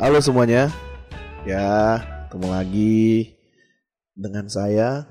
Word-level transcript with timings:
Halo 0.00 0.16
semuanya. 0.24 0.72
Ya, 1.44 2.00
ketemu 2.24 2.48
lagi 2.48 3.36
dengan 4.16 4.48
saya 4.48 5.04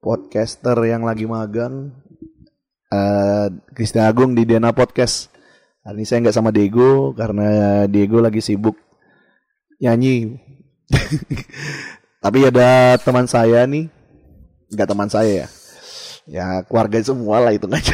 podcaster 0.00 0.80
yang 0.88 1.04
lagi 1.04 1.28
magang 1.28 1.92
Kristian 3.76 4.08
Agung 4.08 4.32
di 4.32 4.48
Dena 4.48 4.72
Podcast. 4.72 5.28
Hari 5.84 5.92
ini 5.92 6.08
saya 6.08 6.24
nggak 6.24 6.36
sama 6.40 6.56
Diego 6.56 7.12
karena 7.12 7.84
Diego 7.84 8.24
lagi 8.24 8.40
sibuk 8.40 8.80
nyanyi. 9.76 10.40
Tapi 12.24 12.38
ada 12.48 12.96
teman 12.96 13.28
saya 13.28 13.68
nih, 13.68 13.92
nggak 14.72 14.88
teman 14.88 15.12
saya 15.12 15.44
ya. 15.44 15.48
Ya 16.24 16.46
keluarga 16.64 16.96
semua 17.04 17.44
lah 17.44 17.52
itu 17.52 17.68
aja. 17.68 17.92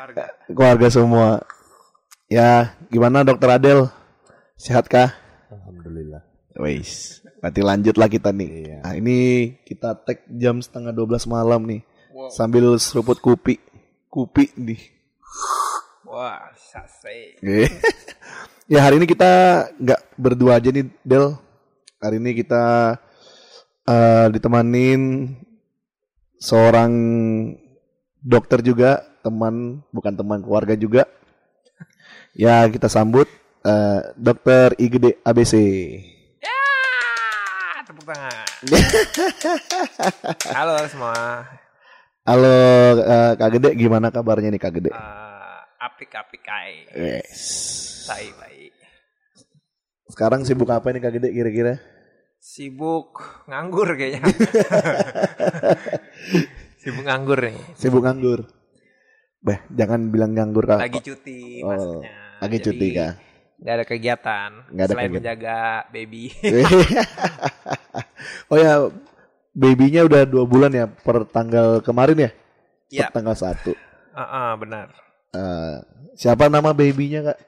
Warga. 0.00 0.24
keluarga 0.56 0.88
semua. 0.88 1.44
Ya, 2.32 2.72
gimana 2.88 3.20
Dokter 3.20 3.60
Adel? 3.60 3.92
Sehatkah? 4.56 5.12
Alhamdulillah. 5.52 6.24
Wais, 6.56 7.20
berarti 7.44 7.60
lanjutlah 7.60 8.08
kita 8.08 8.32
nih. 8.32 8.48
Iya. 8.64 8.78
Nah, 8.80 8.94
ini 8.96 9.18
kita 9.68 9.92
tag 10.00 10.24
jam 10.32 10.64
setengah 10.64 10.96
12 10.96 11.28
malam 11.28 11.68
nih. 11.68 11.84
Wow. 12.16 12.32
Sambil 12.32 12.64
seruput 12.80 13.20
kopi. 13.20 13.60
Kopi 14.08 14.48
nih. 14.56 14.80
Wah, 16.08 16.48
sase. 16.56 17.36
ya 18.72 18.80
hari 18.80 18.96
ini 18.96 19.04
kita 19.04 19.32
nggak 19.76 20.00
berdua 20.16 20.56
aja 20.56 20.72
nih, 20.72 20.88
Del. 21.04 21.36
Hari 22.00 22.16
ini 22.16 22.32
kita 22.32 22.96
eh, 23.84 24.26
ditemanin 24.32 25.36
seorang 26.40 26.92
dokter 28.24 28.64
juga, 28.64 29.04
teman, 29.20 29.84
bukan 29.92 30.16
teman 30.16 30.40
keluarga 30.40 30.72
juga. 30.72 31.04
Ya, 32.32 32.64
kita 32.64 32.88
sambut 32.88 33.28
eh, 33.66 34.00
Dokter 34.14 34.78
IGD 34.78 35.20
ABC. 35.20 35.54
Ya, 36.38 36.62
tepuk 37.82 38.06
tangan. 38.06 38.46
Halo 40.56 40.74
semua. 40.86 41.14
Halo 42.26 42.54
eh, 42.98 43.32
Kak 43.34 43.50
Gede, 43.52 43.70
gimana 43.74 44.10
kabarnya 44.10 44.50
nih 44.50 44.62
Kak 44.62 44.72
Gede? 44.72 44.90
Eh, 44.90 45.58
apik-apik 45.78 46.46
ai. 46.46 46.86
Yes. 46.90 48.06
Baik, 48.06 48.32
baik. 48.38 48.72
Sekarang 50.06 50.46
sibuk 50.46 50.70
apa 50.70 50.90
nih 50.90 51.02
Kak 51.02 51.12
Gede 51.12 51.28
kira-kira? 51.30 51.74
Sibuk 52.38 53.42
nganggur 53.50 53.98
kayaknya. 53.98 54.22
Sibuk 56.82 57.02
nganggur 57.02 57.38
nih. 57.42 57.58
Sibuk 57.74 58.02
nganggur. 58.06 58.46
Beh, 59.42 59.58
jangan 59.70 60.10
bilang 60.10 60.34
nganggur 60.34 60.66
Kak. 60.66 60.78
Lagi 60.78 61.02
cuti 61.02 61.62
Oh, 61.62 61.70
maksudnya. 61.70 62.14
lagi 62.38 62.58
Jadi, 62.58 62.66
cuti 62.66 62.88
Kak. 62.94 63.12
Nggak 63.56 63.74
ada 63.74 63.84
kegiatan. 63.88 64.50
Nggak 64.68 64.84
ada 64.84 64.92
selain 64.92 65.08
kegiatan. 65.08 65.16
menjaga 65.16 65.58
baby. 65.88 66.22
oh 68.52 68.58
ya, 68.60 68.72
babynya 69.56 70.02
udah 70.04 70.22
dua 70.28 70.44
bulan 70.44 70.72
ya 70.72 70.86
per 70.88 71.24
tanggal 71.28 71.80
kemarin 71.80 72.28
ya? 72.28 72.30
Iya. 72.92 73.08
Per 73.08 73.20
tanggal 73.20 73.36
satu. 73.36 73.72
Heeh, 74.16 74.50
benar. 74.60 74.88
Eh, 75.36 75.76
siapa 76.16 76.48
nama 76.48 76.72
babynya 76.72 77.32
kak? 77.32 77.38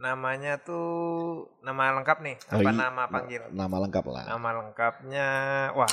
Namanya 0.00 0.56
tuh 0.56 1.50
nama 1.60 1.92
lengkap 2.00 2.18
nih. 2.24 2.36
Oh, 2.50 2.58
Apa 2.62 2.70
iya. 2.72 2.78
nama 2.78 3.02
panggil? 3.06 3.42
Nama 3.52 3.76
lengkap 3.84 4.04
lah. 4.08 4.24
Nama 4.32 4.48
lengkapnya, 4.64 5.28
wah, 5.76 5.92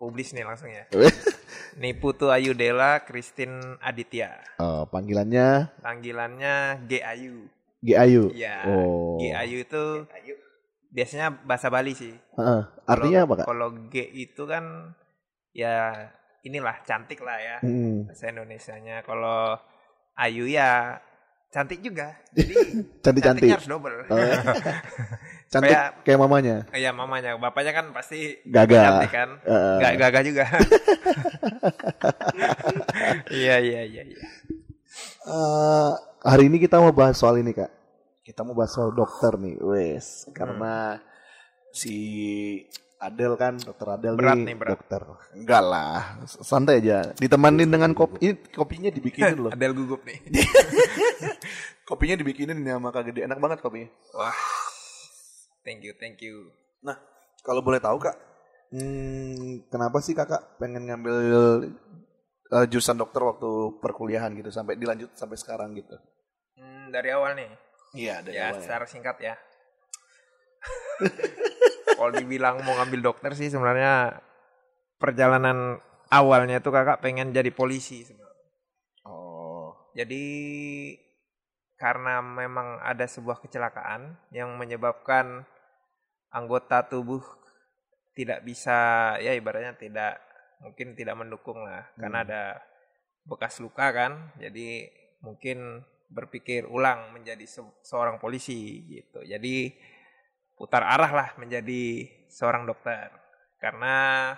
publis 0.00 0.32
nih 0.32 0.48
langsung 0.48 0.72
ya. 0.72 0.88
Niputu 1.82 2.32
Ayu 2.32 2.56
Dela 2.56 3.04
Christine 3.04 3.76
Aditya. 3.84 4.40
Oh, 4.62 4.86
panggilannya 4.88 5.76
Panggilannya 5.82 6.86
G 6.88 7.02
Ayu. 7.04 7.50
G 7.84 7.92
Ayu. 7.94 8.32
Iya. 8.32 8.64
Oh. 8.66 9.20
G 9.20 9.28
Ayu 9.30 9.56
itu 9.60 9.84
biasanya 10.88 11.36
bahasa 11.44 11.68
Bali 11.68 11.92
sih. 11.92 12.14
Heeh. 12.34 12.62
artinya 12.84 13.20
apa 13.22 13.34
kak? 13.38 13.46
Kalau 13.46 13.68
G 13.88 13.94
itu 14.10 14.42
kan 14.44 14.64
ya 15.52 15.92
inilah 16.40 16.76
cantik 16.82 17.20
lah 17.20 17.36
ya 17.36 17.56
Hmm, 17.60 18.08
bahasa 18.08 18.28
Indonesianya. 18.28 19.00
Kalau 19.00 19.56
Ayu 20.14 20.44
ya 20.46 20.96
cantik 21.48 21.80
juga. 21.80 22.16
Jadi 22.32 22.54
Cantik-cantik. 23.04 23.46
cantiknya 23.46 23.56
harus 23.56 23.68
double. 23.68 23.96
Oh. 24.08 24.16
Cantik 25.52 25.70
Kayak- 25.70 25.92
kayak 26.02 26.18
mamanya. 26.18 26.56
Iya 26.70 26.90
mamanya, 26.90 27.38
bapaknya 27.38 27.70
kan 27.72 27.86
pasti 27.94 28.42
Gagah. 28.42 28.82
cantik 28.98 29.12
kan. 29.12 29.30
Heeh. 29.44 29.76
Gak 29.78 29.94
gagah 30.00 30.22
juga. 30.24 30.44
Iya 33.30 33.56
iya 33.60 33.80
iya 33.84 34.02
iya. 34.04 34.20
Hari 36.24 36.48
ini 36.48 36.56
kita 36.56 36.80
mau 36.80 36.88
bahas 36.88 37.20
soal 37.20 37.36
ini 37.36 37.52
kak. 37.52 37.68
Kita 38.24 38.40
mau 38.48 38.56
bahas 38.56 38.72
soal 38.72 38.96
dokter 38.96 39.36
nih, 39.36 39.60
wes. 39.60 40.24
Karena 40.32 40.96
si 41.68 41.92
Adel 42.96 43.36
kan, 43.36 43.60
dokter 43.60 43.84
Adel 43.92 44.16
Berat 44.16 44.40
nih, 44.40 44.48
nih, 44.48 44.56
berat. 44.56 44.72
dokter. 44.80 45.04
Enggak 45.36 45.60
lah, 45.68 46.24
santai 46.24 46.80
aja. 46.80 47.12
Ditemanin 47.20 47.68
dengan 47.68 47.92
kopi. 47.92 48.24
Ini 48.24 48.40
kopinya 48.56 48.88
dibikinin 48.88 49.36
loh. 49.36 49.52
Adel 49.56 49.76
gugup 49.76 50.00
nih. 50.08 50.16
kopinya 51.92 52.16
dibikinin 52.16 52.56
nih 52.56 52.72
sama 52.72 52.88
Kak 52.88 53.12
Gede. 53.12 53.28
Enak 53.28 53.36
banget 53.36 53.60
kopinya. 53.60 53.92
Wah. 54.16 54.32
Thank 55.60 55.84
you, 55.84 55.92
thank 56.00 56.24
you. 56.24 56.48
Nah, 56.80 56.96
kalau 57.44 57.60
boleh 57.60 57.80
tahu 57.80 57.96
kak, 58.00 58.16
hmm, 58.72 59.68
kenapa 59.68 60.00
sih 60.00 60.12
kakak 60.12 60.60
pengen 60.60 60.88
ngambil 60.88 61.16
eh, 62.52 62.64
jurusan 62.68 62.96
dokter 62.96 63.20
waktu 63.24 63.80
perkuliahan 63.80 64.32
gitu 64.36 64.52
sampai 64.52 64.76
dilanjut 64.76 65.12
sampai 65.16 65.36
sekarang 65.40 65.72
gitu? 65.76 65.96
Dari 66.90 67.08
awal 67.12 67.32
nih. 67.38 67.50
Iya, 67.94 68.14
dari 68.26 68.36
ya, 68.36 68.50
awal 68.50 68.58
ya. 68.58 68.62
secara 68.66 68.84
singkat 68.88 69.16
ya. 69.22 69.34
Kalau 71.94 72.10
dibilang 72.10 72.58
mau 72.66 72.74
ngambil 72.74 73.00
dokter 73.14 73.30
sih 73.38 73.50
sebenarnya 73.50 74.18
perjalanan 74.98 75.78
awalnya 76.10 76.58
tuh 76.58 76.74
kakak 76.74 77.02
pengen 77.02 77.30
jadi 77.30 77.50
polisi 77.54 78.02
sebenarnya. 78.02 78.42
Oh, 79.06 79.74
Jadi 79.94 80.24
karena 81.74 82.22
memang 82.22 82.80
ada 82.82 83.04
sebuah 83.04 83.42
kecelakaan 83.42 84.16
yang 84.30 84.54
menyebabkan 84.58 85.42
anggota 86.30 86.86
tubuh 86.86 87.22
tidak 88.14 88.46
bisa 88.46 89.14
ya 89.18 89.34
ibaratnya 89.34 89.74
tidak 89.74 90.22
mungkin 90.62 90.94
tidak 90.94 91.18
mendukung 91.18 91.62
lah 91.66 91.90
karena 91.98 92.22
Hmm. 92.22 92.26
ada 92.30 92.42
bekas 93.26 93.58
luka 93.58 93.90
kan. 93.90 94.34
Jadi 94.38 94.86
mungkin 95.22 95.82
berpikir 96.14 96.70
ulang 96.70 97.10
menjadi 97.10 97.42
se- 97.44 97.82
seorang 97.82 98.22
polisi 98.22 98.86
gitu. 98.86 99.26
Jadi 99.26 99.74
putar 100.54 100.86
arah 100.86 101.10
lah 101.10 101.28
menjadi 101.36 102.06
seorang 102.30 102.64
dokter 102.70 103.10
karena 103.58 104.30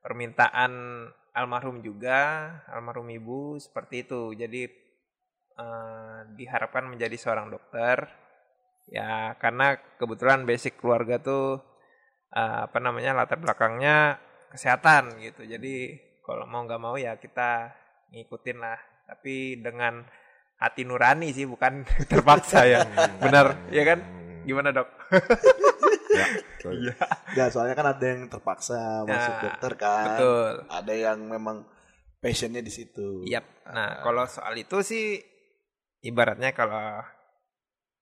permintaan 0.00 0.72
almarhum 1.36 1.84
juga 1.84 2.50
almarhum 2.72 3.12
ibu 3.12 3.60
seperti 3.60 4.08
itu. 4.08 4.32
Jadi 4.32 4.62
eh, 5.60 6.18
diharapkan 6.34 6.88
menjadi 6.88 7.16
seorang 7.20 7.52
dokter 7.52 8.08
ya 8.88 9.36
karena 9.36 9.76
kebetulan 10.00 10.48
basic 10.48 10.80
keluarga 10.80 11.20
tuh 11.20 11.60
eh, 12.32 12.60
apa 12.66 12.78
namanya 12.80 13.12
latar 13.12 13.36
belakangnya 13.36 14.16
kesehatan 14.52 15.20
gitu 15.20 15.44
jadi 15.44 16.00
kalau 16.24 16.48
mau 16.48 16.64
nggak 16.64 16.80
mau 16.80 16.96
ya 16.96 17.16
kita 17.20 17.72
ngikutin 18.12 18.58
lah 18.60 18.80
tapi 19.08 19.60
dengan 19.60 20.04
hati 20.58 20.82
nurani 20.82 21.30
sih 21.30 21.46
bukan 21.46 21.86
terpaksa 22.10 22.66
ya. 22.66 22.82
Benar. 23.22 23.70
Ya 23.70 23.82
kan? 23.86 23.98
Gimana 24.44 24.74
dok? 24.74 24.88
Ya, 26.10 26.26
iya. 26.82 26.94
Enggak, 27.32 27.48
soalnya 27.52 27.74
kan 27.76 27.86
ada 27.94 28.04
yang 28.06 28.26
terpaksa 28.26 29.04
masuk 29.04 29.34
Ya, 29.34 29.42
dokter 29.46 29.72
kan. 29.78 30.04
betul. 30.10 30.52
Ada 30.66 30.94
yang 30.94 31.18
memang 31.24 31.56
passionnya 32.18 32.58
di 32.58 32.72
situ. 32.72 33.22
Yap. 33.24 33.44
Nah, 33.70 34.02
kalau 34.02 34.26
soal 34.26 34.56
itu 34.58 34.82
sih 34.82 35.20
ibaratnya 36.00 36.50
kalau 36.50 37.04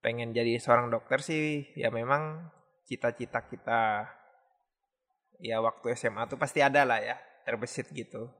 pengen 0.00 0.30
jadi 0.30 0.56
seorang 0.56 0.88
dokter 0.88 1.18
sih 1.18 1.66
ya 1.74 1.90
memang 1.90 2.46
cita-cita 2.86 3.42
kita 3.42 4.06
ya 5.42 5.58
waktu 5.58 5.98
SMA 5.98 6.30
tuh 6.30 6.38
pasti 6.38 6.62
ada 6.62 6.86
lah 6.86 7.02
ya, 7.02 7.18
terbesit 7.44 7.90
gitu. 7.90 8.30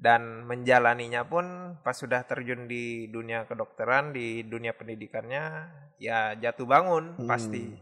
Dan 0.00 0.48
menjalaninya 0.48 1.28
pun 1.28 1.76
pas 1.84 1.92
sudah 1.92 2.24
terjun 2.24 2.64
di 2.64 3.12
dunia 3.12 3.44
kedokteran, 3.44 4.16
di 4.16 4.48
dunia 4.48 4.72
pendidikannya 4.72 5.68
ya 6.00 6.32
jatuh 6.40 6.64
bangun 6.64 7.20
Hmm. 7.20 7.28
pasti. 7.28 7.76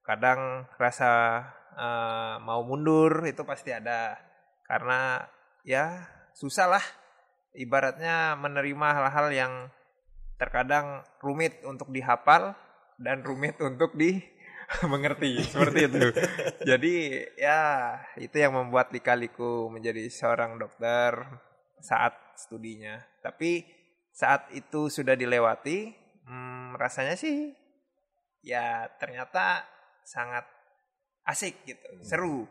Kadang 0.00 0.64
rasa 0.80 1.44
eh, 1.76 2.36
mau 2.40 2.64
mundur 2.64 3.24
itu 3.28 3.44
pasti 3.44 3.72
ada 3.72 4.16
karena 4.64 5.28
ya 5.64 6.08
susah 6.32 6.68
lah 6.72 6.84
ibaratnya 7.52 8.36
menerima 8.40 8.88
hal-hal 8.96 9.28
yang 9.32 9.52
terkadang 10.40 11.04
rumit 11.20 11.60
untuk 11.68 11.92
dihafal 11.92 12.56
dan 12.98 13.22
rumit 13.22 13.60
untuk 13.60 13.94
di 13.94 14.18
mengerti 14.92 15.42
seperti 15.42 15.86
itu. 15.86 16.06
Jadi 16.64 16.94
ya 17.36 17.60
itu 18.16 18.36
yang 18.36 18.54
membuat 18.54 18.90
likaliku 18.90 19.68
menjadi 19.68 20.08
seorang 20.08 20.56
dokter 20.56 21.16
saat 21.78 22.14
studinya. 22.36 23.00
Tapi 23.20 23.66
saat 24.12 24.48
itu 24.52 24.88
sudah 24.88 25.16
dilewati, 25.16 25.92
hmm, 26.24 26.76
rasanya 26.76 27.16
sih 27.16 27.52
ya 28.42 28.90
ternyata 28.98 29.64
sangat 30.02 30.44
asik 31.22 31.54
gitu, 31.62 31.86
seru, 32.02 32.50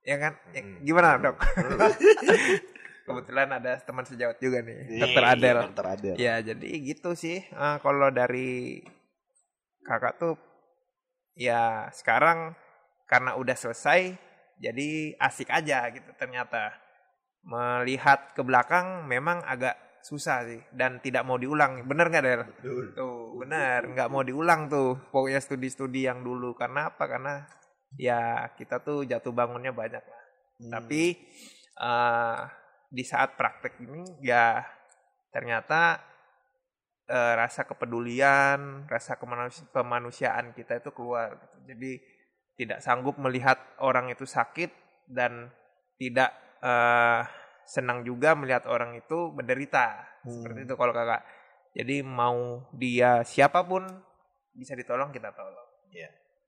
ya 0.00 0.16
kan? 0.16 0.32
Ya, 0.50 0.64
Hmm. 0.64 0.80
gimana 0.80 1.20
dok? 1.20 1.36
Kebetulan 3.04 3.52
ada 3.52 3.76
teman 3.84 4.08
sejawat 4.08 4.40
juga 4.40 4.64
nih, 4.64 4.96
dokter 4.96 5.20
Iya, 5.20 5.32
Adel. 5.36 5.58
Dokter 5.68 5.86
Adel. 5.86 6.14
Ya 6.16 6.34
jadi 6.40 6.68
gitu 6.80 7.12
sih. 7.12 7.44
Eh, 7.44 7.76
kalau 7.84 8.08
dari 8.08 8.80
kakak 9.84 10.16
tuh 10.16 10.40
ya 11.34 11.90
sekarang 11.90 12.54
karena 13.10 13.36
udah 13.36 13.54
selesai 13.54 14.14
jadi 14.58 15.18
asik 15.18 15.50
aja 15.50 15.90
gitu 15.90 16.10
ternyata. 16.16 16.74
Melihat 17.44 18.32
ke 18.32 18.40
belakang 18.40 19.04
memang 19.04 19.44
agak 19.44 19.76
susah 20.00 20.48
sih 20.48 20.60
dan 20.72 21.00
tidak 21.04 21.28
mau 21.28 21.36
diulang. 21.36 21.84
Bener 21.84 22.08
nggak 22.08 22.24
Del? 22.24 22.42
Tuh 22.96 23.36
bener 23.36 23.84
nggak 23.92 24.08
mau 24.08 24.24
diulang 24.24 24.72
tuh 24.72 24.96
pokoknya 25.12 25.40
studi-studi 25.44 26.08
yang 26.08 26.24
dulu 26.24 26.56
karena 26.56 26.88
apa? 26.88 27.04
Karena 27.04 27.44
ya 28.00 28.48
kita 28.56 28.80
tuh 28.80 29.04
jatuh 29.04 29.36
bangunnya 29.36 29.76
banyak 29.76 30.00
lah. 30.00 30.22
Hmm. 30.60 30.70
Tapi 30.72 31.02
eh, 31.76 32.38
di 32.88 33.04
saat 33.04 33.36
praktek 33.36 33.76
ini 33.84 34.24
ya 34.24 34.64
ternyata 35.28 35.98
eh, 37.04 37.34
rasa 37.34 37.64
kepedulian, 37.64 38.88
rasa 38.88 39.16
kemanus- 39.16 39.66
kemanusiaan 39.70 40.52
kita 40.52 40.78
itu 40.78 40.90
keluar. 40.90 41.36
gitu. 41.36 41.56
Jadi 41.74 41.92
tidak 42.54 42.78
sanggup 42.80 43.18
melihat 43.18 43.58
orang 43.78 44.08
itu 44.08 44.24
sakit 44.24 44.70
dan 45.08 45.50
tidak 45.96 46.32
eh, 46.64 47.20
senang 47.68 48.04
juga 48.04 48.32
melihat 48.32 48.64
orang 48.64 48.96
itu 48.96 49.28
menderita. 49.32 50.00
Seperti 50.24 50.64
Hmm. 50.64 50.66
itu 50.66 50.74
kalau 50.74 50.92
kakak. 50.92 51.20
Jadi 51.76 52.00
mau 52.00 52.64
dia 52.72 53.20
siapa 53.20 53.60
pun 53.62 53.84
bisa 54.54 54.72
ditolong 54.72 55.12
kita 55.12 55.28
tolong. 55.32 55.68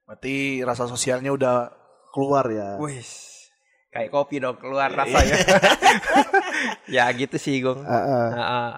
Berarti 0.07 0.63
rasa 0.63 0.87
sosialnya 0.87 1.35
udah 1.35 1.69
keluar 2.15 2.47
ya. 2.47 2.79
Wih, 2.79 3.03
kayak 3.91 4.09
kopi 4.09 4.39
dong 4.39 4.55
keluar 4.57 4.87
rasanya. 4.87 5.35
ya 6.97 7.11
gitu 7.13 7.37
sih 7.37 7.59
Gong. 7.59 7.83
Ah, 7.83 7.99
ah. 7.99 8.27
Nah, 8.31 8.47
ah. 8.47 8.71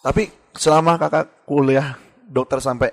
Tapi 0.00 0.30
selama 0.58 0.98
kakak 0.98 1.46
kuliah 1.46 1.94
dokter 2.26 2.58
sampai 2.58 2.90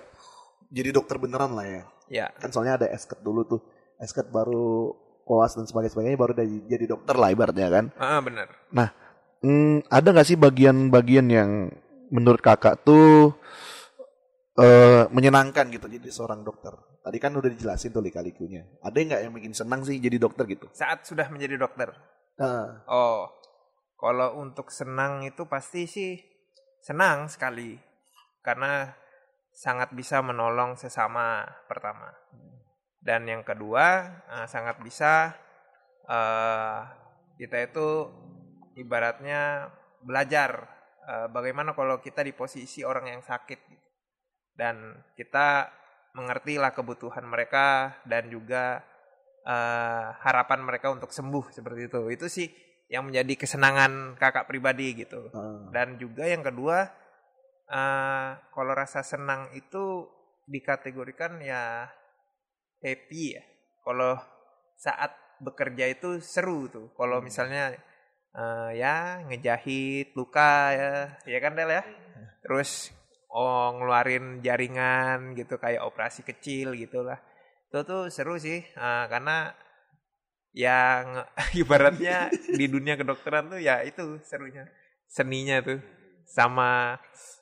jadi 0.70 0.94
dokter 0.94 1.18
beneran 1.18 1.58
lah 1.58 1.66
ya. 1.66 1.84
ya 2.08 2.28
Kan 2.38 2.54
soalnya 2.54 2.80
ada 2.82 2.88
esket 2.94 3.20
dulu 3.22 3.46
tuh. 3.46 3.62
Esket 3.98 4.28
baru 4.28 4.92
koas 5.26 5.58
dan 5.58 5.66
sebagainya 5.66 6.20
baru 6.20 6.36
jadi, 6.38 6.68
jadi 6.68 6.86
dokter 6.94 7.16
lah 7.18 7.32
ibaratnya 7.34 7.68
kan. 7.72 7.86
Ah, 7.98 8.20
bener. 8.22 8.52
Hmm, 9.46 9.86
ada 9.94 10.10
nggak 10.10 10.28
sih 10.28 10.38
bagian-bagian 10.42 11.28
yang 11.30 11.70
menurut 12.10 12.42
kakak 12.42 12.82
tuh 12.82 13.34
eh 14.56 15.06
menyenangkan 15.12 15.68
gitu 15.70 15.86
jadi 15.86 16.10
seorang 16.10 16.42
dokter? 16.42 16.74
Tadi 17.06 17.18
kan 17.22 17.38
udah 17.38 17.50
dijelasin 17.54 17.94
tuh 17.94 18.02
lika-likunya. 18.02 18.66
Ada 18.82 18.98
nggak 18.98 19.22
yang 19.22 19.34
bikin 19.38 19.54
senang 19.54 19.86
sih 19.86 20.02
jadi 20.02 20.18
dokter 20.18 20.50
gitu? 20.50 20.66
Saat 20.74 21.06
sudah 21.06 21.30
menjadi 21.30 21.62
dokter. 21.62 21.94
Ah, 22.42 22.84
Oh, 22.90 23.30
kalau 23.96 24.42
untuk 24.42 24.74
senang 24.74 25.24
itu 25.24 25.48
pasti 25.48 25.88
sih 25.88 26.35
senang 26.86 27.26
sekali. 27.26 27.74
Karena 28.46 28.94
sangat 29.50 29.90
bisa 29.98 30.22
menolong 30.22 30.78
sesama 30.78 31.42
pertama. 31.66 32.14
Dan 33.02 33.26
yang 33.26 33.42
kedua, 33.42 34.06
eh, 34.30 34.46
sangat 34.46 34.78
bisa 34.86 35.34
eh, 36.06 36.80
kita 37.42 37.58
itu 37.66 37.88
ibaratnya 38.78 39.74
belajar 40.06 40.70
eh, 41.10 41.28
bagaimana 41.34 41.74
kalau 41.74 41.98
kita 41.98 42.22
di 42.22 42.38
posisi 42.38 42.86
orang 42.86 43.10
yang 43.10 43.22
sakit. 43.26 43.58
Dan 44.56 44.94
kita 45.18 45.68
mengerti 46.16 46.56
lah 46.56 46.72
kebutuhan 46.72 47.26
mereka 47.26 47.98
dan 48.06 48.30
juga 48.30 48.86
eh, 49.42 50.08
harapan 50.22 50.62
mereka 50.62 50.94
untuk 50.94 51.10
sembuh 51.10 51.50
seperti 51.50 51.90
itu. 51.90 52.02
Itu 52.14 52.26
sih 52.30 52.48
yang 52.90 53.10
menjadi 53.10 53.34
kesenangan 53.34 54.14
kakak 54.22 54.46
pribadi 54.46 55.06
gitu. 55.06 55.30
ah. 55.34 55.70
Dan 55.74 55.98
juga 55.98 56.30
yang 56.30 56.46
kedua, 56.46 56.86
eh, 57.70 58.30
kalau 58.54 58.74
rasa 58.78 59.02
senang 59.02 59.50
itu 59.58 60.06
dikategorikan 60.46 61.42
ya 61.42 61.90
happy 62.86 63.24
ya. 63.38 63.44
Kalau 63.82 64.18
saat 64.78 65.18
bekerja 65.42 65.90
itu 65.90 66.22
seru 66.22 66.70
tuh. 66.70 66.94
Kalau 66.94 67.22
misalnya 67.26 67.74
eh, 68.36 68.72
ya 68.78 69.26
ngejahit 69.26 70.14
luka 70.14 70.74
ya, 70.74 70.92
ya 71.26 71.40
kan 71.42 71.58
Del 71.58 71.74
ya. 71.74 71.84
Terus 72.46 72.94
oh 73.34 73.74
ngeluarin 73.76 74.46
jaringan 74.46 75.34
gitu 75.34 75.58
kayak 75.58 75.82
operasi 75.82 76.22
kecil 76.22 76.78
gitulah. 76.78 77.18
Itu 77.74 77.82
tuh 77.82 78.14
seru 78.14 78.38
sih 78.38 78.62
eh, 78.62 79.06
karena 79.10 79.65
yang 80.56 81.28
ibaratnya 81.62 82.32
di 82.32 82.66
dunia 82.72 82.96
kedokteran 82.96 83.52
tuh 83.52 83.60
ya 83.60 83.84
itu 83.84 84.24
serunya. 84.24 84.66
Seninya 85.12 85.60
tuh. 85.62 85.80
Sama 86.26 86.96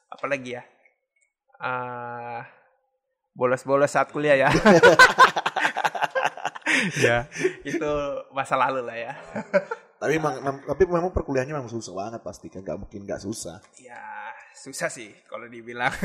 apa 0.10 0.25
lagi 0.25 0.57
ya? 0.57 0.63
Eh, 1.63 2.42
bolos-bolos 3.38 3.94
saat 3.94 4.10
kuliah 4.10 4.50
ya. 4.50 4.50
Ya. 7.00 7.30
Itu 7.63 7.92
masa 8.36 8.60
lalu 8.60 8.83
lah 8.83 8.98
ya. 8.98 9.13
Tapi 10.01 10.19
memang, 10.19 10.36
mem- 10.44 10.65
tapi 10.68 10.83
memang 10.83 11.15
perkuliahannya 11.15 11.56
memang 11.56 11.71
susah 11.71 11.94
banget 11.95 12.21
pasti 12.25 12.51
kan, 12.51 12.60
nggak 12.60 12.75
mungkin 12.75 13.07
nggak 13.07 13.24
susah. 13.24 13.62
ya 13.80 14.01
susah 14.54 14.89
sih 14.92 15.12
kalau 15.31 15.48
dibilang. 15.48 15.92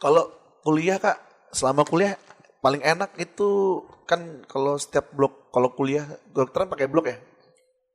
Kalau 0.00 0.32
kuliah 0.64 0.96
kak, 0.96 1.20
selama 1.52 1.84
kuliah 1.84 2.16
paling 2.60 2.84
enak 2.84 3.16
itu 3.16 3.80
kan 4.04 4.44
kalau 4.44 4.76
setiap 4.76 5.12
blok, 5.12 5.48
kalau 5.48 5.72
kuliah 5.72 6.04
dokteran 6.30 6.68
pakai 6.68 6.86
blok 6.86 7.08
ya. 7.08 7.18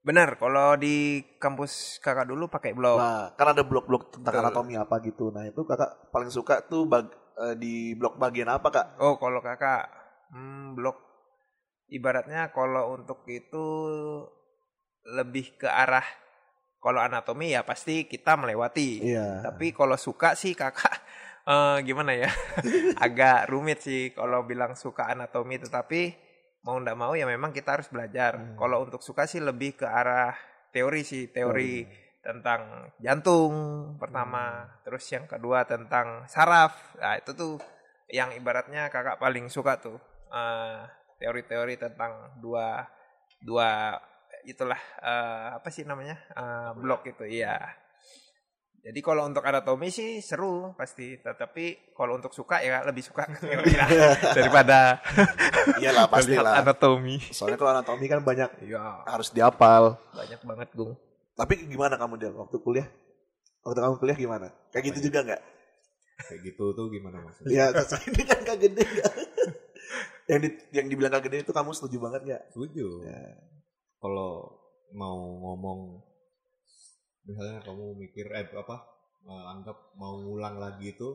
benar 0.01 0.37
kalau 0.37 0.77
di 0.77 1.25
kampus 1.41 1.97
kakak 1.97 2.29
dulu 2.29 2.45
pakai 2.45 2.77
blog 2.77 3.01
Nah, 3.01 3.33
kan 3.33 3.57
ada 3.57 3.65
blok-blok 3.65 4.13
tentang 4.13 4.37
Betul. 4.37 4.45
anatomi 4.45 4.73
apa 4.77 5.01
gitu. 5.01 5.33
Nah 5.33 5.49
itu 5.49 5.65
kakak 5.65 6.13
paling 6.13 6.29
suka 6.29 6.61
tuh 6.61 6.85
bag- 6.85 7.09
eh, 7.41 7.57
di 7.57 7.97
blok 7.97 8.21
bagian 8.21 8.49
apa 8.49 8.69
kak? 8.69 8.85
oh 9.01 9.17
kalau 9.17 9.41
kakak 9.41 9.89
hmm, 10.29 10.77
blog 10.77 10.97
ibaratnya 11.89 12.53
kalau 12.53 12.93
untuk 12.93 13.25
itu 13.25 13.65
lebih 15.05 15.57
ke 15.57 15.69
arah 15.69 16.05
kalau 16.77 17.01
anatomi 17.01 17.53
ya 17.57 17.65
pasti 17.65 18.05
kita 18.05 18.37
melewati 18.37 19.01
Iya. 19.01 19.41
Tapi 19.41 19.73
kalau 19.73 19.97
suka 19.97 20.37
sih 20.37 20.53
kakak 20.53 21.01
eh, 21.45 21.77
gimana 21.85 22.11
ya? 22.13 22.29
Agak 23.05 23.49
rumit 23.49 23.81
sih 23.81 24.13
kalau 24.13 24.43
bilang 24.43 24.73
suka 24.73 25.09
anatomi 25.09 25.61
tetapi 25.61 26.25
mau 26.65 26.81
ndak 26.81 26.97
mau 26.97 27.13
ya 27.13 27.29
memang 27.29 27.53
kita 27.53 27.77
harus 27.79 27.87
belajar. 27.87 28.35
Hmm. 28.35 28.57
Kalau 28.57 28.83
untuk 28.89 29.05
suka 29.05 29.29
sih 29.29 29.39
lebih 29.39 29.77
ke 29.77 29.85
arah 29.85 30.33
teori 30.73 31.05
sih, 31.05 31.29
teori 31.29 31.85
tentang 32.25 32.89
jantung 32.97 33.53
pertama, 34.01 34.65
terus 34.81 35.05
yang 35.13 35.29
kedua 35.29 35.63
tentang 35.69 36.25
saraf. 36.25 36.97
Nah, 36.97 37.21
itu 37.21 37.31
tuh 37.37 37.61
yang 38.09 38.33
ibaratnya 38.33 38.89
kakak 38.89 39.21
paling 39.21 39.45
suka 39.47 39.77
tuh. 39.77 40.01
Eh, 40.33 40.81
teori-teori 41.21 41.77
tentang 41.77 42.33
dua 42.41 42.83
dua 43.39 43.93
itulah 44.43 44.81
eh, 45.05 45.47
apa 45.53 45.69
sih 45.69 45.85
namanya? 45.85 46.17
Eh, 46.33 46.69
blok 46.81 47.05
itu. 47.05 47.23
Iya. 47.29 47.84
Jadi 48.85 49.01
kalau 49.01 49.25
untuk 49.25 49.41
anatomi 49.41 49.89
sih 49.89 50.21
seru 50.21 50.77
pasti, 50.77 51.17
tetapi 51.17 51.89
kalau 51.97 52.21
untuk 52.21 52.29
suka 52.29 52.61
ya 52.61 52.85
lebih 52.85 53.01
suka 53.01 53.25
daripada 54.37 55.01
Iyalah 55.81 56.05
pastilah. 56.05 56.61
anatomi. 56.61 57.17
Soalnya 57.33 57.57
kalau 57.57 57.71
anatomi 57.73 58.05
kan 58.05 58.21
banyak 58.21 58.61
Iya, 58.61 59.01
harus 59.09 59.33
dihafal. 59.33 59.97
banyak 60.13 60.37
banget 60.45 60.69
gung. 60.77 60.93
Tapi 61.33 61.65
gimana 61.65 61.97
kamu 61.97 62.13
Del 62.21 62.37
waktu 62.37 62.61
kuliah? 62.61 62.85
Waktu 63.65 63.79
kamu 63.81 63.95
kuliah 63.97 64.17
gimana? 64.21 64.47
Kayak 64.69 64.93
gitu 64.93 65.09
juga 65.09 65.19
nggak? 65.25 65.41
Kayak 66.29 66.39
gitu 66.45 66.65
tuh 66.71 66.85
gimana 66.93 67.17
maksudnya? 67.25 67.49
Iya, 67.49 67.65
ini 68.05 68.23
kan 68.23 68.39
kak 68.45 68.57
gede. 68.61 68.85
yang 70.29 70.39
di, 70.45 70.49
yang 70.77 70.85
dibilang 70.85 71.11
kak 71.11 71.25
gede 71.25 71.41
itu 71.41 71.51
kamu 71.51 71.73
setuju 71.73 71.97
banget 71.97 72.21
nggak? 72.21 72.41
Setuju. 72.53 72.87
Ya. 73.01 73.33
Kalau 73.97 74.61
mau 74.93 75.17
ngomong 75.17 76.05
misalnya 77.25 77.59
kamu 77.65 77.97
mikir 77.97 78.29
eh 78.33 78.45
apa 78.53 78.77
eh, 79.25 79.45
anggap 79.57 79.77
mau 79.97 80.17
ngulang 80.21 80.61
lagi 80.61 80.93
itu 80.93 81.09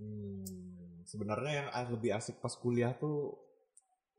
hmm, 0.00 1.04
sebenarnya 1.04 1.64
yang 1.64 1.68
lebih 1.92 2.16
asik 2.16 2.40
pas 2.40 2.52
kuliah 2.56 2.96
tuh 2.96 3.36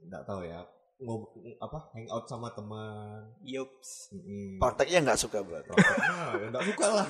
nggak 0.02 0.26
tahu 0.26 0.46
ya 0.46 0.62
ngob 1.02 1.34
apa 1.58 1.90
hangout 1.98 2.30
sama 2.30 2.54
teman 2.54 3.26
Yups. 3.42 4.14
Mm-mm. 4.14 4.62
Prakteknya 4.62 5.02
nggak 5.02 5.18
suka 5.18 5.42
berarti. 5.42 5.74
Prakteknya 5.74 6.14
ya 6.38 6.46
nggak 6.54 6.66
suka 6.70 6.86
lah 6.94 7.06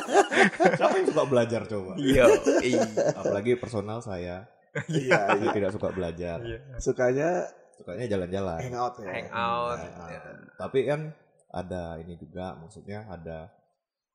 siapa 0.80 0.94
yang 0.96 1.08
suka 1.12 1.24
belajar 1.28 1.60
coba 1.68 1.92
Iya, 2.00 2.24
iya. 2.64 2.82
apalagi 3.12 3.60
personal 3.60 4.00
saya 4.00 4.48
Iya, 4.88 5.36
saya 5.36 5.50
tidak 5.52 5.70
suka 5.76 5.92
belajar 5.92 6.40
Sukanya 6.80 7.44
sukanya 7.76 8.06
jalan-jalan 8.08 8.60
hangout 8.60 8.94
ya. 9.04 9.08
Hangout. 9.12 9.78
Nah, 9.84 10.08
ya. 10.08 10.20
tapi 10.56 10.78
kan 10.88 11.00
ada 11.50 11.98
ini 11.98 12.14
juga 12.14 12.54
maksudnya 12.56 13.06
ada 13.06 13.50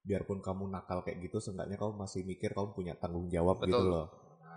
biarpun 0.02 0.40
kamu 0.40 0.70
nakal 0.70 1.02
kayak 1.02 1.20
gitu 1.22 1.38
seenggaknya 1.40 1.76
kamu 1.76 1.98
masih 1.98 2.22
mikir 2.22 2.54
kamu 2.54 2.72
punya 2.72 2.94
tanggung 2.96 3.28
jawab 3.28 3.60
gitu 3.60 3.74
Betul. 3.74 3.92
loh 3.92 4.08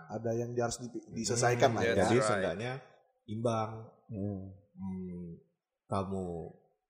Ada 0.09 0.33
yang 0.33 0.57
harus 0.57 0.81
di- 0.81 0.89
diselesaikan 1.13 1.69
lah 1.69 1.81
Hmm, 1.81 1.89
ya. 1.91 1.95
jadi 2.01 2.15
right. 2.15 2.25
seenggaknya 2.25 2.71
imbang 3.25 3.71
Hmm. 4.09 4.41
Hmm, 4.73 5.37
kamu 5.85 6.25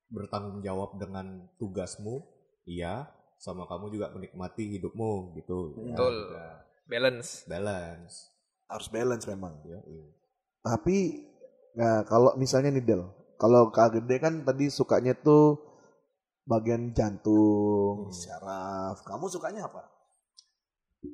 bertanggung 0.07 0.59
jawab 0.59 0.95
dengan 0.95 1.25
tugasmu 1.55 2.23
iya 2.63 3.09
sama 3.35 3.63
kamu 3.65 3.91
juga 3.91 4.07
menikmati 4.09 4.77
hidupmu 4.77 5.35
gitu 5.35 5.75
Ya, 5.75 5.95
Betul. 5.95 6.15
udah. 6.27 6.53
balance 6.85 7.29
balance 7.45 8.15
Harus 8.65 8.87
balance 8.87 9.25
memang. 9.25 9.57
ya, 9.63 9.81
iya. 9.83 10.05
Tapi 10.61 11.25
nah 11.73 12.03
kalau 12.03 12.35
misalnya 12.35 12.69
nih 12.69 12.83
Del, 12.83 13.01
kalau 13.35 13.67
Kak 13.69 13.97
Gede 13.97 14.15
kan 14.17 14.43
tadi 14.43 14.69
sukanya 14.69 15.11
tuh 15.11 15.57
bagian 16.49 16.89
jantung, 16.91 18.09
Hmm. 18.09 18.11
syaraf. 18.11 18.97
Kamu 19.03 19.25
sukanya 19.27 19.63
apa? 19.63 19.85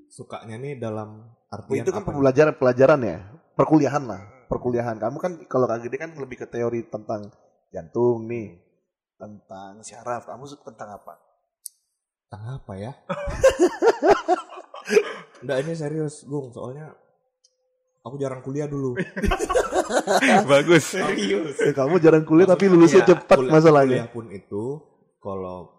sukanya 0.07 0.55
nih 0.55 0.79
dalam 0.79 1.29
Oh, 1.45 1.53
artian 1.53 1.83
itu 1.83 1.91
kan 1.91 1.99
apa 1.99 2.01
nih? 2.01 2.09
pembelajaran 2.09 2.55
pelajaran 2.55 2.99
ya, 3.01 3.17
perkuliahan 3.53 4.03
lah, 4.03 4.17
perkuliahan. 4.47 4.97
Kamu 4.97 5.17
kan 5.19 5.31
kalau 5.45 5.67
Kak 5.67 5.83
Gede 5.83 5.97
kan 5.99 6.09
lebih 6.15 6.39
ke 6.39 6.47
teori 6.47 6.81
tentang 6.85 7.29
jantung 7.69 8.25
nih, 8.25 8.57
tentang 9.13 9.77
syaraf. 9.81 10.25
Kamu 10.25 10.43
suka 10.45 10.71
tentang 10.71 10.95
apa? 10.95 11.13
tentang 12.25 12.57
apa 12.57 12.73
ya 12.73 12.91
Enggak 15.41 15.57
ini 15.61 15.73
serius 15.73 16.25
Gung 16.25 16.49
soalnya 16.49 16.89
aku 18.01 18.17
jarang 18.17 18.41
kuliah 18.41 18.65
dulu 18.65 18.97
bagus 20.49 20.89
serius 20.89 21.57
Eh, 21.59 21.69
kamu 21.71 21.97
jarang 21.97 22.21
kuliah 22.23 22.45
tapi 22.45 22.65
Maksudnya 22.65 22.75
lulusnya 22.75 22.99
iya, 22.99 23.07
cepat 23.07 23.37
kuliah, 23.39 23.51
masalahnya. 23.51 23.93
kuliah 24.01 24.09
pun 24.09 24.25
itu 24.29 24.63
kalau 25.25 25.73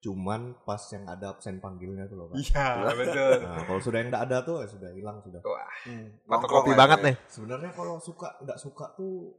cuman 0.00 0.56
pas 0.64 0.80
yang 0.92 1.04
ada 1.06 1.32
absen 1.32 1.60
panggilnya 1.60 2.04
tuh 2.04 2.16
loh 2.16 2.28
kan. 2.28 2.36
iya 2.36 2.68
betul 2.94 3.32
Nah, 3.40 3.64
kalau 3.64 3.80
sudah 3.80 3.98
yang 4.00 4.08
enggak 4.08 4.24
ada 4.28 4.38
tuh 4.40 4.56
ya 4.60 4.68
sudah 4.68 4.90
hilang 4.92 5.20
sudah. 5.20 5.40
wah 5.42 5.72
Hmm. 5.80 6.08
Nongkrong 6.24 6.76
banget 6.76 6.98
aja. 6.98 7.06
nih 7.08 7.16
Sebenarnya 7.26 7.70
kalau 7.72 7.96
suka 7.98 8.36
enggak 8.38 8.56
suka 8.56 8.92
tuh 8.92 9.32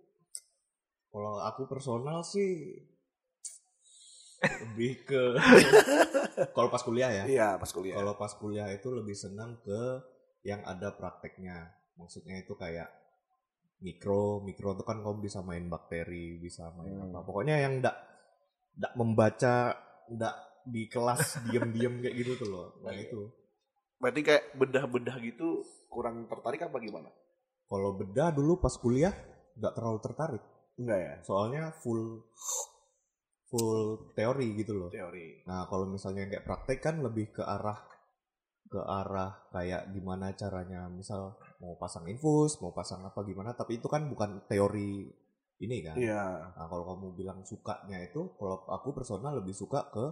kalau 1.07 1.37
aku 1.39 1.65
personal 1.65 2.21
sih 2.21 2.81
lebih 4.41 5.05
ke 5.05 5.21
kalau 6.57 6.69
pas 6.69 6.81
kuliah 6.81 7.13
ya. 7.13 7.23
Iya, 7.25 7.49
pas 7.57 7.69
kuliah. 7.69 7.93
Kalau 7.93 8.13
pas 8.15 8.33
kuliah 8.33 8.67
itu 8.69 8.89
lebih 8.89 9.13
senang 9.13 9.61
ke 9.61 10.01
yang 10.41 10.65
ada 10.65 10.89
prakteknya. 10.89 11.69
Maksudnya 11.93 12.41
itu 12.41 12.57
kayak 12.57 12.89
mikro, 13.79 14.41
mikro 14.41 14.73
itu 14.73 14.81
kan 14.81 15.01
kamu 15.01 15.21
bisa 15.21 15.41
main 15.41 15.69
bakteri, 15.69 16.37
bisa 16.37 16.73
main 16.73 16.89
Hmm. 16.91 17.13
apa. 17.13 17.21
Pokoknya 17.21 17.61
yang 17.61 17.81
ndak 17.81 17.93
ndak 18.77 18.93
membaca, 18.95 19.75
ndak 20.11 20.35
di 20.67 20.85
kelas 20.87 21.21
diem-diem 21.49 22.01
kayak 22.01 22.15
gitu 22.15 22.31
tuh 22.39 22.49
loh. 22.49 22.67
Nah 22.85 22.93
itu. 22.93 23.31
Berarti 24.01 24.21
kayak 24.25 24.43
bedah-bedah 24.57 25.17
gitu 25.21 25.61
kurang 25.91 26.25
tertarik 26.25 26.61
apa 26.65 26.77
gimana? 26.81 27.09
Kalau 27.67 27.95
beda 27.95 28.33
dulu 28.33 28.59
pas 28.59 28.73
kuliah 28.75 29.13
nggak 29.57 29.73
terlalu 29.77 29.99
tertarik. 30.01 30.43
Enggak 30.79 30.99
ya, 30.99 31.13
Soalnya 31.21 31.63
full 31.83 32.25
full 33.51 34.11
teori 34.15 34.47
gitu 34.55 34.73
loh. 34.73 34.89
teori. 34.89 35.43
Nah, 35.43 35.67
kalau 35.67 35.85
misalnya 35.91 36.25
kayak 36.31 36.47
praktek 36.47 36.79
kan 36.79 36.95
lebih 37.03 37.35
ke 37.35 37.43
arah 37.43 37.77
ke 38.71 38.79
arah 38.79 39.51
kayak 39.51 39.91
gimana 39.91 40.31
caranya, 40.31 40.87
misal 40.87 41.35
mau 41.59 41.75
pasang 41.75 42.07
infus, 42.07 42.55
mau 42.63 42.71
pasang 42.71 43.03
apa 43.03 43.19
gimana, 43.27 43.51
tapi 43.51 43.83
itu 43.83 43.91
kan 43.91 44.07
bukan 44.07 44.47
teori 44.47 45.11
ini 45.61 45.77
kan. 45.81 45.95
Iya. 45.95 46.23
Nah, 46.51 46.65
kalau 46.65 46.83
kamu 46.83 47.13
bilang 47.13 47.39
sukanya 47.41 48.01
itu, 48.01 48.33
kalau 48.35 48.65
aku 48.67 48.91
personal 48.91 49.37
lebih 49.37 49.53
suka 49.53 49.85
ke 49.87 50.05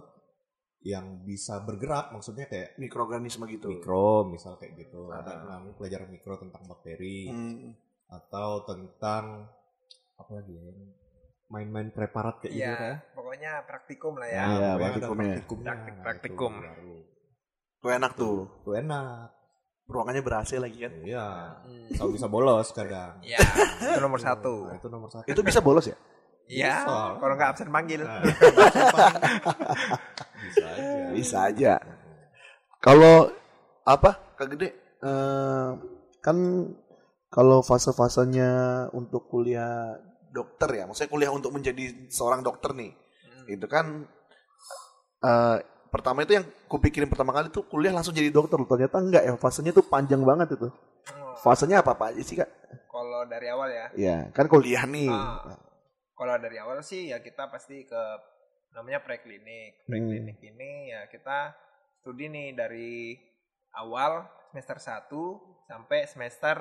yang 0.80 1.20
bisa 1.20 1.60
bergerak, 1.60 2.08
maksudnya 2.08 2.46
kayak 2.46 2.72
Mikroorganisme 2.76 3.44
gitu. 3.50 3.68
mikro, 3.68 4.24
misal 4.24 4.56
kayak 4.56 4.78
gitu. 4.78 5.10
Ah. 5.10 5.20
Ada 5.20 5.32
kamu 5.44 5.76
pelajaran 5.76 6.08
mikro 6.08 6.38
tentang 6.38 6.62
bakteri 6.64 7.28
Hmm. 7.28 7.74
atau 8.08 8.64
tentang 8.64 9.50
apa 10.16 10.30
lagi 10.32 10.54
ya? 10.54 10.70
Main-main 11.50 11.90
preparat 11.90 12.38
kayak 12.38 12.54
gitu 12.54 12.62
Iya, 12.62 12.74
kan. 12.76 12.94
pokoknya 13.12 13.52
praktikum 13.66 14.14
lah 14.14 14.24
Iya, 14.24 14.38
ya. 14.38 14.46
pokoknya 14.46 14.62
ada 14.62 14.78
praktikumnya. 14.78 15.26
praktikumnya. 15.26 15.66
Praktik- 15.66 15.90
Nah, 15.92 16.04
praktikum. 16.06 16.52
itu 16.52 16.64
baru. 16.64 16.96
Tuh 17.76 17.90
enak 17.90 18.12
tuh. 18.14 18.36
Tuh 18.62 18.74
enak. 18.76 19.28
Ruangannya 19.90 20.22
ber 20.22 20.38
AC 20.38 20.54
lagi 20.56 20.86
kan. 20.86 20.92
Iya. 21.02 21.26
Hmm. 21.66 21.90
Kalau 21.98 22.10
bisa 22.14 22.30
bolos 22.30 22.70
kadang. 22.70 23.18
Ya, 23.26 23.42
itu 23.90 23.98
nomor 23.98 24.22
satu. 24.22 24.70
Nah, 24.70 24.78
itu 24.78 24.86
nomor 24.86 25.10
satu. 25.10 25.26
Itu 25.26 25.42
bisa 25.42 25.58
bolos 25.58 25.90
ya? 25.90 25.98
Iya, 26.50 26.82
kalau 27.18 27.34
nggak 27.38 27.50
absen 27.54 27.70
panggil. 27.70 28.02
Nah, 28.02 28.26
bisa 30.42 30.66
aja. 30.66 31.10
Bisa 31.14 31.36
aja. 31.46 31.72
Kalau 32.80 33.30
apa? 33.86 34.10
Kak 34.34 34.48
Gede 34.56 34.68
eh, 35.00 35.70
kan 36.20 36.36
kalau 37.30 37.62
fase-fasenya 37.62 38.50
untuk 38.90 39.30
kuliah 39.30 39.94
dokter 40.30 40.70
ya, 40.74 40.84
maksudnya 40.86 41.10
kuliah 41.10 41.30
untuk 41.30 41.54
menjadi 41.54 42.10
seorang 42.10 42.42
dokter 42.42 42.74
nih, 42.74 42.90
Hmm. 42.94 43.46
itu 43.46 43.66
kan 43.70 43.86
eh, 45.22 45.56
pertama 45.90 46.22
itu 46.22 46.38
yang 46.38 46.46
kupikirin 46.70 47.10
pertama 47.10 47.34
kali 47.34 47.50
tuh 47.50 47.66
kuliah 47.66 47.90
langsung 47.90 48.14
jadi 48.14 48.30
dokter, 48.30 48.56
ternyata 48.62 48.96
enggak 49.02 49.22
ya, 49.26 49.34
fasenya 49.36 49.74
tuh 49.74 49.84
panjang 49.84 50.22
banget 50.22 50.54
itu. 50.56 50.70
Oh, 50.70 51.34
Fasenya 51.42 51.82
apa 51.82 51.98
apa 51.98 52.14
aja 52.14 52.22
sih 52.22 52.38
kak? 52.38 52.48
Kalau 52.90 53.26
dari 53.26 53.46
awal 53.50 53.68
ya, 53.72 53.86
Ya 53.98 54.16
kan 54.30 54.46
kuliah 54.46 54.86
nih. 54.86 55.10
Ah. 55.10 55.58
kalau 56.20 56.36
dari 56.36 56.60
awal 56.60 56.84
sih 56.84 57.08
ya 57.08 57.24
kita 57.24 57.48
pasti 57.48 57.88
ke 57.88 58.02
namanya 58.76 59.00
preklinik. 59.00 59.88
Hmm. 59.88 59.88
Preklinik 59.88 60.38
ini 60.44 60.92
ya 60.92 61.08
kita 61.08 61.56
studi 62.04 62.28
nih 62.28 62.52
dari 62.52 63.16
awal 63.72 64.28
semester 64.52 64.76
1 64.76 65.08
sampai 65.64 66.04
semester 66.04 66.56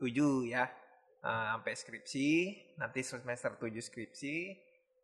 7 0.00 0.48
ya. 0.48 0.64
Nah, 1.22 1.54
sampai 1.54 1.74
skripsi, 1.78 2.30
nanti 2.82 3.06
semester 3.06 3.54
7 3.54 3.78
skripsi 3.78 4.36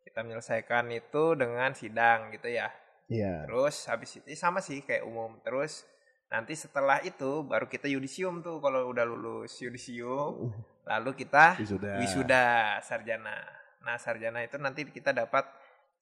kita 0.03 0.25
menyelesaikan 0.25 0.89
itu 0.91 1.37
dengan 1.37 1.71
sidang 1.71 2.33
gitu 2.35 2.49
ya. 2.51 2.67
Iya. 3.09 3.49
Terus 3.49 3.75
habis 3.89 4.09
itu 4.15 4.29
sama 4.37 4.61
sih 4.61 4.85
kayak 4.85 5.03
umum. 5.03 5.41
Terus 5.41 5.83
nanti 6.29 6.53
setelah 6.53 7.01
itu 7.01 7.41
baru 7.41 7.65
kita 7.65 7.89
yudisium 7.89 8.45
tuh 8.45 8.61
kalau 8.61 8.85
udah 8.93 9.01
lulus 9.01 9.57
yudisium, 9.59 10.53
lalu 10.85 11.11
kita 11.17 11.57
Wisuda. 11.57 11.97
wisuda 11.97 12.45
sarjana. 12.85 13.37
Nah, 13.81 13.97
sarjana 13.97 14.45
itu 14.45 14.61
nanti 14.61 14.85
kita 14.85 15.09
dapat 15.09 15.41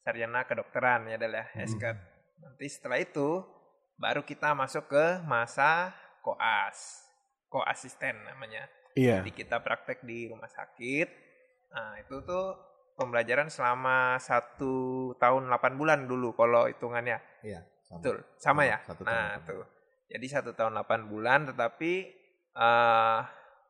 sarjana 0.04 0.44
kedokteran 0.44 1.08
ya 1.08 1.16
adalah 1.16 1.48
Hmm. 1.56 1.64
SKET. 1.64 1.98
Nanti 2.44 2.66
setelah 2.68 3.00
itu 3.00 3.40
baru 3.96 4.22
kita 4.22 4.52
masuk 4.52 4.92
ke 4.92 5.06
masa 5.24 5.96
koas. 6.20 7.08
Koasisten 7.48 8.28
namanya. 8.28 8.68
Iya. 9.00 9.24
Jadi 9.24 9.32
kita 9.32 9.64
praktek 9.64 10.04
di 10.04 10.28
rumah 10.28 10.52
sakit. 10.52 11.08
Nah, 11.72 11.96
itu 12.04 12.20
tuh 12.28 12.52
pembelajaran 12.98 13.48
selama 13.54 14.18
satu 14.18 15.14
tahun 15.22 15.48
8 15.48 15.80
bulan 15.80 16.10
dulu 16.10 16.34
kalau 16.34 16.66
hitungannya. 16.66 17.22
Iya, 17.46 17.62
sama. 17.86 18.02
Betul, 18.02 18.18
sama 18.42 18.62
ya. 18.66 18.78
Satu 18.84 19.06
tahun 19.06 19.16
nah, 19.16 19.38
8 19.46 19.48
tuh. 19.48 19.66
Jadi 20.08 20.26
satu 20.28 20.52
tahun 20.58 20.74
8 20.82 21.06
bulan, 21.12 21.40
tetapi 21.54 21.94
eh 22.58 23.20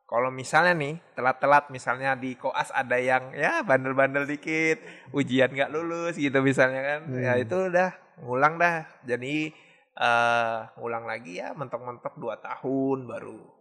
kalau 0.08 0.32
misalnya 0.32 0.72
nih 0.72 0.96
telat-telat, 1.12 1.68
misalnya 1.68 2.16
di 2.16 2.32
koas 2.40 2.72
ada 2.72 2.96
yang 2.96 3.36
ya 3.36 3.60
bandel-bandel 3.60 4.24
dikit, 4.24 4.80
ujian 5.12 5.52
nggak 5.52 5.68
lulus 5.68 6.16
gitu 6.16 6.40
misalnya 6.40 6.80
kan, 6.80 7.00
ya 7.12 7.36
Hmm. 7.36 7.44
itu 7.44 7.56
udah 7.68 7.90
ngulang 8.24 8.56
dah. 8.56 8.88
Jadi 9.04 9.52
eh 9.98 10.58
ngulang 10.80 11.04
lagi 11.04 11.36
ya, 11.44 11.52
mentok-mentok 11.52 12.16
2 12.16 12.40
tahun 12.40 13.04
baru 13.04 13.58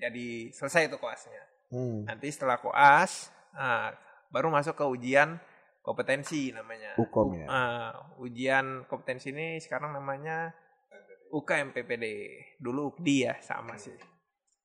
jadi 0.00 0.48
selesai 0.56 0.88
itu 0.88 0.96
koasnya. 0.96 1.44
Hmm. 1.70 2.08
Nanti 2.08 2.32
setelah 2.32 2.56
koas, 2.58 3.28
nah, 3.52 3.92
baru 4.30 4.48
masuk 4.48 4.78
ke 4.78 4.86
ujian 4.86 5.36
kompetensi 5.82 6.54
namanya. 6.54 6.94
Hukum 6.96 7.34
ya. 7.34 7.46
Ah, 7.50 7.90
ujian 8.22 8.86
kompetensi 8.86 9.34
ini 9.34 9.58
sekarang 9.58 9.92
namanya 9.92 10.54
UKMPPD. 11.30 12.04
Dulu 12.58 12.94
UKDI 12.94 13.16
ya, 13.26 13.34
sama 13.42 13.78
sih. 13.78 13.94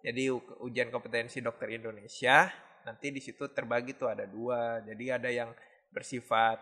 Jadi 0.06 0.30
ujian 0.62 0.94
kompetensi 0.94 1.42
dokter 1.42 1.74
Indonesia, 1.74 2.46
nanti 2.86 3.10
di 3.10 3.22
situ 3.22 3.50
terbagi 3.50 3.98
tuh 3.98 4.14
ada 4.14 4.30
dua. 4.30 4.82
Jadi 4.86 5.06
ada 5.10 5.30
yang 5.34 5.50
bersifat 5.90 6.62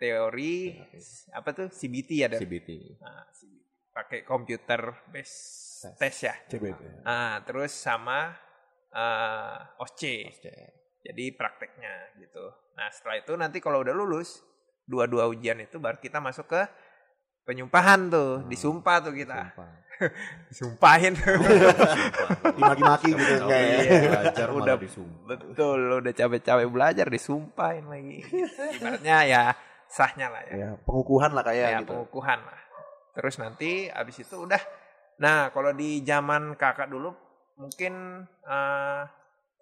teori, 0.00 0.80
apa 1.36 1.52
tuh 1.52 1.68
CBT 1.68 2.10
ya, 2.24 2.28
Dan? 2.32 2.40
CBT. 2.40 2.70
Nah, 3.04 3.28
CBT. 3.36 3.58
pakai 3.90 4.20
komputer 4.24 4.80
based 5.12 5.84
test 6.00 6.24
ya. 6.24 6.34
CBT. 6.48 7.04
Nah, 7.04 7.44
terus 7.44 7.74
sama 7.74 8.32
eh, 8.88 9.82
OSC. 9.82 10.02
Oke. 10.40 10.79
Jadi 11.00 11.32
prakteknya 11.32 11.92
gitu. 12.16 12.44
Nah 12.74 12.88
setelah 12.90 13.16
itu 13.18 13.32
nanti 13.34 13.58
kalau 13.58 13.80
udah 13.80 13.92
lulus 13.92 14.44
dua-dua 14.84 15.26
ujian 15.26 15.56
itu 15.58 15.76
baru 15.76 15.96
kita 15.96 16.18
masuk 16.18 16.46
ke 16.46 16.62
penyumpahan 17.42 18.06
tuh, 18.06 18.30
Hmm. 18.38 18.48
disumpah 18.48 18.96
tuh 19.00 19.14
kita, 19.14 19.50
Sumpah. 19.50 19.70
disumpahin. 20.52 21.14
Dimaki-maki 22.56 23.10
gitu 23.10 23.22
Capek 23.22 23.42
enggak 23.42 23.60
ya? 23.60 23.80
Belajar 24.02 24.46
Udah 24.50 24.60
malah 24.66 24.78
disumpah. 24.78 25.24
Betul, 25.26 25.78
udah 25.98 26.12
capek-capek 26.12 26.68
belajar 26.68 27.06
disumpahin 27.06 27.84
lagi. 27.86 28.18
Ibaratnya 28.76 29.16
ya 29.24 29.42
sahnya 29.86 30.30
lah 30.30 30.42
ya, 30.46 30.54
Ya, 30.54 30.70
pengukuhan 30.80 31.34
lah 31.34 31.42
kayak 31.42 31.66
ya 31.66 31.78
gitu. 31.80 31.90
pengukuhan 31.90 32.38
lah. 32.40 32.58
terus 33.10 33.36
nanti 33.36 33.90
abis 33.90 34.22
itu 34.22 34.38
udah 34.38 34.62
nah 35.18 35.50
kalau 35.50 35.74
di 35.74 35.98
zaman 36.00 36.54
kakak 36.54 36.86
dulu 36.86 37.10
mungkin 37.58 38.22
eh, 38.40 39.02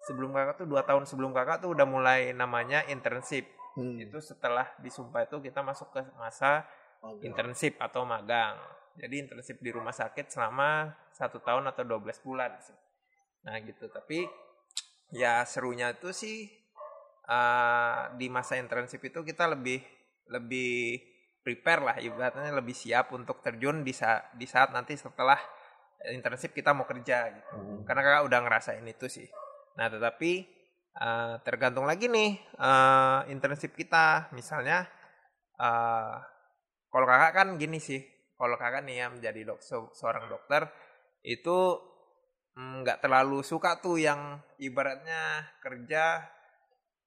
sebelum 0.07 0.31
kakak 0.31 0.63
tuh 0.63 0.67
dua 0.69 0.85
tahun 0.87 1.03
sebelum 1.03 1.35
kakak 1.35 1.63
tuh 1.63 1.75
udah 1.75 1.87
mulai 1.87 2.31
namanya 2.31 2.85
internship 2.87 3.59
Hmm. 3.79 4.01
itu 4.01 4.17
setelah 4.19 4.67
disumpah 4.83 5.23
itu 5.23 5.37
kita 5.39 5.61
masuk 5.61 5.95
ke 5.95 6.01
masa 6.17 6.67
internship 7.23 7.79
atau 7.79 8.03
magang. 8.03 8.59
Jadi 8.99 9.23
internship 9.23 9.63
di 9.63 9.71
rumah 9.71 9.95
sakit 9.95 10.27
selama 10.27 10.91
satu 11.15 11.39
tahun 11.39 11.71
atau 11.71 11.87
12 11.87 12.19
bulan. 12.25 12.59
Nah 13.47 13.55
gitu. 13.63 13.87
Tapi 13.87 14.27
ya 15.15 15.45
serunya 15.47 15.95
itu 15.95 16.11
sih 16.11 16.49
eh, 17.29 18.01
di 18.19 18.27
masa 18.27 18.59
internship 18.59 18.99
itu 19.05 19.23
kita 19.23 19.47
lebih 19.47 19.79
lebih 20.27 20.99
prepare 21.39 21.81
lah 21.81 21.97
ibaratnya 22.03 22.51
lebih 22.51 22.75
siap 22.75 23.15
untuk 23.15 23.39
terjun 23.39 23.81
di 23.81 23.95
saat 23.95 24.35
di 24.35 24.43
saat 24.43 24.75
nanti 24.75 24.99
setelah 24.99 25.39
internship 26.11 26.51
kita 26.51 26.75
mau 26.75 26.83
kerja 26.83 27.31
gitu. 27.31 27.55
Hmm. 27.55 27.87
Karena 27.87 28.01
kakak 28.03 28.23
udah 28.27 28.39
ngerasain 28.43 28.83
itu 28.83 29.07
sih. 29.07 29.29
Nah 29.77 29.87
tetapi 29.91 30.31
eh, 30.95 31.33
tergantung 31.45 31.85
lagi 31.85 32.07
nih 32.09 32.31
eh, 32.57 33.19
internship 33.33 33.73
kita. 33.75 34.31
Misalnya 34.33 34.87
eh, 35.59 36.15
kalau 36.89 37.05
kakak 37.05 37.33
kan 37.35 37.47
gini 37.61 37.77
sih. 37.81 38.01
Kalau 38.39 38.55
kakak 38.55 38.87
nih 38.87 39.03
ya 39.03 39.07
menjadi 39.11 39.41
dok 39.51 39.59
se- 39.59 39.91
seorang 39.99 40.31
dokter 40.31 40.63
itu 41.27 41.75
mm, 42.55 42.87
nggak 42.87 43.03
terlalu 43.03 43.43
suka 43.43 43.77
tuh 43.83 43.99
yang 43.99 44.39
ibaratnya 44.57 45.43
kerja 45.59 46.23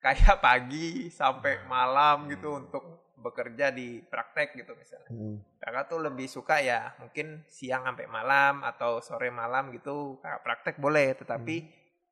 kayak 0.02 0.38
pagi 0.45 1.09
sampai 1.09 1.64
malam 1.64 2.28
gitu 2.28 2.59
untuk 2.59 2.85
bekerja 3.23 3.71
di 3.71 4.02
praktek 4.02 4.59
gitu 4.59 4.75
misalnya 4.75 5.09
Hmm. 5.12 5.38
kakak 5.62 5.87
tuh 5.92 6.00
lebih 6.02 6.26
suka 6.26 6.59
ya 6.59 6.90
mungkin 6.99 7.47
siang 7.47 7.87
sampai 7.87 8.11
malam 8.11 8.66
atau 8.66 8.99
sore 8.99 9.31
malam 9.31 9.71
gitu 9.71 10.19
kakak 10.19 10.42
praktek 10.42 10.76
boleh 10.83 11.14
tetapi 11.14 11.57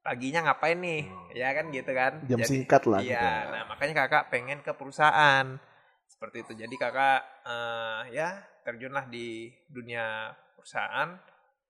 paginya 0.00 0.40
ngapain 0.44 0.76
nih? 0.76 1.02
Ya 1.32 1.52
kan 1.52 1.68
gitu 1.68 1.90
kan? 1.90 2.12
Jam 2.24 2.38
Jadi- 2.38 2.48
singkat 2.48 2.82
lah. 2.84 3.00
iya. 3.00 3.18
Gitu. 3.18 3.52
nah 3.52 3.62
makanya 3.66 3.94
kakak 3.98 4.24
pengen 4.28 4.58
ke 4.60 4.72
perusahaan. 4.72 5.46
Seperti 6.06 6.42
itu. 6.42 6.52
Jadi 6.56 6.74
kakak 6.74 7.20
eh, 7.44 8.00
ya 8.12 8.28
terjunlah 8.60 9.06
di 9.06 9.48
dunia 9.66 10.28
perusahaan 10.52 11.16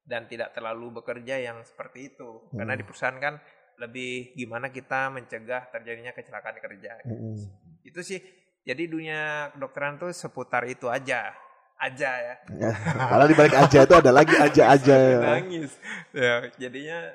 dan 0.03 0.27
tidak 0.27 0.51
terlalu 0.51 0.91
bekerja 0.97 1.39
yang 1.39 1.63
seperti 1.63 2.11
itu. 2.11 2.47
Karena 2.51 2.75
Hmm. 2.75 2.81
di 2.81 2.85
perusahaan 2.85 3.17
kan 3.17 3.35
lebih 3.77 4.35
gimana 4.35 4.69
kita 4.69 5.09
mencegah 5.09 5.71
terjadinya 5.71 6.11
kecelakaan 6.11 6.59
kerja. 6.59 6.99
Hmm. 7.03 7.37
itu 7.81 8.01
sih. 8.01 8.21
Jadi 8.61 8.87
dunia 8.87 9.49
kedokteran 9.51 9.97
tuh 9.97 10.13
seputar 10.13 10.63
itu 10.65 10.85
aja. 10.87 11.33
Aja 11.77 12.11
ya. 12.13 12.35
Ya, 12.61 12.71
Padahal 12.93 13.25
di 13.25 13.35
balik 13.35 13.57
aja 13.57 13.79
itu 13.81 13.95
ada 13.97 14.13
lagi 14.13 14.37
aja-aja. 14.37 14.97
nangis. 15.33 15.73
Ya 16.13 16.45
jadinya 16.55 17.09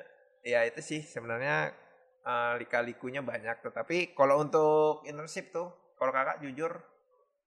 ya 0.46 0.62
itu 0.62 0.78
sih 0.78 1.02
sebenarnya 1.02 1.74
eh, 2.22 2.52
lika-likunya 2.56 3.18
banyak 3.20 3.58
tetapi 3.60 4.14
kalau 4.14 4.38
untuk 4.38 5.02
internship 5.02 5.50
tuh 5.50 5.68
kalau 5.98 6.14
kakak 6.14 6.38
jujur 6.40 6.70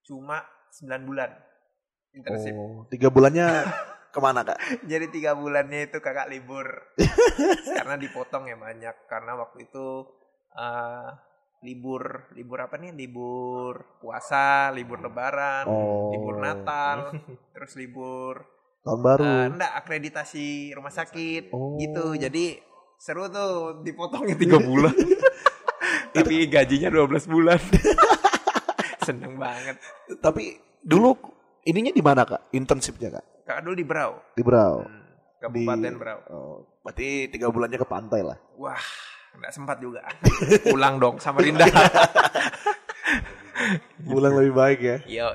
cuma 0.02 0.44
9 0.76 1.08
bulan 1.08 1.32
internship 2.12 2.52
Oh, 2.52 2.84
tiga 2.86 3.08
bulannya 3.08 3.48
ke 4.12 4.18
mana 4.18 4.42
kak? 4.42 4.58
jadi 4.84 5.06
tiga 5.08 5.32
bulannya 5.32 5.86
itu 5.86 5.98
kakak 5.98 6.28
libur 6.28 6.66
karena 7.78 7.96
dipotong 7.96 8.44
ya 8.44 8.56
banyak 8.56 8.96
karena 9.06 9.32
waktu 9.34 9.64
itu 9.64 9.86
eh, 10.52 11.08
libur 11.60 12.32
libur 12.32 12.58
apa 12.58 12.76
nih 12.76 12.92
libur 12.92 14.00
puasa 14.00 14.68
libur 14.70 15.00
lebaran 15.00 15.64
Oh. 15.64 16.08
libur 16.10 16.36
Natal 16.36 17.16
terus 17.54 17.76
libur 17.76 18.44
Tahun 18.80 18.96
baru. 18.98 19.20
Eh, 19.22 19.46
enggak 19.52 19.72
akreditasi 19.76 20.46
rumah 20.72 20.88
sakit 20.88 21.52
Oh. 21.52 21.76
gitu 21.76 22.16
jadi 22.16 22.58
seru 23.00 23.24
tuh 23.26 23.80
dipotongnya 23.80 24.36
tiga 24.36 24.60
bulan 24.60 24.92
tapi 26.16 26.44
gajinya 26.46 26.92
12 26.92 27.08
bulan 27.26 27.56
seneng 29.06 29.40
banget 29.40 29.80
Tapi 30.20 30.52
dulu 30.78 31.16
ininya 31.62 31.88
di 31.88 32.02
mana 32.02 32.22
kak? 32.22 32.52
Internshipnya 32.52 33.08
kak? 33.10 33.24
kakak 33.42 33.62
dulu 33.64 33.74
di 33.74 33.82
Brau 33.82 34.12
Di 34.30 34.42
Brau. 34.44 34.84
Hmm, 34.84 35.16
Kabupaten 35.40 35.80
Di- 35.86 35.96
Brau 35.96 36.18
Oh, 36.28 36.56
berarti 36.80 37.08
tiga 37.28 37.48
bulannya 37.48 37.76
ke 37.76 37.88
pantai 37.88 38.20
lah. 38.20 38.36
wah 38.54 38.84
nggak 39.30 39.52
sempat 39.54 39.78
juga 39.78 40.04
pulang 40.68 40.98
dong 40.98 41.16
sama 41.16 41.40
Rinda 41.40 41.64
Pulang 44.02 44.34
lebih 44.34 44.52
baik 44.52 44.78
ya. 44.80 44.96
yo 45.06 45.28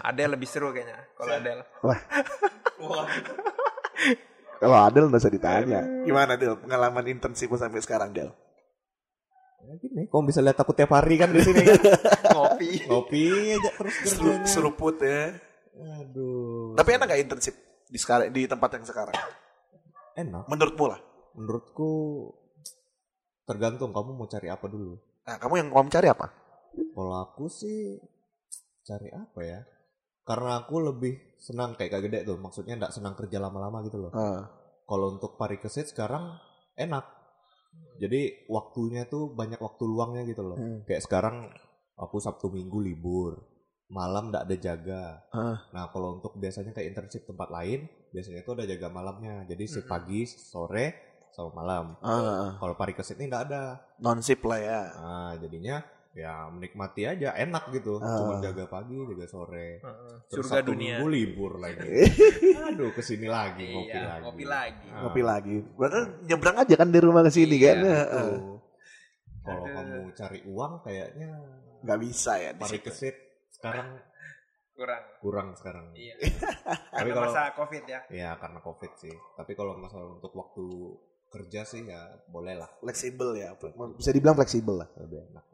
Adel 0.00 0.32
lebih 0.32 0.48
seru 0.48 0.72
kayaknya 0.72 0.98
kalau 1.12 1.32
Adel 1.32 1.58
Wah. 1.80 2.00
Kalau 4.58 4.76
Adel 4.78 5.06
nggak 5.06 5.22
usah 5.22 5.32
ditanya. 5.32 5.80
Gimana 6.02 6.34
Del 6.34 6.58
pengalaman 6.58 7.06
internship 7.06 7.54
sampai 7.54 7.78
sekarang 7.78 8.10
Del? 8.10 8.30
Ya 9.58 9.74
gini, 9.78 10.06
kok 10.06 10.22
bisa 10.22 10.38
lihat 10.38 10.58
aku 10.58 10.70
tiap 10.74 10.94
hari 10.94 11.18
kan 11.18 11.34
di 11.34 11.42
sini 11.42 11.62
kan. 11.66 11.78
ngopi 12.38 12.70
Ngopi 12.86 13.22
aja 13.58 13.70
terus 13.74 13.94
kerjanya. 14.06 14.46
Seruput 14.46 14.96
ya. 15.02 15.34
Aduh. 16.02 16.74
Tapi 16.78 16.88
enak 16.94 17.06
gak 17.10 17.22
internship 17.22 17.54
di 17.86 17.98
sekarang 17.98 18.30
di 18.34 18.46
tempat 18.46 18.78
yang 18.78 18.86
sekarang? 18.86 19.14
Enak. 20.18 20.46
Menurutmu 20.50 20.84
lah. 20.90 21.00
Menurutku 21.38 21.90
tergantung 23.46 23.94
kamu 23.94 24.10
mau 24.14 24.26
cari 24.26 24.50
apa 24.50 24.66
dulu. 24.66 24.98
Nah, 25.26 25.36
kamu 25.36 25.54
yang 25.60 25.68
kamu 25.70 25.90
cari 25.92 26.08
apa? 26.10 26.26
Kalau 26.72 27.14
aku 27.20 27.46
sih 27.46 27.98
cari 28.82 29.12
apa 29.12 29.40
ya? 29.44 29.60
Karena 30.28 30.60
aku 30.60 30.84
lebih 30.84 31.40
senang 31.40 31.72
kayak 31.72 31.88
Kak 31.96 32.02
Gede 32.04 32.28
tuh. 32.28 32.36
Maksudnya 32.36 32.76
nggak 32.76 32.92
senang 32.92 33.16
kerja 33.16 33.40
lama-lama 33.40 33.80
gitu 33.88 33.96
loh. 33.96 34.12
Ah. 34.12 34.44
Kalau 34.84 35.16
untuk 35.16 35.40
parikesit 35.40 35.88
sekarang 35.88 36.36
enak. 36.76 37.16
Jadi 37.96 38.44
waktunya 38.52 39.08
tuh 39.08 39.32
banyak 39.32 39.56
waktu 39.56 39.88
luangnya 39.88 40.28
gitu 40.28 40.44
loh. 40.44 40.60
Hmm. 40.60 40.84
Kayak 40.84 41.08
sekarang 41.08 41.48
aku 41.96 42.20
Sabtu 42.20 42.52
Minggu 42.52 42.84
libur. 42.84 43.40
Malam 43.88 44.28
nggak 44.28 44.44
ada 44.44 44.56
jaga. 44.60 45.04
Ah. 45.32 45.64
Nah 45.72 45.88
kalau 45.88 46.20
untuk 46.20 46.36
biasanya 46.36 46.76
kayak 46.76 46.92
internship 46.92 47.24
tempat 47.24 47.48
lain, 47.48 47.88
biasanya 48.12 48.44
tuh 48.44 48.60
ada 48.60 48.68
jaga 48.68 48.92
malamnya. 48.92 49.48
Jadi 49.48 49.64
si 49.64 49.80
Mm-mm. 49.80 49.88
pagi, 49.88 50.28
sore, 50.28 50.86
sama 51.32 51.64
malam. 51.64 51.96
Ah. 52.04 52.60
Kalau 52.60 52.76
parikesit 52.76 53.16
ini 53.16 53.32
nggak 53.32 53.44
ada. 53.48 53.80
Non 54.04 54.20
sip 54.20 54.44
lah 54.44 54.60
ya. 54.60 54.80
Nah 54.92 55.32
jadinya 55.40 55.80
ya 56.18 56.50
menikmati 56.50 57.06
aja, 57.06 57.30
enak 57.32 57.70
gitu. 57.70 57.96
Ah. 57.96 58.18
Cuma 58.18 58.34
jaga 58.38 58.66
pagi, 58.66 58.98
jaga 58.98 59.26
sore. 59.26 59.78
Heeh, 59.78 60.14
Terus 60.26 60.44
surga 60.44 60.58
Sabtu 60.58 60.68
dunia 60.68 60.98
Minggu 60.98 61.08
libur 61.08 61.52
lagi. 61.56 61.78
Aduh 62.66 62.90
ke 62.90 63.00
sini 63.00 63.24
lagi 63.24 63.70
ngopi 63.70 63.86
iya 63.88 64.02
lagi. 64.08 64.22
ngopi 64.26 64.44
lagi 64.44 64.86
Ah. 64.88 65.00
Ngopi 65.00 65.22
lagi. 65.22 65.56
Berarti 65.72 65.98
nyebrang 66.24 66.56
aja 66.58 66.74
kan 66.74 66.88
dari 66.88 67.04
rumah 67.04 67.22
ke 67.22 67.30
sini 67.30 67.54
Iya, 67.54 67.62
kan? 67.64 67.76
Heeh. 67.80 68.30
Kalau 69.40 69.64
kamu 69.64 69.98
cari 70.12 70.40
uang 70.44 70.72
kayaknya 70.82 71.30
Nggak 71.78 71.98
bisa 72.02 72.32
ya 72.36 72.50
di 72.50 72.58
situ. 72.58 72.82
parikesit 72.82 73.16
sekarang 73.48 73.88
kurang 74.74 75.02
kurang 75.18 75.48
sekarang. 75.54 75.86
iya 75.94 76.14
Tapi 76.94 77.06
karena 77.06 77.14
kalau 77.16 77.30
masa 77.30 77.42
covid 77.52 77.84
ya 77.84 78.00
ya 78.08 78.30
karena 78.34 78.58
covid 78.58 78.92
sih. 78.96 79.14
Tapi 79.32 79.52
kalau 79.54 79.74
masalah 79.76 80.10
untuk 80.12 80.30
waktu 80.32 80.66
kerja 81.28 81.60
sih 81.62 81.82
ya 81.82 81.98
boleh 82.26 82.54
lah 82.54 82.70
Fleksibel 82.78 83.34
ya. 83.34 83.54
Bisa 83.94 84.10
dibilang 84.10 84.34
fleksibel 84.34 84.74
lah. 84.76 84.88
lebih 84.96 85.22
enak. 85.24 85.44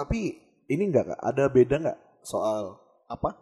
Tapi 0.00 0.40
ini 0.66 0.82
enggak 0.88 1.12
kak? 1.12 1.20
Ada 1.20 1.44
beda 1.52 1.76
nggak 1.76 1.98
soal 2.24 2.80
apa? 3.04 3.36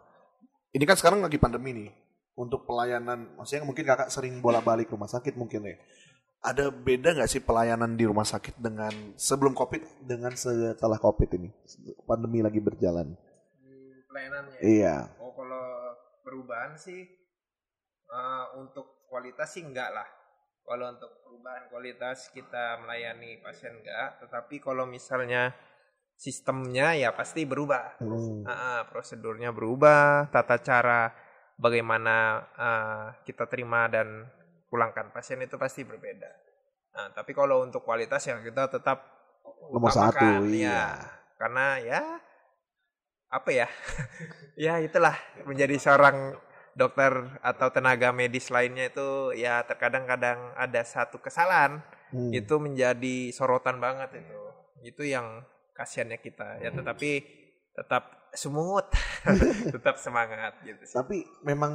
Ini 0.75 0.83
kan 0.83 0.99
sekarang 0.99 1.23
lagi 1.23 1.39
pandemi 1.39 1.71
nih. 1.71 1.89
Untuk 2.35 2.67
pelayanan, 2.67 3.35
maksudnya 3.35 3.63
mungkin 3.63 3.83
kakak 3.83 4.11
sering 4.11 4.39
bolak-balik 4.43 4.91
rumah 4.91 5.07
sakit 5.07 5.39
mungkin 5.39 5.63
ya. 5.63 5.75
Ada 6.39 6.71
beda 6.71 7.15
nggak 7.19 7.27
sih 7.31 7.43
pelayanan 7.43 7.99
di 7.99 8.07
rumah 8.07 8.23
sakit 8.23 8.59
dengan 8.59 8.91
sebelum 9.19 9.51
covid 9.51 9.83
dengan 10.03 10.31
setelah 10.35 10.95
covid 10.95 11.35
ini? 11.35 11.51
Pandemi 12.07 12.39
lagi 12.39 12.63
berjalan. 12.63 13.11
Hmm, 13.59 13.91
pelayanannya 14.07 14.59
Iya. 14.63 14.95
oh 15.19 15.35
kalau 15.35 15.63
perubahan 16.23 16.79
sih 16.79 17.07
eh, 18.07 18.45
untuk 18.55 19.07
kualitas 19.11 19.51
sih 19.51 19.63
enggak 19.67 19.91
lah 19.91 20.07
kalau 20.63 20.95
untuk 20.95 21.11
perubahan 21.25 21.65
kualitas 21.67 22.29
kita 22.29 22.77
melayani 22.85 23.41
pasien 23.41 23.73
enggak 23.73 24.21
tetapi 24.21 24.61
kalau 24.61 24.85
misalnya 24.85 25.51
sistemnya 26.19 26.99
ya 26.99 27.15
pasti 27.15 27.47
berubah 27.47 27.95
Hmm. 28.03 28.43
Ah, 28.43 28.83
prosedurnya 28.91 29.55
berubah, 29.55 30.27
tata 30.27 30.59
cara 30.59 31.15
bagaimana 31.55 32.43
ah, 32.59 33.03
kita 33.23 33.47
terima 33.47 33.87
dan 33.87 34.27
pulangkan 34.67 35.15
pasien 35.15 35.39
itu 35.39 35.55
pasti 35.55 35.87
berbeda. 35.87 36.27
Nah, 36.93 37.07
tapi 37.15 37.31
kalau 37.31 37.63
untuk 37.63 37.87
kualitas 37.87 38.27
ya 38.27 38.35
kita 38.43 38.67
tetap 38.67 38.99
Nomor 39.71 39.89
satu, 39.89 40.19
utamakan, 40.19 40.51
iya. 40.51 40.67
ya. 40.67 40.83
Karena 41.39 41.65
ya 41.79 42.01
apa 43.31 43.49
ya? 43.55 43.67
ya 44.67 44.73
itulah 44.83 45.15
menjadi 45.47 45.79
seorang 45.79 46.35
dokter 46.75 47.11
atau 47.39 47.67
tenaga 47.71 48.11
medis 48.11 48.51
lainnya 48.51 48.91
itu 48.91 49.31
ya 49.35 49.63
terkadang-kadang 49.63 50.51
ada 50.59 50.81
satu 50.83 51.23
kesalahan 51.23 51.79
Hmm. 52.09 52.33
itu 52.33 52.57
menjadi 52.57 53.29
sorotan 53.29 53.77
banget 53.77 54.25
itu 54.25 54.41
itu 54.81 55.13
yang 55.13 55.45
kasihannya 55.79 56.19
kita 56.19 56.59
ya. 56.59 56.75
Tetapi 56.75 57.11
tetap 57.71 58.03
smooth 58.35 58.87
tetap 59.75 59.95
semangat 59.95 60.59
gitu 60.67 60.83
sih. 60.83 60.95
Tapi 60.99 61.23
memang 61.47 61.73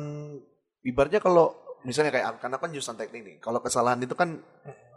ibaratnya 0.85 1.25
kalau 1.25 1.57
misalnya 1.89 2.13
kayak 2.13 2.45
karena 2.45 2.57
kan 2.61 2.69
jurusan 2.69 2.97
teknik 3.01 3.23
nih, 3.25 3.37
kalau 3.41 3.65
kesalahan 3.65 4.01
itu 4.05 4.13
kan 4.13 4.37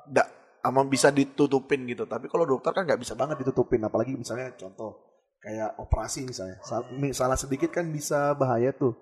enggak 0.07 0.27
ama 0.63 0.83
bisa 0.83 1.09
ditutupin 1.09 1.87
gitu. 1.87 2.03
Tapi 2.03 2.27
kalau 2.27 2.43
dokter 2.43 2.75
kan 2.75 2.83
nggak 2.83 2.99
bisa 2.99 3.15
banget 3.15 3.39
ditutupin, 3.39 3.83
apalagi 3.87 4.15
misalnya 4.15 4.51
contoh 4.59 5.23
kayak 5.39 5.79
operasi 5.79 6.27
misalnya, 6.27 6.59
Sal- 6.65 6.89
salah 7.13 7.37
sedikit 7.39 7.71
kan 7.71 7.87
bisa 7.87 8.35
bahaya 8.35 8.73
tuh. 8.73 8.97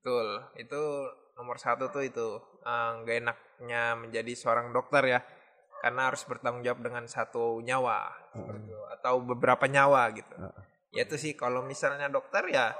Betul, 0.00 0.40
itu 0.60 0.82
nomor 1.34 1.58
satu 1.58 1.90
tuh 1.90 2.06
itu 2.06 2.26
eh, 2.62 2.90
nggak 3.02 3.16
enaknya 3.26 3.82
menjadi 3.98 4.32
seorang 4.32 4.70
dokter 4.72 5.02
ya, 5.04 5.20
karena 5.84 6.08
harus 6.08 6.24
bertanggung 6.24 6.64
jawab 6.64 6.80
dengan 6.80 7.04
satu 7.04 7.60
nyawa 7.60 8.08
itu, 8.32 8.72
atau 8.96 9.20
beberapa 9.20 9.68
nyawa 9.68 10.08
gitu. 10.16 10.32
Ya 10.96 11.04
itu 11.04 11.20
sih 11.20 11.36
kalau 11.36 11.60
misalnya 11.60 12.08
dokter 12.08 12.48
ya 12.48 12.72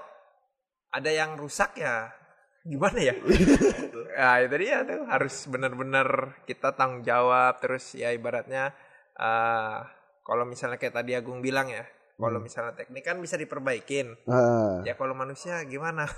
ada 0.88 1.10
yang 1.12 1.36
rusak 1.36 1.76
ya 1.84 2.08
gimana 2.64 2.96
ya? 2.96 3.12
ya 4.16 4.40
itu 4.48 4.56
dia 4.56 4.88
tuh 4.88 5.04
harus 5.04 5.44
benar-benar 5.52 6.40
kita 6.48 6.72
tanggung 6.72 7.04
jawab 7.04 7.60
terus 7.60 7.92
ya 7.92 8.08
ibaratnya 8.08 8.72
eh 9.20 9.78
kalau 10.24 10.48
misalnya 10.48 10.80
kayak 10.80 10.96
tadi 10.96 11.12
Agung 11.12 11.44
bilang 11.44 11.68
ya, 11.68 11.84
kalau 12.16 12.40
misalnya 12.40 12.72
teknik 12.72 13.04
kan 13.04 13.20
bisa 13.20 13.36
diperbaikin. 13.36 14.16
Ah, 14.24 14.80
Ya 14.80 14.96
kalau 14.96 15.12
manusia 15.12 15.60
gimana? 15.68 16.08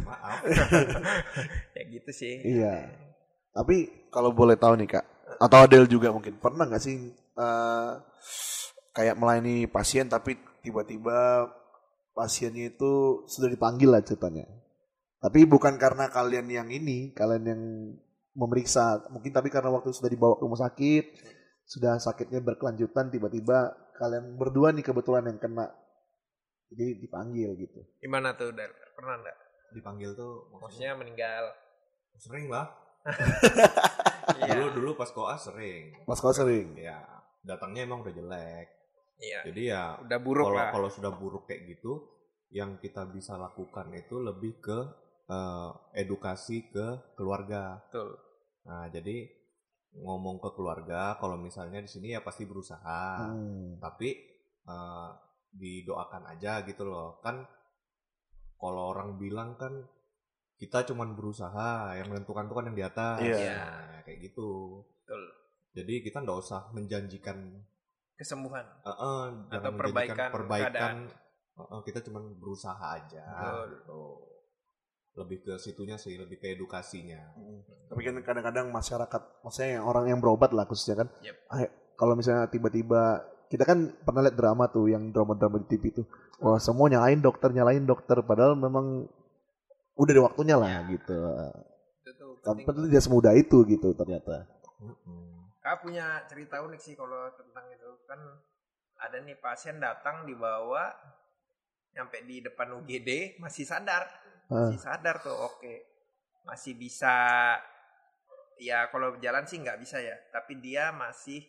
Maaf. 0.00 0.40
ya 1.76 1.82
gitu 1.92 2.10
sih. 2.16 2.40
iya. 2.40 2.88
Tapi 3.52 4.08
kalau 4.08 4.32
boleh 4.32 4.56
tahu 4.56 4.80
nih 4.80 4.88
kak, 4.96 5.04
atau 5.36 5.58
Adel 5.64 5.84
juga 5.86 6.12
mungkin 6.12 6.40
pernah 6.40 6.64
nggak 6.68 6.82
sih 6.82 6.96
eh, 7.14 7.92
kayak 8.96 9.16
melayani 9.20 9.68
pasien 9.68 10.08
tapi 10.08 10.40
tiba-tiba 10.64 11.46
pasiennya 12.16 12.72
itu 12.72 13.22
sudah 13.28 13.52
dipanggil 13.52 13.92
lah 13.92 14.00
ceritanya. 14.00 14.48
Tapi 15.20 15.44
bukan 15.44 15.76
karena 15.76 16.08
kalian 16.08 16.48
yang 16.48 16.68
ini, 16.72 17.12
kalian 17.12 17.44
yang 17.44 17.62
memeriksa, 18.32 19.04
mungkin 19.12 19.32
tapi 19.36 19.52
karena 19.52 19.68
waktu 19.68 19.92
sudah 19.92 20.08
dibawa 20.08 20.40
ke 20.40 20.44
rumah 20.44 20.60
sakit, 20.60 21.04
sudah 21.68 22.00
sakitnya 22.00 22.40
berkelanjutan, 22.40 23.12
tiba-tiba 23.12 23.76
kalian 23.96 24.36
berdua 24.36 24.72
nih 24.76 24.84
kebetulan 24.84 25.28
yang 25.28 25.40
kena, 25.40 25.72
jadi 26.72 27.00
dipanggil 27.00 27.52
gitu. 27.56 27.80
Gimana 28.00 28.36
tuh, 28.36 28.52
Dar? 28.52 28.72
Pernah 28.96 29.24
enggak? 29.24 29.36
Dipanggil 29.72 30.10
tuh 30.16 30.48
maksudnya 30.56 30.92
Maksudnya 30.92 30.92
meninggal. 30.96 31.44
sering 32.16 32.48
lah. 32.48 32.66
Iya. 34.34 34.58
Dulu 34.58 34.66
dulu 34.74 34.90
pas 34.98 35.10
koas 35.14 35.46
sering. 35.46 35.94
Mas 36.02 36.18
kau 36.18 36.34
sering? 36.34 36.74
Ya, 36.74 36.98
datangnya 37.46 37.86
emang 37.86 38.02
udah 38.02 38.14
jelek. 38.14 38.66
Iya. 39.22 39.40
Jadi 39.48 39.62
ya 39.72 39.96
Udah 40.02 40.18
buruk 40.20 40.44
kalau 40.50 40.58
lah. 40.58 40.70
kalau 40.74 40.88
sudah 40.90 41.12
buruk 41.14 41.48
kayak 41.48 41.62
gitu, 41.76 42.04
yang 42.52 42.76
kita 42.82 43.06
bisa 43.08 43.38
lakukan 43.38 43.88
itu 43.96 44.18
lebih 44.20 44.60
ke 44.60 44.78
eh, 45.30 45.70
edukasi 45.96 46.68
ke 46.68 47.16
keluarga. 47.16 47.80
Betul. 47.88 48.18
Nah, 48.66 48.90
jadi 48.90 49.30
ngomong 49.96 50.42
ke 50.42 50.50
keluarga 50.52 51.16
kalau 51.16 51.40
misalnya 51.40 51.80
di 51.80 51.88
sini 51.88 52.12
ya 52.12 52.20
pasti 52.20 52.44
berusaha. 52.44 53.30
Hmm. 53.30 53.78
Tapi 53.78 54.08
eh, 54.66 55.10
didoakan 55.56 56.36
aja 56.36 56.60
gitu 56.68 56.84
loh. 56.84 57.22
Kan 57.24 57.46
kalau 58.56 58.92
orang 58.92 59.16
bilang 59.16 59.56
kan 59.56 59.84
kita 60.56 60.88
cuman 60.88 61.12
berusaha, 61.12 61.92
yang 62.00 62.08
menentukan 62.08 62.48
tuh 62.48 62.56
kan 62.56 62.64
yang 62.72 62.76
di 62.76 62.84
atas. 62.84 63.18
Iya. 63.20 63.60
Nah, 63.60 63.95
kayak 64.06 64.18
gitu. 64.24 64.80
Betul. 65.02 65.22
Jadi 65.74 65.94
kita 66.00 66.22
nggak 66.22 66.38
usah 66.38 66.70
menjanjikan 66.70 67.66
Kesembuhan. 68.14 68.64
eh, 68.80 68.88
eh, 68.88 69.24
Atau 69.52 69.76
perbaikan 69.76 70.32
perbaikan. 70.32 70.72
keadaan. 70.72 70.96
Eh, 71.52 71.66
eh, 71.66 71.80
kita 71.84 71.98
cuman 72.00 72.38
berusaha 72.38 72.80
aja. 72.96 73.24
Betul. 73.28 73.66
gitu. 73.74 74.00
Lebih 75.16 75.38
ke 75.42 75.52
situnya 75.56 75.96
sih, 75.96 76.14
lebih 76.14 76.36
ke 76.36 76.52
edukasinya. 76.52 77.20
Tapi 77.88 78.00
kan 78.00 78.14
kadang-kadang 78.22 78.68
masyarakat, 78.68 79.20
maksudnya 79.40 79.80
yang 79.80 79.84
orang 79.84 80.04
yang 80.06 80.20
berobat 80.20 80.52
lah 80.52 80.64
khususnya 80.64 80.96
kan, 80.96 81.08
Yep. 81.20 81.36
ah, 81.48 81.60
kalau 81.96 82.12
misalnya 82.12 82.44
tiba-tiba 82.46 83.20
kita 83.48 83.64
kan 83.64 83.96
pernah 83.96 84.20
lihat 84.22 84.36
drama 84.36 84.68
tuh 84.68 84.92
yang 84.92 85.08
drama-drama 85.08 85.64
di 85.64 85.72
TV 85.72 85.88
itu, 85.88 86.02
wah 86.36 86.60
semua 86.60 86.88
nyalain 86.88 87.16
dokter 87.16 87.48
nyalain 87.48 87.80
dokter, 87.82 88.20
padahal 88.20 88.56
memang 88.56 89.08
udah 89.94 90.12
ada 90.12 90.22
waktunya 90.24 90.56
lah 90.56 90.84
gitu. 90.84 91.16
Penting. 92.46 92.66
itu 92.70 92.80
tidak 92.86 93.02
semudah 93.02 93.32
itu 93.34 93.58
gitu 93.66 93.88
ternyata. 93.92 94.46
Kak 95.58 95.82
punya 95.82 96.22
cerita 96.30 96.62
unik 96.62 96.80
sih 96.80 96.94
kalau 96.94 97.26
tentang 97.34 97.66
itu. 97.74 97.90
Kan 98.06 98.20
ada 98.96 99.18
nih 99.18 99.34
pasien 99.36 99.82
datang 99.82 100.22
dibawa 100.22 100.94
nyampe 101.92 102.22
di 102.22 102.44
depan 102.44 102.76
UGD 102.78 103.40
masih 103.42 103.66
sadar. 103.66 104.06
Ah. 104.46 104.70
Masih 104.70 104.78
sadar 104.78 105.18
tuh 105.18 105.34
oke. 105.34 105.74
Masih 106.46 106.78
bisa 106.78 107.12
ya 108.56 108.86
kalau 108.88 109.18
jalan 109.18 109.44
sih 109.44 109.58
nggak 109.60 109.80
bisa 109.82 109.98
ya, 110.00 110.16
tapi 110.30 110.56
dia 110.62 110.94
masih 110.94 111.44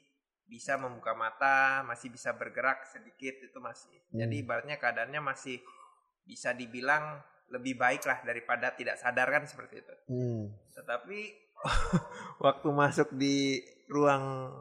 bisa 0.47 0.79
membuka 0.79 1.11
mata, 1.11 1.83
masih 1.83 2.07
bisa 2.07 2.31
bergerak 2.31 2.87
sedikit 2.87 3.35
itu 3.43 3.59
masih. 3.59 3.91
Jadi 4.11 4.35
Hmm. 4.39 4.43
ibaratnya 4.47 4.75
keadaannya 4.79 5.21
masih 5.21 5.59
bisa 6.23 6.55
dibilang 6.55 7.19
lebih 7.47 7.79
baik 7.79 8.03
lah 8.03 8.19
daripada 8.27 8.75
tidak 8.75 8.99
sadar 8.99 9.27
kan 9.31 9.43
seperti 9.47 9.79
itu. 9.79 9.95
Hmm. 10.11 10.51
Tetapi 10.75 11.19
waktu 12.45 12.67
masuk 12.69 13.15
di 13.15 13.63
ruang 13.87 14.51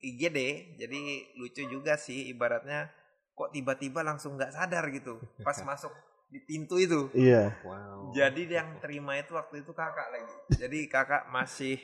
IGD, 0.00 0.38
jadi 0.80 1.00
lucu 1.40 1.62
juga 1.68 1.96
sih 1.96 2.28
ibaratnya 2.32 2.92
kok 3.34 3.50
tiba-tiba 3.50 4.06
langsung 4.06 4.38
nggak 4.38 4.54
sadar 4.54 4.86
gitu 4.94 5.18
pas 5.42 5.58
masuk 5.68 5.90
di 6.30 6.40
pintu 6.42 6.80
itu. 6.80 7.12
Iya. 7.14 7.54
Wow. 7.62 8.10
Jadi 8.10 8.50
yang 8.50 8.78
terima 8.82 9.14
itu 9.20 9.36
waktu 9.36 9.62
itu 9.62 9.70
kakak 9.70 10.08
lagi. 10.10 10.34
Jadi 10.58 10.78
kakak 10.90 11.30
masih 11.30 11.78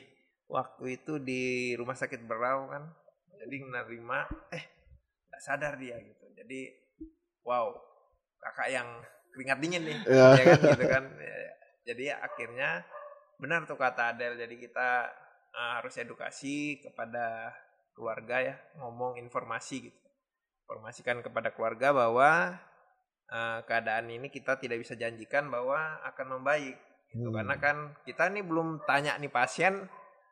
waktu 0.51 0.99
itu 0.99 1.23
di 1.23 1.75
rumah 1.79 1.95
sakit 1.95 2.27
Berau 2.27 2.67
kan. 2.67 2.91
Jadi 3.41 3.57
menerima 3.63 4.19
eh 4.51 4.65
nggak 5.31 5.43
sadar 5.43 5.79
dia 5.79 5.97
gitu. 6.03 6.27
Jadi 6.35 6.67
wow 7.47 7.73
kakak 8.41 8.69
yang 8.75 8.89
keringat 9.33 9.59
dingin 9.63 9.83
nih, 9.87 9.99
Iya. 10.07 10.27
ya 10.37 10.43
kan 10.45 10.61
gitu 10.75 10.87
kan. 10.87 11.05
Ya, 11.17 11.37
Jadi 11.91 12.05
akhirnya 12.13 12.71
benar 13.37 13.65
tuh 13.65 13.79
kata 13.79 14.15
Adel. 14.15 14.37
Jadi 14.37 14.57
kita 14.59 15.09
uh, 15.53 15.71
harus 15.81 15.95
edukasi 15.97 16.79
kepada 16.79 17.51
keluarga 17.95 18.43
ya, 18.43 18.57
ngomong 18.79 19.19
informasi 19.19 19.91
gitu. 19.91 19.99
Informasikan 20.69 21.19
kepada 21.21 21.51
keluarga 21.51 21.91
bahwa 21.91 22.55
uh, 23.29 23.59
keadaan 23.67 24.07
ini 24.07 24.31
kita 24.31 24.59
tidak 24.59 24.79
bisa 24.83 24.95
janjikan 24.95 25.51
bahwa 25.51 25.79
akan 26.07 26.39
membaik 26.39 26.77
gitu 27.11 27.27
Hmm. 27.27 27.35
karena 27.35 27.57
kan 27.59 27.77
kita 28.07 28.31
nih 28.31 28.47
belum 28.47 28.87
tanya 28.87 29.19
nih 29.19 29.27
pasien 29.27 29.91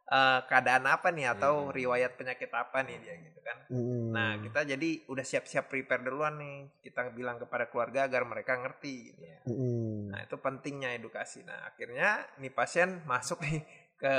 uh, 0.09 0.41
keadaan 0.49 0.85
apa 0.89 1.13
nih 1.13 1.33
atau 1.37 1.69
Hmm. 1.69 1.75
riwayat 1.77 2.17
penyakit 2.17 2.51
apa 2.53 2.81
nih 2.85 2.97
dia 3.01 3.15
gitu 3.21 3.41
kan. 3.45 3.57
Hmm. 3.69 4.11
Nah, 4.13 4.31
kita 4.41 4.65
jadi 4.65 4.91
udah 5.09 5.25
siap-siap 5.25 5.69
prepare 5.69 6.05
duluan 6.05 6.41
nih. 6.41 6.57
Kita 6.81 7.13
bilang 7.13 7.37
kepada 7.37 7.69
keluarga 7.69 8.09
agar 8.09 8.25
mereka 8.25 8.57
ngerti 8.57 8.95
gitu 9.13 9.23
ya. 9.25 9.41
Hmm. 9.45 10.09
Nah, 10.13 10.25
itu 10.25 10.37
pentingnya 10.41 10.97
edukasi. 10.97 11.45
Nah, 11.45 11.69
akhirnya 11.69 12.25
nih 12.41 12.53
pasien 12.53 13.05
masuk 13.05 13.45
nih 13.45 13.61
ke 14.01 14.15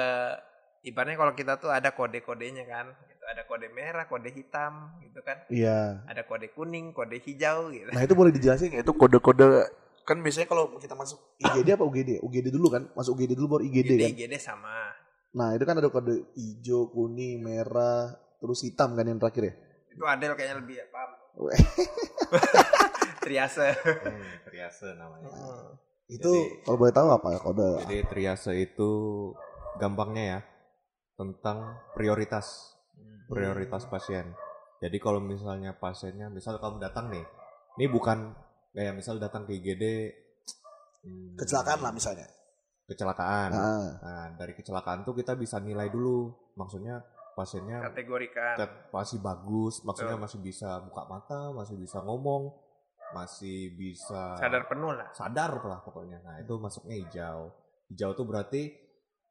ibaratnya 0.86 1.18
kalau 1.20 1.34
kita 1.36 1.58
tuh 1.58 1.74
ada 1.74 1.92
kode-kodenya 1.92 2.66
kan. 2.70 2.94
Gitu. 3.10 3.24
Ada 3.30 3.46
kode 3.46 3.68
merah, 3.70 4.06
kode 4.10 4.30
hitam 4.34 4.94
gitu 5.06 5.22
kan. 5.22 5.38
Iya. 5.54 6.02
Ada 6.10 6.26
kode 6.26 6.50
kuning, 6.54 6.94
kode 6.94 7.18
hijau 7.22 7.70
gitu. 7.70 7.90
Nah 7.94 8.02
itu 8.02 8.14
boleh 8.18 8.34
dijelasin 8.34 8.74
nggak? 8.74 8.86
Itu 8.86 8.94
kode-kode 8.96 9.70
kan 10.10 10.26
biasanya 10.26 10.50
kalau 10.50 10.74
kita 10.82 10.98
masuk 10.98 11.22
IGD 11.38 11.78
apa 11.78 11.86
UGD? 11.86 12.18
UGD 12.26 12.50
dulu 12.50 12.74
kan? 12.74 12.90
Masuk 12.98 13.14
UGD 13.14 13.38
dulu 13.38 13.62
baru 13.62 13.64
IGD 13.70 13.94
Jadi 13.94 14.02
kan? 14.02 14.10
IGD 14.18 14.34
sama. 14.42 14.90
Nah 15.36 15.54
itu 15.54 15.64
kan 15.66 15.78
ada 15.78 15.90
kode 15.94 16.34
hijau, 16.34 16.90
kuning, 16.90 17.42
merah, 17.46 18.18
terus 18.42 18.66
hitam 18.66 18.98
kan 18.98 19.06
yang 19.06 19.22
terakhir 19.22 19.44
ya? 19.50 19.54
Itu 19.94 20.04
Adel 20.06 20.34
kayaknya 20.34 20.56
lebih 20.64 20.76
ya, 20.82 20.86
paham. 20.90 21.10
Triase. 23.24 23.68
Hmm, 23.78 24.32
triase 24.48 24.90
namanya. 24.98 25.30
Hmm. 25.30 25.70
Itu 26.10 26.32
Jadi- 26.34 26.66
kalau 26.66 26.78
boleh 26.82 26.94
tahu 26.96 27.08
apa 27.14 27.28
kode? 27.38 27.70
Jadi 27.86 27.98
triase 28.10 28.52
itu 28.58 28.90
gampangnya 29.78 30.24
ya 30.26 30.40
tentang 31.20 31.78
prioritas 31.94 32.74
prioritas 33.30 33.86
pasien. 33.86 34.34
Jadi 34.82 34.98
kalau 34.98 35.22
misalnya 35.22 35.78
pasiennya, 35.78 36.32
misal 36.34 36.58
kamu 36.58 36.82
datang 36.82 37.12
nih, 37.14 37.22
ini 37.78 37.86
bukan 37.92 38.34
kayak 38.74 38.96
misal 38.96 39.20
datang 39.20 39.44
ke 39.46 39.60
IGD 39.60 39.84
hmm, 41.06 41.36
Kecelakaan 41.38 41.84
lah 41.84 41.92
misalnya. 41.94 42.26
Kecelakaan. 42.90 43.50
Nah, 43.54 43.88
Nah, 44.02 44.26
dari 44.34 44.52
kecelakaan 44.52 45.06
tuh 45.06 45.14
kita 45.14 45.38
bisa 45.38 45.62
nilai 45.62 45.88
dulu. 45.88 46.34
Maksudnya 46.58 47.00
pasiennya 47.38 47.86
Kategorikan. 47.88 48.58
masih 48.92 49.22
bagus, 49.22 49.80
maksudnya 49.86 50.18
masih 50.18 50.42
bisa 50.42 50.82
buka 50.84 51.08
mata, 51.08 51.54
masih 51.54 51.78
bisa 51.78 52.04
ngomong, 52.04 52.52
masih 53.16 53.72
bisa 53.74 54.36
Sadar 54.36 54.68
penuh 54.68 54.92
lah. 54.92 55.08
sadar 55.14 55.52
lah 55.64 55.80
pokoknya. 55.80 56.20
Nah, 56.20 56.42
itu 56.42 56.58
masuknya 56.58 57.00
hijau. 57.00 57.54
Hijau 57.88 58.12
tuh 58.12 58.26
berarti 58.28 58.76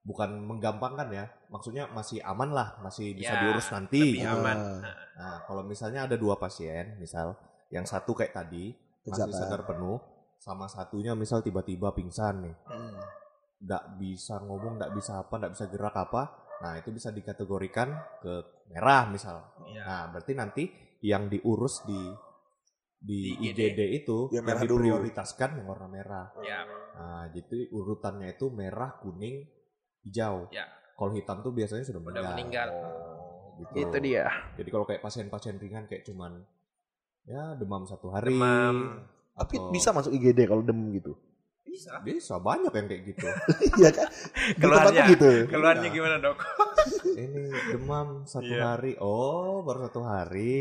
bukan 0.01 0.41
menggampangkan 0.41 1.09
ya. 1.13 1.27
Maksudnya 1.53 1.91
masih 1.93 2.25
aman 2.25 2.49
lah, 2.49 2.81
masih 2.81 3.13
bisa 3.13 3.37
Ya, 3.37 3.43
diurus 3.45 3.69
nanti. 3.69 4.01
Lebih 4.17 4.25
aman. 4.25 4.57
Ah. 4.57 4.95
Nah, 5.19 5.37
kalau 5.45 5.63
misalnya 5.63 6.09
ada 6.09 6.17
dua 6.17 6.41
pasien, 6.41 6.97
misal 6.97 7.37
yang 7.69 7.85
satu 7.85 8.17
kayak 8.17 8.33
tadi 8.33 8.73
masih 9.05 9.29
sadar 9.35 9.69
penuh, 9.69 10.01
sama 10.39 10.65
satunya 10.65 11.13
misal 11.13 11.43
tiba-tiba 11.43 11.91
pingsan 11.91 12.47
nih 12.47 12.55
Hmm. 12.65 12.95
Nggak 13.59 13.85
bisa 13.97 14.39
ngomong 14.39 14.77
nggak 14.77 14.93
bisa 14.93 15.19
apa 15.19 15.35
nggak 15.35 15.53
bisa 15.53 15.65
gerak 15.67 15.95
apa 15.95 16.23
nah 16.59 16.75
itu 16.75 16.91
bisa 16.91 17.11
dikategorikan 17.11 17.89
ke 18.19 18.33
merah 18.69 19.07
misal 19.07 19.43
Iya. 19.65 19.83
nah 19.83 20.03
berarti 20.09 20.33
nanti 20.33 20.63
yang 21.01 21.27
diurus 21.27 21.83
di 21.83 21.99
di, 22.99 23.31
Di 23.31 23.47
IGD. 23.47 23.59
IGD 23.63 23.81
itu 23.97 24.19
Yang 24.27 24.35
yang, 24.35 24.45
merah 24.45 24.63
dulu. 24.65 24.75
diprioritaskan 24.81 25.51
yang 25.55 25.67
warna 25.67 25.87
merah 25.87 26.27
Ya, 26.41 26.67
nah 26.93 27.25
jadi 27.29 27.71
urutannya 27.71 28.33
itu 28.33 28.51
merah 28.51 28.95
kuning 28.97 29.47
hijau 30.03 30.51
ya. 30.51 30.67
kalau 30.93 31.15
hitam 31.15 31.39
tuh 31.41 31.51
biasanya 31.51 31.85
sudah 31.85 32.01
Udah 32.01 32.11
meninggal, 32.27 32.35
meninggal. 32.35 32.69
Oh, 32.75 33.55
gitu. 33.61 33.75
Itu 33.85 33.97
dia. 34.01 34.27
jadi 34.55 34.69
kalau 34.69 34.83
kayak 34.83 34.99
pasien-pasien 35.01 35.55
ringan 35.57 35.87
kayak 35.87 36.03
cuman 36.03 36.43
ya 37.23 37.55
demam 37.55 37.85
satu 37.85 38.11
hari 38.11 38.35
Demam. 38.35 38.99
Tapi 39.33 39.55
atau- 39.55 39.71
bisa 39.71 39.91
masuk 39.93 40.11
IGD 40.11 40.41
kalau 40.45 40.63
dem 40.63 40.91
gitu. 40.91 41.15
Bisa. 41.69 41.93
bisa 42.01 42.35
banyak 42.37 42.71
yang 42.71 42.87
kayak 42.87 43.03
gitu 43.07 43.27
Iya 43.79 43.91
kan? 43.93 44.09
Tempatku 44.55 45.01
gitu. 45.11 45.29
Keluhannya 45.47 45.85
Iya. 45.85 45.95
gimana 45.95 46.17
dok? 46.19 46.39
ini 47.21 47.43
demam 47.69 48.09
satu 48.25 48.49
Iya. 48.49 48.65
hari 48.67 48.93
oh 48.97 49.61
baru 49.61 49.87
satu 49.87 50.01
hari 50.01 50.55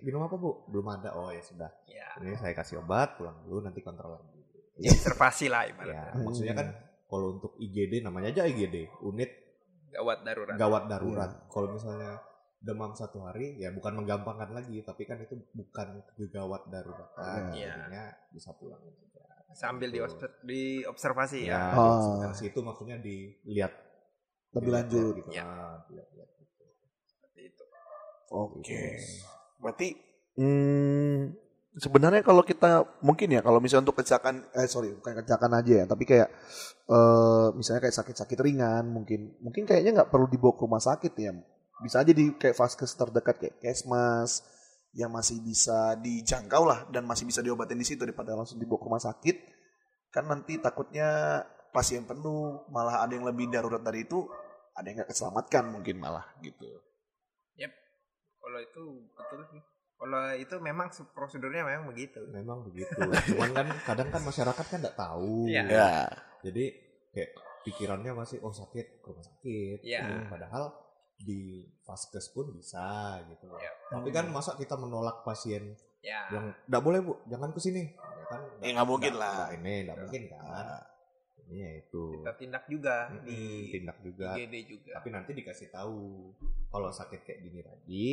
minum 0.00 0.22
apa 0.22 0.34
bu 0.34 0.68
belum 0.68 0.86
ada 0.92 1.14
oh 1.14 1.28
ya 1.28 1.40
sudah 1.40 1.70
Ya, 1.84 2.06
ini 2.20 2.36
saya 2.36 2.52
kasih 2.52 2.78
obat 2.78 3.16
pulang 3.16 3.40
dulu 3.42 3.60
nanti 3.60 3.80
kontrol 3.80 4.14
lagi 4.14 4.40
observasi 4.84 5.46
lah 5.46 5.62
ya 5.62 5.70
ibaratnya. 5.70 6.04
maksudnya 6.18 6.54
kan 6.54 6.68
kalau 7.04 7.26
untuk 7.34 7.52
IGD 7.56 8.00
namanya 8.00 8.28
aja 8.30 8.42
IGD 8.44 8.76
unit 9.02 9.30
Gawat 9.90 10.20
darurat. 10.22 10.54
gawat 10.54 10.82
darurat 10.86 11.30
kalau 11.46 11.68
misalnya 11.70 12.16
demam 12.58 12.92
satu 12.92 13.20
hari 13.20 13.56
ya 13.56 13.68
bukan 13.68 13.92
menggampangkan 13.94 14.50
lagi 14.50 14.80
tapi 14.80 15.02
kan 15.02 15.18
itu 15.18 15.34
bukan 15.52 15.88
kegawat 16.12 16.64
daruratan 16.66 17.50
Iya. 17.50 17.74
jadinya 17.74 18.02
bisa 18.30 18.52
pulang 18.52 18.80
Sambil 19.52 19.88
Gitu. 19.88 20.00
diobser- 20.00 20.36
diobservasi 20.42 21.38
ya, 21.44 21.72
ya. 21.72 21.76
Oh. 21.76 22.18
observasi 22.18 22.44
itu 22.48 22.60
maksudnya 22.60 22.96
dilihat 22.96 23.72
Lebih 24.52 24.60
dilihat, 24.62 24.76
lanjut. 24.88 25.14
gitu 25.16 25.30
Ya. 25.30 25.44
Ah, 25.44 25.76
dilihat-lihat 25.86 26.28
gitu. 26.34 26.64
Seperti 27.04 27.40
itu. 27.48 27.62
Oke. 28.28 28.82
Berarti 29.56 29.88
hmm, 30.34 31.18
sebenarnya 31.74 32.20
kalau 32.20 32.42
kita 32.42 32.84
mungkin 33.00 33.28
ya 33.30 33.40
kalau 33.40 33.56
misalnya 33.56 33.88
untuk 33.88 34.00
kecelakaan 34.00 34.44
eh 34.52 34.64
sorry 34.66 34.92
bukan 34.92 35.20
kecelakaan 35.20 35.54
aja 35.54 35.72
ya 35.72 35.86
tapi 35.86 36.04
kayak 36.04 36.28
eh 36.84 37.46
misalnya 37.52 37.80
kayak 37.80 37.96
sakit-sakit 37.96 38.38
ringan 38.40 38.84
mungkin 38.84 39.36
mungkin 39.40 39.64
kayaknya 39.64 39.92
nggak 39.96 40.10
perlu 40.12 40.28
dibawa 40.28 40.52
ke 40.52 40.62
rumah 40.64 40.80
sakit 40.80 41.12
ya 41.16 41.32
bisa 41.80 42.04
aja 42.04 42.12
di 42.12 42.36
kayak 42.36 42.52
vaskes 42.54 42.92
terdekat 42.92 43.36
kayak 43.40 43.56
kesmas 43.58 44.44
yang 44.92 45.08
masih 45.08 45.40
bisa 45.40 45.96
dijangkau 45.96 46.68
lah 46.68 46.84
dan 46.92 47.08
masih 47.08 47.24
bisa 47.24 47.40
diobatin 47.40 47.80
di 47.80 47.86
situ 47.88 48.04
daripada 48.04 48.36
langsung 48.36 48.60
dibawa 48.60 48.78
ke 48.80 48.86
rumah 48.88 49.02
sakit 49.02 49.36
kan 50.12 50.28
nanti 50.28 50.60
takutnya 50.60 51.40
pasien 51.72 52.04
penuh 52.04 52.68
malah 52.68 53.00
ada 53.00 53.16
yang 53.16 53.24
lebih 53.24 53.48
darurat 53.48 53.80
dari 53.80 54.04
itu 54.04 54.28
ada 54.76 54.84
yang 54.84 55.00
nggak 55.00 55.10
keselamatkan 55.12 55.72
mungkin 55.72 55.96
malah 55.96 56.28
gitu 56.44 56.68
Kalau 58.42 58.58
itu 58.58 58.82
betul 59.14 59.40
sih. 59.54 59.62
Kalau 60.02 60.22
itu 60.34 60.54
memang 60.58 60.90
se- 60.90 61.06
prosedurnya 61.14 61.62
memang 61.62 61.94
begitu. 61.94 62.18
Memang 62.34 62.66
begitu. 62.66 62.98
Cuman 63.32 63.50
kan 63.54 63.66
kadang 63.86 64.10
kan 64.10 64.22
masyarakat 64.26 64.64
kan 64.66 64.78
nggak 64.82 64.98
tahu. 64.98 65.46
Iya. 65.46 65.62
ya 65.70 65.90
Jadi 66.42 66.64
kayak 67.14 67.30
pikirannya 67.62 68.12
masih 68.12 68.42
oh 68.42 68.50
sakit 68.50 68.98
ke 68.98 69.06
rumah 69.06 69.22
sakit. 69.22 69.78
Iya. 69.86 70.02
Hmm, 70.02 70.26
Padahal 70.26 70.74
di 71.22 71.40
vaskes 71.80 72.28
pun 72.28 72.50
bisa 72.50 72.82
gitu. 73.26 73.46
Iya. 73.48 73.72
Tapi 73.88 74.08
kan 74.10 74.26
masa 74.28 74.54
kita 74.54 74.74
menolak 74.74 75.22
pasien 75.22 75.74
Ya. 75.98 76.26
yang 76.28 76.50
nggak 76.66 76.82
boleh 76.82 76.98
bu, 77.00 77.12
jangan 77.24 77.50
ke 77.50 77.58
sini. 77.58 77.94
Ya 77.94 78.26
kan? 78.28 78.40
Eh, 78.58 78.70
nggak 78.70 78.88
mungkin 78.88 79.12
lah. 79.14 79.46
nggak 79.46 79.50
Ini 79.56 79.74
nggak 79.86 79.98
mungkin 79.98 80.22
kan. 80.28 80.66
Ini 81.42 81.56
ya 81.56 81.70
itu. 81.78 82.04
Kita 82.16 82.32
tindak 82.34 82.64
juga 82.66 82.96
Mm-mm, 83.08 83.22
di 83.24 83.40
tindak 83.70 83.98
juga. 84.00 84.28
IGD 84.34 84.54
juga. 84.68 84.90
Tapi 84.96 85.08
nanti 85.10 85.30
dikasih 85.32 85.68
tahu 85.68 86.32
kalau 86.68 86.90
sakit 86.90 87.22
kayak 87.22 87.40
gini 87.40 87.60
lagi 87.60 88.06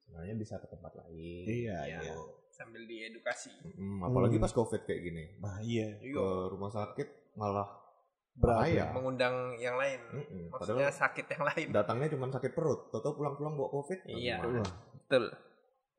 sebenarnya 0.00 0.34
bisa 0.34 0.54
ke 0.56 0.66
tempat 0.66 0.92
lain. 0.96 1.44
Iya, 1.46 1.78
Iya. 1.86 1.98
iya. 2.02 2.14
Sambil 2.50 2.84
diedukasi. 2.84 3.56
Mm, 3.72 4.04
apalagi 4.04 4.36
Hmm. 4.36 4.44
pas 4.44 4.52
covid 4.52 4.82
kayak 4.82 5.00
gini. 5.00 5.24
Nah, 5.38 5.56
iya. 5.60 5.96
ke 5.96 6.26
rumah 6.50 6.68
sakit 6.68 7.08
malah 7.32 7.72
bahaya. 8.36 8.92
Mengundang 8.94 9.56
yang 9.58 9.74
lain. 9.74 10.00
Mm-mm. 10.12 10.42
Maksudnya 10.52 10.88
Padahal 10.88 10.94
sakit 10.94 11.26
yang 11.30 11.42
lain. 11.44 11.66
datangnya 11.74 12.08
cuma 12.12 12.26
sakit 12.28 12.52
perut, 12.52 12.80
toto 12.90 13.14
pulang-pulang 13.14 13.54
bawa 13.54 13.68
covid. 13.70 13.98
Iya. 14.06 14.38
Betul. 14.42 15.34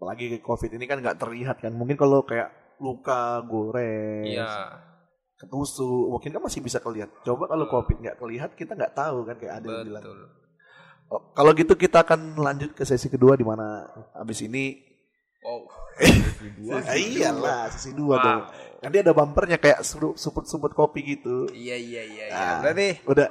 apalagi 0.01 0.41
COVID 0.41 0.81
ini 0.81 0.89
kan 0.89 0.97
nggak 0.97 1.21
terlihat 1.21 1.61
kan. 1.61 1.69
Mungkin 1.77 1.93
kalau 1.93 2.25
kayak 2.25 2.49
luka, 2.81 3.37
gores, 3.45 4.25
Iya. 4.25 4.81
ketusuk, 5.37 6.09
mungkin 6.09 6.33
kan 6.33 6.41
masih 6.41 6.65
bisa 6.65 6.81
kelihat. 6.81 7.13
Coba 7.21 7.45
kalau 7.45 7.69
Betul. 7.69 7.75
COVID 7.85 7.97
nggak 8.01 8.17
kelihatan, 8.17 8.57
kita 8.57 8.73
nggak 8.73 8.97
tahu 8.97 9.29
kan 9.29 9.37
kayak 9.37 9.61
ada 9.61 9.67
yang 9.69 9.85
bilang. 9.85 10.01
Betul. 10.01 10.19
Oh, 11.11 11.21
kalau 11.37 11.51
gitu 11.53 11.75
kita 11.75 12.01
akan 12.01 12.33
lanjut 12.33 12.71
ke 12.73 12.81
sesi 12.81 13.13
kedua 13.13 13.37
di 13.37 13.43
mana 13.45 13.83
abis 14.17 14.41
ini 14.41 14.90
Wow. 15.41 15.65
Ah, 16.69 16.93
iyalah 16.93 17.73
sesi 17.73 17.97
dua 17.97 18.21
Wow. 18.21 18.25
dong. 18.25 18.41
Nanti 18.81 18.97
ada 19.01 19.11
bumpernya 19.13 19.57
kayak 19.57 19.81
suput-suput 20.17 20.73
kopi 20.73 21.17
gitu. 21.17 21.49
Iya 21.49 21.77
iya 21.77 22.01
iya. 22.05 22.25
iya. 22.29 22.37
Ah. 22.37 22.57
Berarti 22.61 22.87
Udah. 23.09 23.29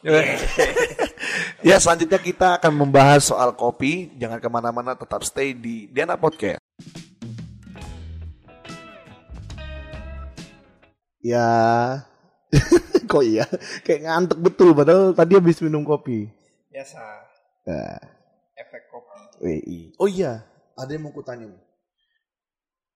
ya 1.68 1.76
selanjutnya 1.76 2.22
kita 2.22 2.48
akan 2.62 2.72
membahas 2.72 3.26
soal 3.26 3.58
kopi. 3.58 4.14
Jangan 4.14 4.38
ke 4.38 4.48
mana-mana, 4.48 4.94
tetap 4.94 5.26
stay 5.26 5.50
di 5.52 5.90
Diana 5.90 6.14
Podcast. 6.14 6.62
Ya, 11.20 11.44
kok 13.10 13.20
iya? 13.20 13.44
Kayak 13.84 14.00
ngantuk 14.08 14.38
betul, 14.40 14.72
padahal 14.72 15.12
tadi 15.12 15.36
habis 15.36 15.60
minum 15.60 15.84
kopi. 15.84 16.32
biasa 16.72 16.96
Nah, 17.68 18.00
efek 18.56 18.88
kopi. 18.88 19.92
Oh 20.00 20.08
iya, 20.08 20.40
ada 20.80 20.90
yang 20.96 21.04
mau 21.04 21.12
kutanya 21.12 21.46
nih. 21.46 21.62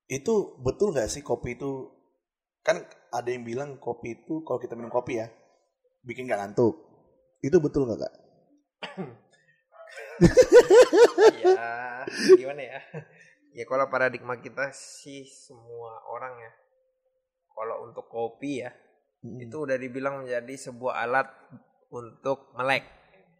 Itu 0.09 0.57
betul 0.65 0.97
nggak 0.97 1.13
sih 1.13 1.21
kopi 1.21 1.61
itu? 1.61 1.93
Kan 2.65 2.81
ada 3.13 3.29
yang 3.29 3.45
bilang 3.45 3.77
kopi 3.77 4.25
itu 4.25 4.41
kalau 4.49 4.57
kita 4.57 4.73
minum 4.73 4.89
kopi 4.89 5.21
ya, 5.21 5.29
bikin 6.01 6.25
nggak 6.25 6.41
ngantuk. 6.41 6.81
Itu 7.45 7.61
betul 7.61 7.85
nggak 7.85 8.01
kak? 8.01 8.15
ya 11.45 12.07
gimana 12.39 12.63
ya? 12.63 12.81
Ya 13.55 13.65
kalau 13.69 13.87
paradigma 13.87 14.41
kita 14.41 14.73
sih 14.75 15.29
semua 15.29 16.03
orang 16.11 16.35
ya. 16.41 16.53
Kalau 17.55 17.87
untuk 17.87 18.11
kopi 18.11 18.67
ya, 18.67 18.75
Hmm. 19.25 19.41
itu 19.41 19.57
udah 19.57 19.81
dibilang 19.81 20.21
menjadi 20.21 20.69
sebuah 20.69 21.01
alat 21.01 21.29
untuk 21.89 22.53
melek. 22.61 22.85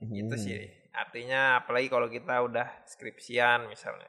Itu 0.01 0.33
Hmm. 0.33 0.41
sih. 0.41 0.65
Artinya 0.97 1.61
apalagi 1.61 1.93
kalau 1.93 2.09
kita 2.09 2.41
udah 2.41 2.89
skripsian 2.89 3.69
misalnya. 3.69 4.09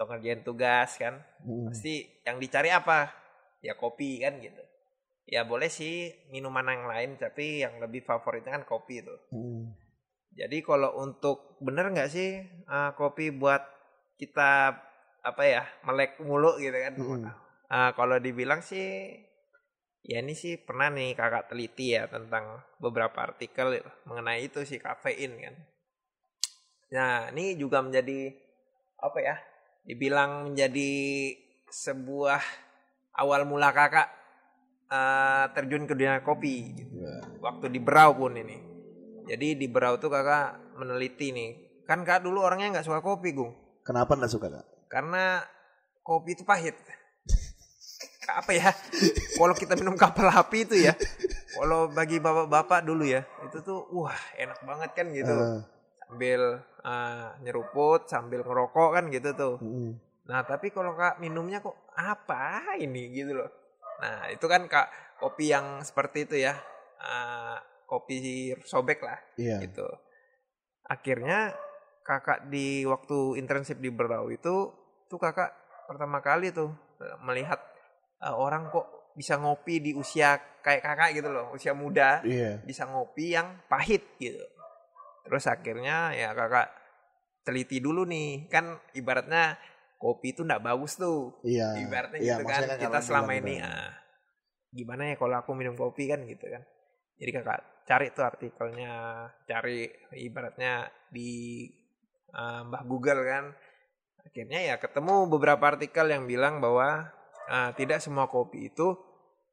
Atau 0.00 0.08
ngerjain 0.08 0.40
tugas 0.40 0.96
kan. 0.96 1.20
Hmm. 1.44 1.68
Pasti 1.68 2.08
yang 2.24 2.40
dicari 2.40 2.72
apa? 2.72 3.12
Ya 3.60 3.76
kopi 3.76 4.24
kan 4.24 4.40
gitu. 4.40 4.64
Ya 5.28 5.44
boleh 5.44 5.68
sih 5.68 6.08
minuman 6.32 6.64
yang 6.64 6.88
lain 6.88 7.10
tapi 7.20 7.60
yang 7.60 7.76
lebih 7.76 8.00
favoritnya 8.00 8.56
kan 8.56 8.64
kopi 8.64 9.04
itu. 9.04 9.12
Hmm. 9.28 9.76
Jadi 10.32 10.64
kalau 10.64 10.96
untuk 11.04 11.60
bener 11.60 11.92
nggak 11.92 12.08
sih 12.08 12.40
eh, 12.48 12.90
kopi 12.96 13.28
buat 13.28 13.60
kita 14.16 14.72
apa 15.20 15.42
ya 15.44 15.68
melek 15.84 16.16
mulu 16.24 16.56
gitu 16.56 16.80
kan? 16.80 16.94
Mm-mm. 16.96 17.28
Eh, 17.68 17.90
kalau 17.92 18.16
dibilang 18.16 18.64
sih 18.64 19.20
ya 20.00 20.24
ini 20.24 20.32
sih 20.32 20.56
pernah 20.56 20.88
nih 20.88 21.12
kakak 21.12 21.52
teliti 21.52 21.92
ya 21.92 22.08
tentang 22.08 22.64
beberapa 22.80 23.20
artikel 23.20 23.84
mengenai 24.08 24.48
itu 24.48 24.64
sih 24.64 24.80
kafein 24.80 25.36
kan. 25.36 25.54
Nah 26.90 27.28
ini 27.36 27.60
juga 27.60 27.84
menjadi 27.84 28.32
apa 28.96 29.18
ya? 29.20 29.36
Dibilang 29.84 30.52
menjadi 30.52 30.92
sebuah 31.70 32.40
awal 33.16 33.46
mula 33.46 33.70
kakak 33.70 34.08
eh, 34.90 35.44
terjun 35.54 35.86
ke 35.86 35.94
dunia 35.94 36.20
kopi. 36.20 36.54
Gitu. 36.76 36.92
Waktu 37.40 37.72
di 37.72 37.80
Berau 37.80 38.16
pun 38.16 38.36
ini. 38.36 38.58
Jadi 39.30 39.54
di 39.54 39.66
Berau 39.70 39.96
tuh 39.96 40.10
kakak 40.10 40.76
meneliti 40.78 41.30
nih. 41.30 41.50
Kan 41.86 42.06
kak 42.06 42.22
dulu 42.22 42.42
orangnya 42.42 42.78
nggak 42.78 42.86
suka 42.86 43.02
kopi, 43.02 43.34
Gung. 43.34 43.52
Kenapa 43.82 44.14
nggak 44.14 44.32
suka 44.32 44.46
kak? 44.50 44.66
Karena 44.90 45.42
kopi 46.02 46.34
itu 46.38 46.42
pahit. 46.46 46.78
Apa 48.40 48.54
ya? 48.54 48.70
Kalau 49.34 49.54
kita 49.58 49.74
minum 49.74 49.98
kapal 49.98 50.30
api 50.30 50.62
itu 50.62 50.78
ya. 50.78 50.94
Kalau 51.50 51.90
bagi 51.90 52.22
bapak-bapak 52.22 52.86
dulu 52.86 53.02
ya, 53.02 53.26
itu 53.42 53.58
tuh 53.66 53.90
wah 53.90 54.14
enak 54.38 54.62
banget 54.62 54.90
kan 54.94 55.06
gitu. 55.10 55.34
Eh, 55.34 55.58
Sambil 56.10 56.42
eh, 56.82 57.28
nyeruput, 57.46 58.10
sambil 58.10 58.42
ngerokok 58.42 58.90
kan 58.92 59.04
gitu 59.08 59.30
tuh. 59.32 59.56
mm. 59.62 59.92
Nah, 60.26 60.42
tapi 60.42 60.70
kalau 60.70 60.94
Kak 60.94 61.18
minumnya 61.18 61.58
kok 61.58 61.90
apa 61.94 62.74
ini 62.78 63.14
gitu 63.14 63.34
loh. 63.34 63.50
Nah, 63.98 64.26
itu 64.26 64.42
kan 64.46 64.66
Kak 64.66 65.18
kopi 65.18 65.50
yang 65.50 65.82
seperti 65.82 66.26
itu 66.26 66.36
ya. 66.42 66.54
Eh, 66.98 67.56
kopi 67.86 68.18
sobek 68.62 69.02
lah 69.02 69.18
Iya. 69.34 69.62
gitu. 69.62 69.86
Akhirnya 70.84 71.54
Kakak 72.00 72.50
di 72.50 72.82
waktu 72.86 73.38
internship 73.38 73.78
di 73.78 73.90
Berau 73.90 74.30
itu 74.30 74.70
tuh 75.06 75.18
Kakak 75.18 75.54
pertama 75.86 76.18
kali 76.18 76.50
tuh 76.50 76.70
eh, 76.98 77.16
melihat 77.22 77.58
eh, 78.18 78.34
orang 78.34 78.66
kok 78.68 79.14
bisa 79.14 79.34
ngopi 79.36 79.82
di 79.82 79.90
usia 79.92 80.38
kayak 80.62 80.86
kakak 80.86 81.10
gitu 81.18 81.28
loh, 81.28 81.50
usia 81.50 81.74
muda, 81.74 82.22
Iya. 82.22 82.62
bisa 82.62 82.86
ngopi 82.86 83.34
yang 83.34 83.58
pahit 83.66 84.06
gitu. 84.16 84.38
Terus 85.30 85.46
akhirnya 85.46 86.10
ya 86.10 86.34
kakak 86.34 86.74
teliti 87.46 87.78
dulu 87.78 88.02
nih, 88.02 88.50
kan 88.50 88.82
ibaratnya 88.98 89.54
kopi 89.94 90.34
itu 90.34 90.42
ndak 90.42 90.58
bagus 90.58 90.98
tuh. 90.98 91.38
Iya. 91.46 91.86
Ibaratnya 91.86 92.18
Iya, 92.18 92.34
gitu 92.34 92.42
kan, 92.50 92.66
maksudnya 92.66 92.78
kita 92.82 92.98
selama 92.98 93.32
ini 93.38 93.62
ah, 93.62 93.94
gimana 94.74 95.06
ya 95.06 95.14
kalau 95.14 95.38
aku 95.38 95.54
minum 95.54 95.78
kopi 95.78 96.10
kan 96.10 96.26
gitu 96.26 96.50
kan. 96.50 96.66
Jadi 97.14 97.30
kakak 97.30 97.60
cari 97.86 98.06
tuh 98.10 98.26
artikelnya, 98.26 98.94
cari 99.46 99.86
ibaratnya 100.18 100.90
di 101.14 101.62
ah, 102.34 102.66
Mbah 102.66 102.82
Google 102.90 103.22
kan. 103.22 103.54
Akhirnya 104.26 104.66
ya 104.66 104.74
ketemu 104.82 105.30
beberapa 105.30 105.62
artikel 105.62 106.10
yang 106.10 106.26
bilang 106.26 106.58
bahwa 106.58 107.06
ah, 107.46 107.70
tidak 107.78 108.02
semua 108.02 108.26
kopi 108.26 108.66
itu 108.66 108.98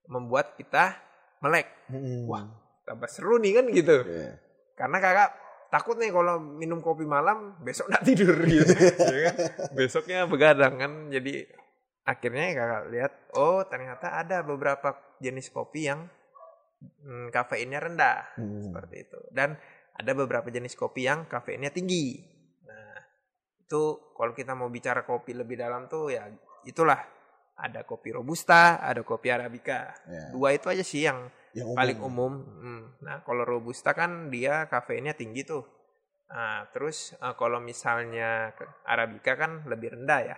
membuat 0.09 0.57
kita 0.57 0.97
melek. 1.45 1.69
Mm-mm. 1.93 2.25
Wah. 2.25 2.49
Tambah 2.81 3.13
seru 3.13 3.37
nih 3.37 3.61
kan 3.61 3.65
gitu. 3.69 3.97
Iya. 4.09 4.41
Karena 4.73 4.97
kakak 5.03 5.46
takut 5.67 5.99
nih 5.99 6.11
kalau 6.11 6.39
minum 6.39 6.79
kopi 6.79 7.03
malam 7.03 7.59
besok 7.61 7.91
nggak 7.91 8.05
tidur 8.07 8.35
gitu. 8.47 8.73
Ya 9.13 9.19
kan? 9.31 9.35
Besoknya 9.75 10.19
begadang 10.25 10.79
kan. 10.79 10.91
Jadi 11.11 11.43
akhirnya 12.07 12.45
kakak 12.55 12.83
lihat 12.91 13.13
oh 13.35 13.63
ternyata 13.67 14.15
ada 14.15 14.43
beberapa 14.43 14.95
jenis 15.19 15.51
kopi 15.51 15.91
yang 15.91 16.07
hmm, 17.03 17.33
kafeinnya 17.33 17.79
rendah 17.83 18.19
Mm. 18.39 18.71
seperti 18.71 18.95
itu. 19.09 19.19
Dan 19.33 19.57
ada 19.97 20.11
beberapa 20.13 20.47
jenis 20.53 20.77
kopi 20.77 21.09
yang 21.09 21.25
kafeinnya 21.25 21.73
tinggi. 21.73 22.21
Nah, 22.69 23.01
itu 23.65 24.13
kalau 24.13 24.31
kita 24.37 24.53
mau 24.53 24.69
bicara 24.69 25.01
kopi 25.01 25.33
lebih 25.33 25.57
dalam 25.57 25.89
tuh 25.89 26.13
ya 26.13 26.29
itulah 26.63 27.01
ada 27.57 27.81
kopi 27.81 28.13
robusta, 28.13 28.77
ada 28.77 29.01
kopi 29.01 29.33
arabica. 29.33 29.89
Iya. 30.05 30.29
Dua 30.29 30.53
itu 30.53 30.69
aja 30.69 30.85
sih 30.85 31.09
yang 31.09 31.25
Yang 31.57 31.69
paling 31.73 31.99
umum. 32.05 32.33
Hmm. 32.45 32.83
Nah, 33.01 33.25
kalau 33.25 33.41
robusta 33.41 33.97
kan 33.97 34.29
dia 34.29 34.69
kafeinnya 34.69 35.17
tinggi 35.17 35.41
tuh. 35.41 35.65
Nah, 36.29 36.69
terus 36.69 37.17
eh, 37.17 37.35
kalau 37.39 37.57
misalnya 37.57 38.53
ke- 38.53 38.85
arabica 38.85 39.33
kan 39.33 39.65
lebih 39.65 39.97
rendah 39.97 40.21
ya. 40.21 40.37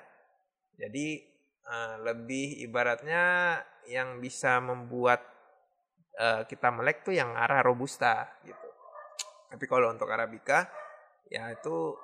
Jadi 0.79 1.07
eh, 1.67 1.95
lebih 2.07 2.63
ibaratnya 2.63 3.57
yang 3.91 4.23
bisa 4.23 4.63
membuat 4.63 5.19
eh, 6.15 6.47
kita 6.47 6.71
melek 6.71 7.03
tuh 7.03 7.15
yang 7.15 7.35
arah 7.35 7.59
robusta 7.59 8.39
gitu. 8.47 8.67
Tapi 9.49 9.65
kalau 9.67 9.91
untuk 9.91 10.07
arabica 10.07 10.69
ya 11.29 11.51
itu 11.51 11.97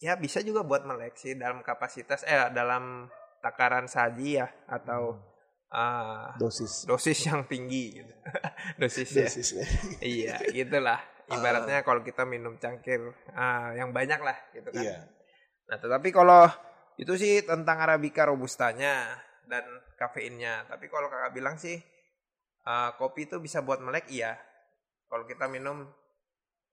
ya 0.00 0.16
bisa 0.16 0.40
juga 0.40 0.64
buat 0.64 0.88
melek 0.88 1.16
sih 1.20 1.36
dalam 1.36 1.60
kapasitas 1.60 2.24
eh 2.24 2.48
dalam 2.52 3.08
takaran 3.44 3.88
saji 3.88 4.40
ya 4.40 4.48
atau 4.68 5.29
eh, 5.70 6.26
dosis. 6.38 6.84
dosis 6.86 7.18
yang 7.26 7.46
tinggi 7.46 8.02
gitu. 8.02 8.12
dosis 8.82 9.08
ya. 9.14 9.26
Dosis. 9.26 9.48
ya. 9.54 9.66
Iya, 10.18 10.34
gitulah. 10.50 11.00
Ibaratnya 11.30 11.86
kalau 11.86 12.02
kita 12.02 12.26
minum 12.26 12.58
cangkir 12.58 12.98
ah, 13.38 13.70
yang 13.78 13.94
banyak 13.94 14.18
lah 14.18 14.34
gitu 14.50 14.74
kan. 14.74 14.82
Iya. 14.82 14.96
Nah, 15.70 15.78
tetapi 15.78 16.10
kalau 16.10 16.50
itu 16.98 17.14
sih 17.14 17.46
tentang 17.46 17.78
arabica 17.78 18.26
robustanya 18.26 19.14
dan 19.46 19.62
kafeinnya. 19.94 20.66
Tapi 20.66 20.90
kalau 20.90 21.06
kakak 21.06 21.32
bilang 21.32 21.54
sih 21.54 21.78
ah, 22.66 22.98
kopi 22.98 23.30
itu 23.30 23.38
bisa 23.38 23.62
buat 23.62 23.78
melek 23.78 24.10
iya. 24.10 24.34
Kalau 25.06 25.22
kita 25.26 25.46
minum 25.46 25.86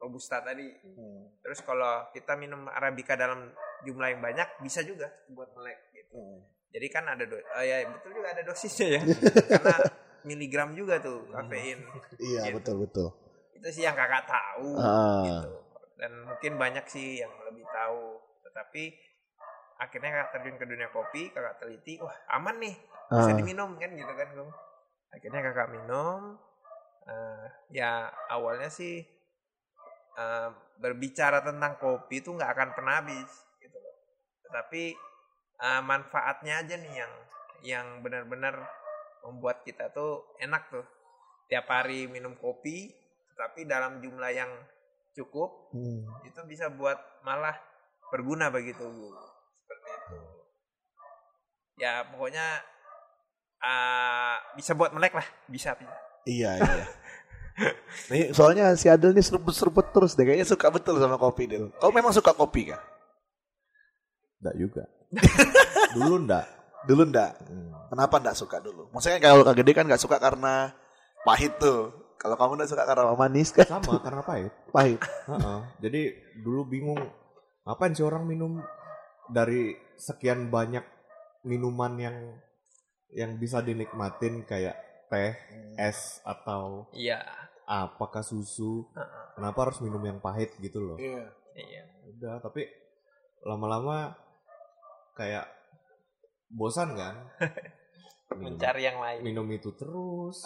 robusta 0.01 0.41
tadi. 0.41 0.65
Hmm. 0.65 1.37
Terus 1.41 1.61
kalau 1.61 2.09
kita 2.13 2.37
minum 2.37 2.65
arabica 2.69 3.17
dalam 3.17 3.49
jumlah 3.85 4.09
yang 4.13 4.21
banyak 4.21 4.61
bisa 4.61 4.81
juga 4.81 5.09
buat 5.29 5.53
melek 5.57 5.79
gitu. 5.93 6.17
Hmm. 6.17 6.56
Jadi 6.67 6.87
kan 6.87 7.03
ada 7.05 7.23
do 7.23 7.35
oh 7.35 7.63
ya 7.63 7.87
betul 7.87 8.11
juga 8.13 8.29
ada 8.31 8.43
dosisnya 8.43 8.87
ya. 8.95 9.01
Karena 9.51 9.77
miligram 10.21 10.71
juga 10.73 10.99
tuh 10.99 11.25
kafein. 11.29 11.79
Iya, 12.17 12.41
Gitu. 12.45 12.55
betul 12.57 12.75
betul. 12.83 13.07
Itu 13.53 13.67
sih 13.71 13.83
yang 13.83 13.95
kakak 13.95 14.25
tahu 14.25 14.75
Ah. 14.75 15.23
gitu. 15.23 15.51
Dan 15.95 16.11
mungkin 16.23 16.53
banyak 16.55 16.85
sih 16.85 17.19
yang 17.19 17.31
lebih 17.41 17.65
tahu. 17.65 18.19
Tetapi 18.43 18.83
akhirnya 19.77 20.09
kakak 20.11 20.29
terjun 20.33 20.57
ke 20.57 20.65
dunia 20.65 20.89
kopi, 20.89 21.29
kakak 21.29 21.57
teliti, 21.57 21.97
wah 21.97 22.13
aman 22.31 22.57
nih, 22.57 22.75
bisa 23.09 23.31
Ah. 23.31 23.35
diminum 23.35 23.73
kan 23.75 23.89
gitu 23.89 24.09
kan, 24.09 24.27
Gung. 24.31 24.51
Akhirnya 25.09 25.41
kakak 25.43 25.69
minum. 25.71 26.35
eh, 27.07 27.45
ya 27.71 28.03
awalnya 28.27 28.67
sih 28.67 28.99
eh, 30.13 30.49
berbicara 30.75 31.39
tentang 31.39 31.77
kopi 31.77 32.19
itu 32.19 32.29
nggak 32.29 32.51
akan 32.51 32.69
pernah 32.73 32.99
habis 32.99 33.31
gitu 33.57 33.73
loh. 33.73 33.95
Tetapi 34.43 34.83
eh, 35.57 35.81
manfaatnya 35.81 36.61
aja 36.63 36.75
nih 36.77 36.93
yang 36.93 37.13
yang 37.65 37.87
benar-benar 38.01 38.55
membuat 39.25 39.65
kita 39.65 39.89
tuh 39.91 40.37
enak 40.37 40.69
tuh. 40.69 40.85
Tiap 41.47 41.63
hari 41.71 42.11
minum 42.11 42.35
kopi, 42.35 42.91
tetapi 43.33 43.63
dalam 43.63 44.03
jumlah 44.03 44.31
yang 44.33 44.51
cukup 45.17 45.73
Hmm. 45.73 46.05
itu 46.21 46.37
bisa 46.45 46.69
buat 46.69 46.97
malah 47.25 47.57
berguna 48.13 48.53
bagi 48.53 48.71
tubuh 48.77 49.11
seperti 49.65 49.89
itu 49.89 50.17
ya 51.77 52.05
pokoknya 52.07 52.45
ah, 53.59 54.37
bisa 54.53 54.77
buat 54.77 54.93
melek 54.93 55.17
lah 55.17 55.27
bisa 55.49 55.73
Iya, 56.27 56.59
iya. 56.59 56.85
Nih, 58.11 58.35
soalnya 58.35 58.75
si 58.75 58.91
Adel 58.91 59.15
nih 59.15 59.23
seruput-seruput 59.23 59.95
terus 59.95 60.11
deh. 60.11 60.27
Kayaknya 60.27 60.43
suka 60.43 60.67
betul 60.67 60.99
sama 60.99 61.15
kopi, 61.15 61.47
Del. 61.47 61.71
Kau 61.79 61.87
memang 61.95 62.11
suka 62.11 62.35
kopi 62.35 62.75
kan? 62.75 62.83
Enggak 64.41 64.55
juga. 64.57 64.83
Dulu 65.95 66.15
enggak. 66.25 66.45
Dulu 66.87 67.03
ndak. 67.09 67.31
Hmm. 67.43 67.71
Kenapa 67.91 68.15
ndak 68.23 68.37
suka 68.39 68.63
dulu? 68.63 68.87
Maksudnya 68.95 69.19
kalau 69.19 69.43
Kak 69.43 69.55
Gede 69.59 69.71
kan 69.75 69.85
nggak 69.87 69.99
suka 70.01 70.17
karena 70.21 70.71
pahit 71.27 71.59
tuh. 71.59 71.91
Kalau 72.17 72.39
kamu 72.39 72.57
ndak 72.57 72.69
suka 72.71 72.83
karena 72.87 73.13
manis 73.13 73.49
kan? 73.51 73.67
Sama 73.67 73.99
karena 73.99 74.23
pahit. 74.23 74.51
Pahit. 74.75 74.99
Heeh. 75.01 75.59
Jadi 75.83 76.01
dulu 76.41 76.65
bingung 76.65 77.01
ngapain 77.67 77.91
sih 77.91 78.05
orang 78.05 78.23
minum 78.23 78.63
dari 79.27 79.75
sekian 79.99 80.47
banyak 80.47 80.85
minuman 81.43 81.93
yang 81.99 82.17
yang 83.11 83.35
bisa 83.39 83.63
dinikmatin 83.63 84.43
kayak 84.43 84.75
teh, 85.07 85.31
es 85.79 86.19
atau 86.27 86.91
iya 86.91 87.23
apakah 87.67 88.23
susu. 88.23 88.87
Heeh. 88.95 89.23
Kenapa 89.35 89.67
harus 89.67 89.79
minum 89.83 90.01
yang 90.01 90.19
pahit 90.23 90.55
gitu 90.63 90.79
loh? 90.79 90.97
Iya. 90.97 91.31
iya 91.55 91.83
Udah, 92.07 92.39
tapi 92.41 92.65
lama-lama 93.43 94.15
kayak 95.17 95.49
bosan 96.47 96.93
kan? 96.93 97.15
Minum, 98.37 98.59
mencari 98.59 98.83
yang 98.85 98.99
lain 99.01 99.19
minum 99.23 99.47
itu 99.49 99.71
terus. 99.73 100.45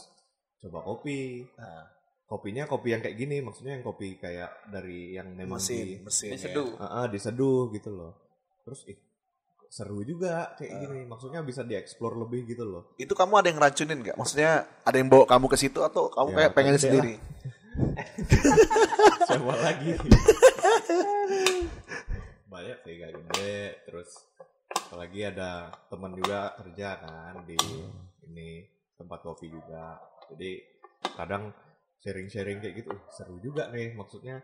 Coba 0.62 0.86
kopi. 0.86 1.44
Nah, 1.58 2.00
Kopinya 2.32 2.64
kopi 2.64 2.96
yang 2.96 3.04
kayak 3.04 3.20
gini, 3.20 3.44
maksudnya 3.44 3.76
yang 3.76 3.84
kopi 3.84 4.16
kayak 4.16 4.72
dari 4.72 5.20
yang 5.20 5.36
memang 5.36 5.60
di 5.60 6.00
mesin, 6.00 6.08
mesin. 6.08 6.32
diseduh 6.32 6.80
Ah, 6.80 7.04
ah, 7.04 7.06
diseduh 7.12 7.68
gitu 7.76 7.92
loh. 7.92 8.16
Terus 8.64 8.88
ih 8.88 8.96
seru 9.68 10.00
juga 10.08 10.56
kayak 10.56 10.72
Ah. 10.72 10.80
gini. 10.80 11.00
Maksudnya 11.12 11.44
bisa 11.44 11.68
dieksplor 11.68 12.16
lebih 12.16 12.48
gitu 12.48 12.64
loh. 12.64 12.96
Itu 12.96 13.20
kamu 13.20 13.36
ada 13.36 13.52
yang 13.52 13.60
racunin 13.60 14.00
nggak? 14.00 14.16
Maksudnya 14.16 14.64
ada 14.64 14.96
yang 14.96 15.12
bawa 15.12 15.28
kamu 15.28 15.52
ke 15.52 15.58
situ 15.60 15.84
atau 15.84 16.08
kamu 16.08 16.30
Ya, 16.32 16.36
kayak 16.40 16.52
pengen 16.56 16.76
sendiri? 16.80 17.14
Siapa 19.28 19.54
lagi? 19.60 19.92
Banyak 22.52 22.78
sih 22.84 22.94
gak 22.96 23.12
gede. 23.12 23.60
Terus 23.92 24.10
apalagi 24.92 25.24
ada 25.24 25.72
teman 25.88 26.12
juga 26.20 26.52
kerja 26.60 27.00
kan 27.00 27.48
di 27.48 27.56
ini 28.28 28.68
tempat 29.00 29.24
kopi 29.24 29.48
juga. 29.48 29.96
Jadi 30.36 30.60
kadang 31.16 31.56
sharing-sharing 32.04 32.60
kayak 32.60 32.84
gitu 32.84 32.92
"Uh, 32.92 33.00
seru 33.08 33.40
juga 33.40 33.72
nih 33.72 33.96
maksudnya 33.96 34.44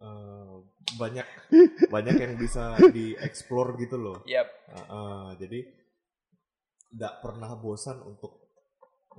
eh, 0.00 0.54
banyak 0.96 1.28
banyak 1.94 2.16
yang 2.16 2.32
bisa 2.40 2.80
dieksplor 2.80 3.76
gitu 3.76 4.00
loh. 4.00 4.24
Yap. 4.24 4.48
Uh, 4.72 4.80
uh, 4.88 5.24
jadi 5.36 5.68
tidak 6.88 7.20
pernah 7.20 7.52
bosan 7.60 8.00
untuk 8.08 8.48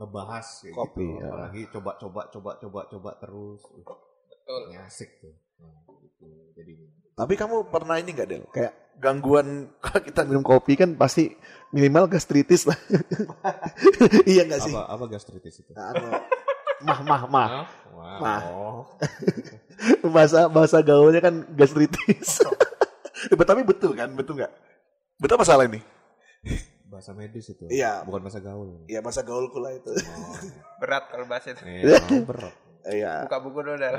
ngebahas 0.02 0.66
kayak 0.66 0.74
Kopi, 0.74 1.06
gitu. 1.06 1.22
ya. 1.22 1.30
Apalagi 1.30 1.62
coba-coba 1.70 2.22
coba-coba 2.34 2.80
coba 2.89 3.12
terus. 3.22 3.62
Uh, 3.70 3.86
betul 4.34 4.62
asik 4.82 5.10
tuh. 5.22 5.38
Nah, 5.62 5.78
gitu. 6.02 6.26
Jadi 6.58 6.74
Tapi 7.14 7.34
kamu 7.38 7.70
pernah 7.70 8.02
ini 8.02 8.18
nggak 8.18 8.30
Del? 8.34 8.50
Kayak 8.50 8.74
gangguan 9.00 9.68
kalau 9.84 10.02
kita 10.04 10.22
minum 10.28 10.43
kopi 10.43 10.76
kan 10.76 10.93
pasti 11.00 11.34
minimal 11.72 12.12
gastritis 12.12 12.68
lah. 12.68 12.78
iya 14.30 14.45
nggak 14.45 14.62
sih? 14.62 14.74
apa 14.76 14.91
apa 14.91 15.06
gastritis 15.08 15.64
itu? 15.64 15.72
Nah, 15.74 15.95
anu, 15.95 16.08
mah 16.84 17.00
mah 17.02 17.22
mah. 17.32 17.50
Wah, 17.95 18.18
Mah. 18.20 18.41
oh. 18.52 18.82
bahasa 20.14 20.52
bahasa 20.52 20.84
gaulnya 20.84 21.24
kan 21.24 21.47
gastritis. 21.56 22.43
Tapi 23.28 23.62
betul 23.66 23.95
kan? 23.95 24.12
Betul 24.14 24.43
nggak? 24.43 24.54
Betul 25.20 25.36
apa 25.39 25.47
salah 25.47 25.66
ini? 25.68 25.80
bahasa 26.89 27.14
medis 27.14 27.45
itu. 27.54 27.70
Iya. 27.70 28.02
Bukan 28.04 28.20
bahasa 28.26 28.41
gaul. 28.41 28.84
Iya 28.89 29.00
bahasa 29.06 29.22
gaulku 29.22 29.62
lah 29.62 29.78
itu. 29.78 29.93
Oh. 29.93 30.36
berat 30.82 31.06
kalau 31.14 31.26
bahas 31.30 31.45
itu 31.45 31.62
mau 31.62 32.26
berat. 32.26 32.56
Iya. 32.89 33.28
buka 33.28 33.38
buku 33.43 33.60
dulu 33.62 33.78
dah 33.78 33.91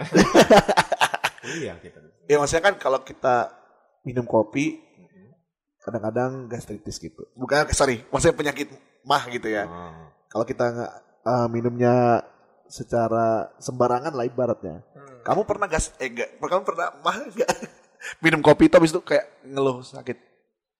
Iya 1.40 1.78
kita. 1.78 1.98
Ya 2.26 2.36
maksudnya 2.36 2.64
kan 2.72 2.74
kalau 2.76 3.00
kita 3.06 3.54
minum 4.04 4.24
kopi 4.24 4.80
kadang-kadang 5.80 6.46
gastritis 6.46 7.00
gitu. 7.00 7.24
Bukan 7.36 7.72
sorry, 7.72 8.04
maksudnya 8.12 8.36
penyakit 8.36 8.68
mah 9.04 9.24
gitu 9.32 9.48
ya. 9.48 9.64
Ah. 9.64 10.12
kalau 10.30 10.46
kita 10.46 10.62
nggak 10.62 10.92
uh, 11.26 11.48
minumnya 11.50 12.22
secara 12.70 13.50
sembarangan 13.58 14.14
lah 14.14 14.24
ibaratnya. 14.24 14.86
Hmm. 14.94 15.20
Kamu 15.26 15.42
pernah 15.44 15.66
gas? 15.66 15.90
Eh 15.98 16.06
enggak. 16.06 16.38
Kamu 16.38 16.62
pernah 16.62 16.94
mah 17.02 17.16
enggak? 17.26 17.50
Minum 18.24 18.40
kopi 18.40 18.72
itu 18.72 18.76
habis 18.80 18.94
itu 18.96 19.02
kayak 19.04 19.44
ngeluh 19.44 19.84
sakit 19.84 20.16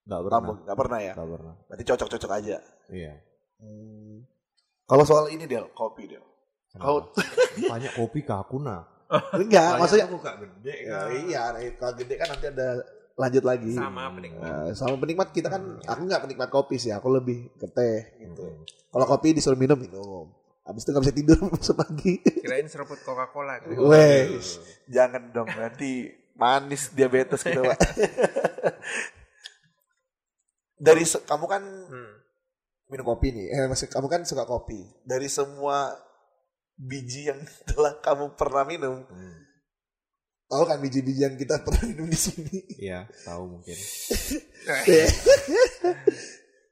Nggak 0.08 0.20
pernah. 0.24 0.32
lambung? 0.40 0.58
Enggak 0.64 0.78
pernah 0.78 0.98
ya? 1.02 1.12
Nggak 1.12 1.30
pernah. 1.36 1.54
Berarti 1.68 1.84
cocok-cocok 1.84 2.30
aja. 2.32 2.56
Iya. 2.88 3.12
Hmm. 3.60 4.24
Kalau 4.88 5.04
soal 5.04 5.24
ini 5.34 5.44
Del, 5.44 5.68
kopi 5.76 6.08
Del. 6.08 6.24
Kau 6.78 7.10
Banyak 7.74 7.92
kopi 7.98 8.22
kakuna. 8.22 8.86
enggak, 9.34 9.74
maksudnya 9.74 10.06
aku 10.06 10.22
gak 10.22 10.38
gede 10.38 10.86
ya, 10.86 11.10
iya, 11.26 11.42
kalau 11.74 11.98
gede 11.98 12.14
kan 12.14 12.30
nanti 12.30 12.46
ada 12.46 12.78
lanjut 13.20 13.44
lagi. 13.44 13.76
Sama 13.76 14.08
penikmat. 14.08 14.40
Nah, 14.40 14.72
sama 14.72 14.96
penikmat 14.96 15.28
kita 15.28 15.52
kan, 15.52 15.60
aku 15.78 16.00
nggak 16.02 16.22
penikmat 16.24 16.48
kopi 16.48 16.80
sih, 16.80 16.88
aku 16.88 17.12
lebih 17.12 17.52
ke 17.54 17.68
teh 17.68 18.16
gitu. 18.16 18.40
Hmm. 18.42 18.64
Kalau 18.88 19.04
kopi 19.06 19.36
disuruh 19.36 19.60
minum 19.60 19.76
minum. 19.76 20.32
Habis 20.64 20.82
itu 20.82 20.90
nggak 20.90 21.04
bisa 21.04 21.14
tidur 21.14 21.38
besok 21.52 21.76
pagi. 21.78 22.14
Kirain 22.22 22.64
seruput 22.64 22.96
Coca-Cola. 23.00 23.60
kan? 23.60 23.68
Wes, 23.76 24.56
jangan 24.86 25.28
dong 25.30 25.50
nanti 25.50 26.08
manis 26.32 26.88
diabetes 26.90 27.42
gitu 27.42 27.60
pak. 27.60 27.76
Dari 30.80 31.04
kamu 31.04 31.44
kan 31.44 31.62
Hmm. 31.90 32.12
minum 32.88 33.04
kopi 33.04 33.30
nih, 33.30 33.46
eh 33.52 33.64
maksud 33.68 33.86
kamu 33.86 34.06
kan 34.08 34.22
suka 34.24 34.48
kopi. 34.48 34.80
Dari 35.02 35.28
semua 35.28 35.92
biji 36.74 37.28
yang 37.28 37.40
telah 37.68 38.00
kamu 38.00 38.32
pernah 38.34 38.64
minum, 38.64 39.04
Hmm. 39.04 39.36
Tahu 40.50 40.62
kan 40.66 40.82
biji-biji 40.82 41.22
yang 41.22 41.38
kita 41.38 41.60
pernah 41.64 41.86
minum 41.86 42.10
di 42.10 42.18
sini? 42.18 42.58
Iya, 42.82 43.06
tahu 43.22 43.42
mungkin. 43.58 43.78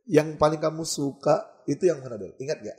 yang 0.09 0.35
paling 0.35 0.59
kamu 0.59 0.83
suka 0.83 1.63
itu 1.71 1.87
yang 1.87 2.03
mana 2.03 2.19
Del? 2.19 2.35
Ingat 2.43 2.59
gak? 2.65 2.79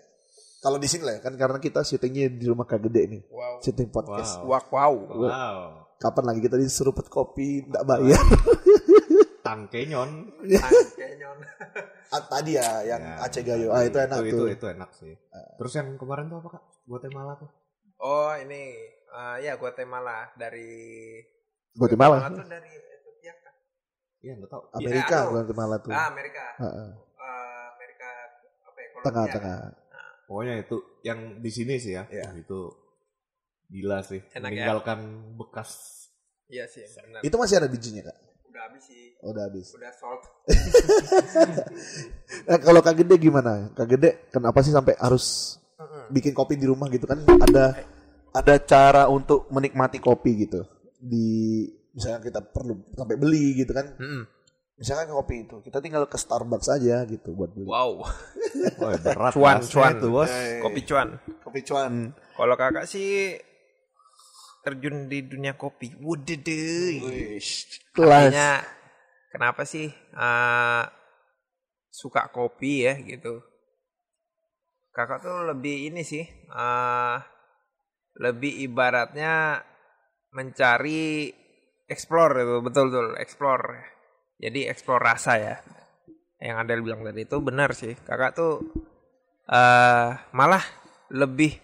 Kalau 0.60 0.76
di 0.76 0.92
sini 0.92 1.08
lah 1.08 1.16
ya, 1.16 1.22
kan 1.24 1.40
karena 1.40 1.56
kita 1.64 1.88
syutingnya 1.88 2.36
di 2.36 2.44
rumah 2.44 2.68
Kak 2.68 2.84
Gede 2.84 3.08
nih, 3.08 3.22
Wow. 3.32 3.64
syuting 3.64 3.88
podcast. 3.96 4.44
Wow. 4.44 4.60
Wow. 4.68 4.76
wow. 4.76 4.94
Wow. 5.24 5.60
Kapan 5.96 6.24
lagi 6.32 6.44
kita 6.44 6.60
diseruput 6.60 7.08
kopi, 7.08 7.64
nggak 7.64 7.84
bayar? 7.88 8.20
Tangkenyon. 9.48 10.10
Tangkenyon. 10.44 11.38
Ah, 12.10 12.26
tadi 12.26 12.58
ya, 12.58 12.82
yang 12.90 13.06
Ya, 13.06 13.22
Aceh 13.22 13.46
Gayo. 13.46 13.70
Ah, 13.70 13.86
itu 13.86 13.94
enak 14.02 14.26
itu, 14.26 14.34
tuh. 14.34 14.50
Itu, 14.50 14.58
itu 14.58 14.66
enak 14.66 14.90
sih. 14.98 15.14
Terus 15.62 15.78
yang 15.78 15.94
kemarin 15.94 16.26
tuh 16.26 16.42
apa 16.42 16.58
kak? 16.58 16.64
Guatemala 16.90 17.38
tuh. 17.38 17.46
Oh 18.02 18.34
ini, 18.34 18.74
eh, 19.12 19.38
ya 19.44 19.54
Guatemala 19.56 20.30
dari 20.34 20.70
Guatemala. 21.72 22.28
tuh 22.28 22.46
dari 22.46 22.70
Ethiopia 22.70 23.34
kan? 23.40 23.54
Iya 24.20 24.34
nggak 24.36 24.50
tahu. 24.50 24.62
Amerika, 24.76 25.16
aduh. 25.20 25.32
Guatemala 25.34 25.76
tuh. 25.80 25.92
Ah 25.92 26.06
Amerika, 26.08 26.44
Heeh. 26.58 26.90
Eh, 26.96 27.64
Amerika 27.72 28.10
apa 28.66 28.80
ya? 28.80 28.88
Tengah-tengah. 29.02 29.58
Pokoknya 30.26 30.56
itu 30.62 30.78
yang 31.02 31.20
di 31.40 31.50
sini 31.50 31.76
sih 31.78 31.94
ya. 31.94 32.04
Iya. 32.06 32.30
Wah, 32.30 32.36
Itu 32.36 32.60
gila 33.68 34.00
sih. 34.02 34.22
Enak 34.30 34.50
ya? 34.50 34.66
Meninggalkan 34.70 35.00
bekas. 35.36 35.72
Iya 36.46 36.66
sih, 36.66 36.82
benar. 36.82 37.22
Itu 37.22 37.38
masih 37.38 37.62
ada 37.62 37.70
bijinya 37.70 38.02
kak? 38.04 38.18
Udah 38.50 38.62
habis 38.66 38.84
sih, 38.84 39.14
Oh, 39.22 39.30
udah 39.30 39.44
habis. 39.46 39.68
udah 39.72 39.92
sold. 39.94 40.22
Nah, 42.46 42.58
kalau 42.58 42.82
Kak 42.82 42.98
Gede 42.98 43.16
gimana? 43.20 43.70
Kak 43.74 43.88
Gede 43.88 44.10
kenapa 44.30 44.62
sih 44.62 44.74
sampai 44.74 44.98
harus 44.98 45.58
bikin 46.10 46.34
kopi 46.34 46.58
di 46.58 46.66
rumah 46.66 46.90
gitu 46.90 47.06
kan? 47.06 47.22
Ada 47.22 47.78
ada 48.34 48.56
cara 48.62 49.10
untuk 49.10 49.50
menikmati 49.50 49.98
kopi 49.98 50.48
gitu. 50.48 50.66
Di 51.00 51.66
misalnya 51.94 52.22
kita 52.22 52.40
perlu 52.44 52.94
sampai 52.94 53.16
beli 53.18 53.58
gitu 53.58 53.72
kan? 53.74 53.96
Mm-mm. 53.98 54.24
Misalkan 54.80 55.12
kopi 55.12 55.44
itu 55.44 55.60
kita 55.60 55.84
tinggal 55.84 56.08
ke 56.08 56.16
Starbucks 56.16 56.72
aja 56.72 57.04
gitu 57.04 57.36
buat 57.36 57.52
beli. 57.52 57.68
Wow, 57.68 58.00
Wah 58.80 58.96
berat. 58.96 59.36
Cuan, 59.36 59.60
cuan. 59.60 59.92
itu 60.00 60.08
bos. 60.08 60.32
Eh, 60.32 60.64
kopi 60.64 60.82
cuan. 60.88 61.20
kopi 61.44 61.60
cuan. 61.68 62.16
Kalau 62.16 62.56
kakak 62.56 62.88
sih 62.88 63.36
terjun 64.64 65.12
di 65.12 65.28
dunia 65.28 65.60
kopi, 65.60 66.00
wudede. 66.00 66.96
Kelas. 67.92 68.32
Artinya 68.32 68.50
kenapa 69.36 69.68
sih 69.68 69.92
eh, 69.92 70.84
suka 71.92 72.32
kopi 72.32 72.88
ya 72.88 72.96
gitu? 73.04 73.44
Kakak 74.96 75.20
tuh 75.20 75.44
lebih 75.44 75.92
ini 75.92 76.08
sih, 76.08 76.24
eh, 76.56 77.18
lebih 78.20 78.68
ibaratnya 78.68 79.64
mencari 80.36 81.32
explore 81.90 82.44
itu 82.46 82.56
betul 82.62 82.92
betul 82.92 83.08
explore. 83.18 83.68
Jadi 84.38 84.68
explore 84.70 85.02
rasa 85.02 85.34
ya. 85.40 85.56
Yang 86.40 86.56
Adel 86.64 86.80
bilang 86.86 87.02
tadi 87.04 87.26
itu 87.26 87.38
benar 87.40 87.72
sih. 87.74 87.96
Kakak 87.96 88.32
tuh 88.36 88.54
eh 89.50 90.10
malah 90.36 90.62
lebih 91.10 91.58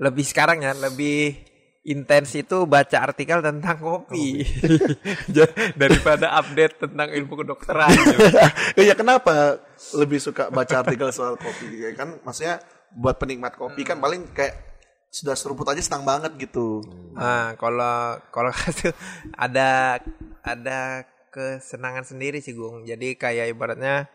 lebih 0.00 0.24
sekarang 0.24 0.64
ya 0.64 0.72
lebih 0.72 1.36
intens 1.84 2.32
itu 2.36 2.64
baca 2.64 3.04
artikel 3.04 3.40
tentang 3.44 3.76
kopi 3.80 4.44
Ja- 5.36 5.52
daripada 5.76 6.36
update 6.40 6.88
tentang 6.88 7.08
ilmu 7.12 7.44
kedokteran. 7.44 7.92
Iya 8.80 8.96
kenapa 8.96 9.60
lebih 9.98 10.22
suka 10.22 10.48
baca 10.48 10.86
artikel 10.86 11.10
soal 11.12 11.36
kopi? 11.36 11.68
Ya 11.84 11.92
kan 11.92 12.16
maksudnya 12.24 12.62
buat 12.96 13.20
penikmat 13.20 13.60
kopi 13.60 13.84
kan 13.84 14.00
paling 14.00 14.30
kayak 14.32 14.69
sudah 15.10 15.34
seruput 15.34 15.66
aja 15.66 15.82
senang 15.82 16.06
banget 16.06 16.30
gitu. 16.38 16.86
Nah, 17.18 17.58
kalau 17.58 18.16
kalau 18.30 18.54
itu 18.72 18.94
ada 19.34 19.98
ada 20.46 21.04
kesenangan 21.34 22.06
sendiri 22.06 22.38
sih 22.38 22.54
Gung. 22.54 22.86
Jadi 22.86 23.18
kayak 23.18 23.50
ibaratnya 23.50 24.06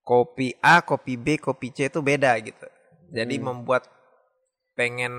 kopi 0.00 0.56
A, 0.64 0.80
kopi 0.80 1.20
B, 1.20 1.36
kopi 1.36 1.70
C 1.70 1.92
itu 1.92 2.00
beda 2.00 2.32
gitu. 2.40 2.66
Jadi 3.12 3.36
membuat 3.36 3.84
pengen 4.72 5.12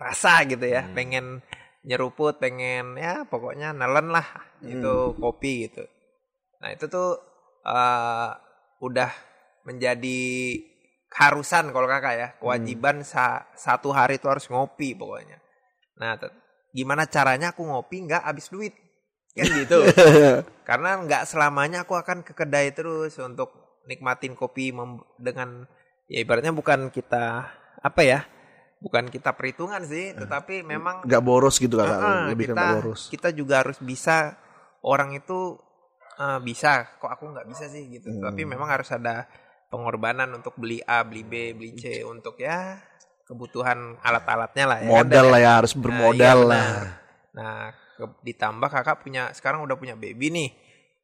rasa 0.00 0.48
gitu 0.48 0.64
ya, 0.64 0.88
pengen 0.96 1.44
nyeruput, 1.84 2.40
pengen 2.40 2.96
ya 2.96 3.28
pokoknya 3.28 3.76
nelen 3.76 4.08
lah 4.08 4.24
itu 4.64 5.12
kopi 5.20 5.68
gitu. 5.68 5.84
Nah 6.64 6.72
itu 6.72 6.88
tuh 6.88 7.20
eh, 7.68 8.30
udah 8.80 9.12
menjadi 9.68 10.20
keharusan 11.08 11.72
kalau 11.72 11.88
kakak 11.88 12.14
ya, 12.14 12.28
kewajiban 12.36 13.00
sa- 13.02 13.48
satu 13.56 13.90
hari 13.92 14.20
itu 14.20 14.28
harus 14.28 14.44
ngopi 14.48 14.92
pokoknya. 14.92 15.40
Nah 15.98 16.14
gimana 16.70 17.08
caranya 17.08 17.50
aku 17.56 17.64
ngopi 17.64 18.04
nggak 18.06 18.22
habis 18.28 18.52
duit 18.52 18.76
kan 19.32 19.48
gitu? 19.64 19.82
Karena 20.68 21.00
nggak 21.00 21.24
selamanya 21.24 21.88
aku 21.88 21.96
akan 21.96 22.20
ke 22.20 22.36
kedai 22.36 22.70
terus 22.76 23.16
untuk 23.18 23.80
nikmatin 23.88 24.36
kopi 24.36 24.68
dengan 25.16 25.64
ya 26.12 26.20
ibaratnya 26.20 26.52
bukan 26.52 26.92
kita 26.92 27.48
apa 27.80 28.02
ya? 28.04 28.20
Bukan 28.78 29.10
kita 29.10 29.34
perhitungan 29.34 29.82
sih, 29.82 30.14
tetapi 30.14 30.62
memang 30.62 31.02
Nggak 31.02 31.24
boros 31.26 31.58
gitu 31.58 31.74
kakak, 31.74 31.98
Ah, 31.98 32.30
lebih 32.30 32.54
kita 32.54 32.62
boros. 32.78 33.10
kita 33.10 33.34
juga 33.34 33.64
harus 33.66 33.82
bisa 33.82 34.38
orang 34.86 35.18
itu 35.18 35.58
eh, 36.14 36.38
bisa 36.42 36.86
kok 37.02 37.10
aku 37.10 37.26
nggak 37.30 37.46
bisa 37.50 37.66
sih 37.66 37.90
gitu 37.90 38.06
Hmm. 38.10 38.22
tapi 38.22 38.46
memang 38.46 38.70
harus 38.70 38.86
ada 38.94 39.26
pengorbanan 39.68 40.32
untuk 40.32 40.56
beli 40.56 40.80
A 40.82 41.00
beli 41.02 41.22
B 41.22 41.52
beli 41.52 41.72
C 41.74 42.00
untuk 42.02 42.36
ya 42.36 42.80
kebutuhan 43.22 44.00
alat-alatnya 44.00 44.64
lah 44.64 44.78
ya 44.80 44.88
Modal 44.90 45.26
lah 45.28 45.38
ya 45.38 45.50
harus 45.60 45.72
Nah, 45.72 45.82
bermodal 45.82 46.16
iya, 46.38 46.48
lah. 46.48 46.66
benar. 46.66 46.86
nah 47.30 47.56
ke- 47.94 48.18
ditambah 48.24 48.68
kakak 48.68 48.98
punya 48.98 49.28
sekarang 49.30 49.60
udah 49.60 49.76
punya 49.76 49.94
baby 49.94 50.28
nih 50.28 50.50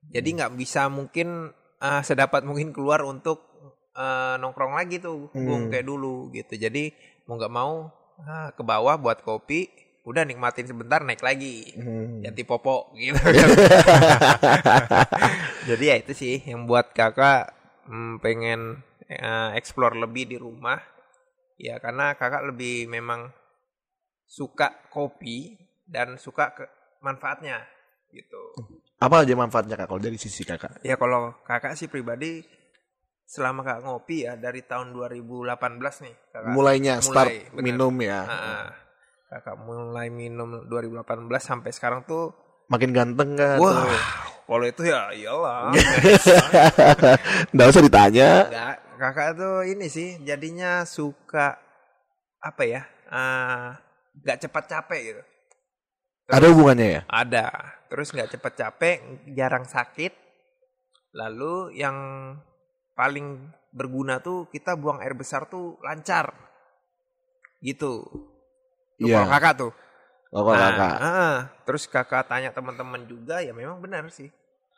jadi 0.06 0.24
Hmm. 0.26 0.36
nggak 0.38 0.52
bisa 0.54 0.88
mungkin 0.88 1.52
eh, 1.76 2.02
sedapat 2.02 2.40
mungkin 2.42 2.70
keluar 2.70 3.02
untuk 3.02 3.44
eh, 3.92 4.34
nongkrong 4.36 4.72
lagi 4.72 4.98
tuh 4.98 5.28
Bung, 5.30 5.68
Hmm. 5.68 5.70
kayak 5.70 5.84
dulu 5.84 6.28
gitu 6.30 6.56
jadi 6.56 6.90
mau 7.24 7.36
nggak 7.36 7.52
mau 7.52 7.92
ah, 8.20 8.48
ke 8.50 8.62
bawah 8.62 8.96
buat 8.96 9.20
kopi 9.20 9.68
udah 10.02 10.22
nikmatin 10.22 10.64
sebentar 10.64 11.00
naik 11.00 11.20
lagi 11.20 11.72
Hmm. 11.74 12.20
ganti 12.20 12.42
popok 12.42 12.92
gitu 12.94 13.16
kan. 13.16 13.32
jadi 15.68 15.84
ya 15.84 15.96
itu 15.98 16.12
sih 16.12 16.34
yang 16.42 16.64
buat 16.64 16.90
kakak 16.90 17.52
hmm, 17.86 18.20
pengen 18.20 18.80
eh, 19.06 19.50
explore 19.56 19.96
lebih 19.96 20.24
di 20.26 20.36
rumah 20.36 20.78
ya 21.56 21.78
karena 21.78 22.16
kakak 22.18 22.50
lebih 22.50 22.90
memang 22.90 23.30
suka 24.24 24.88
kopi 24.90 25.54
dan 25.84 26.16
suka 26.16 26.56
ke 26.56 26.64
manfaatnya 27.04 27.60
gitu 28.10 28.56
Apa 28.98 29.26
aja 29.26 29.36
manfaatnya 29.36 29.76
kak 29.76 29.86
kalau 29.90 30.00
dari 30.00 30.16
sisi 30.16 30.42
kakak? 30.42 30.80
ya 30.80 30.96
kalau 30.96 31.36
kakak 31.44 31.76
sih 31.76 31.90
pribadi 31.92 32.40
selama 33.24 33.60
kakak 33.64 33.84
ngopi 33.84 34.24
ya 34.24 34.36
dari 34.36 34.64
tahun 34.64 34.92
2018 34.92 35.60
nih 36.04 36.14
kakak 36.32 36.52
Mulainya 36.52 36.94
start 37.00 37.28
mulai, 37.28 37.52
bener. 37.52 37.62
minum 37.64 37.94
ya. 38.00 38.20
Ah, 38.24 38.32
ah. 38.32 38.64
kakak 39.28 39.56
mulai 39.60 40.08
minum 40.08 40.64
2018 40.68 41.04
sampai 41.40 41.70
sekarang 41.72 42.04
tuh 42.04 42.32
Makin 42.64 42.96
ganteng 42.96 43.36
kan? 43.36 43.60
Wah, 43.60 43.84
kalau 44.44 44.66
itu 44.68 44.82
ya 44.84 45.12
iyalah. 45.16 45.72
Nggak 47.54 47.68
usah 47.72 47.82
ditanya. 47.82 48.30
Enggak, 48.48 48.76
kakak 49.00 49.30
tuh 49.40 49.56
ini 49.64 49.86
sih 49.88 50.20
jadinya 50.22 50.84
suka 50.84 51.56
apa 52.44 52.62
ya? 52.68 52.82
ah, 53.14 53.78
nggak 54.22 54.38
cepat 54.46 54.64
capek 54.66 55.00
gitu. 55.12 55.22
Ada 56.32 56.46
hubungannya 56.50 56.88
ya? 56.88 57.00
Ada. 57.06 57.46
Terus 57.92 58.08
nggak 58.10 58.30
cepat 58.36 58.52
capek, 58.56 58.96
jarang 59.36 59.68
sakit. 59.68 60.12
Lalu 61.14 61.78
yang 61.78 61.96
paling 62.98 63.54
berguna 63.70 64.18
tuh 64.18 64.50
kita 64.50 64.74
buang 64.74 64.98
air 64.98 65.14
besar 65.14 65.46
tuh 65.46 65.78
lancar. 65.84 66.32
Gitu. 67.60 68.02
Iya. 68.98 69.22
Kalau 69.22 69.28
kakak 69.30 69.54
tuh. 69.60 69.72
Oh, 70.34 70.42
kalau 70.42 70.58
Nah, 70.58 70.74
kakak. 70.74 70.96
ah, 70.98 71.36
terus 71.62 71.86
kakak 71.86 72.26
tanya 72.26 72.50
teman-teman 72.50 73.06
juga 73.06 73.38
ya 73.38 73.54
memang 73.54 73.78
benar 73.78 74.10
sih. 74.10 74.26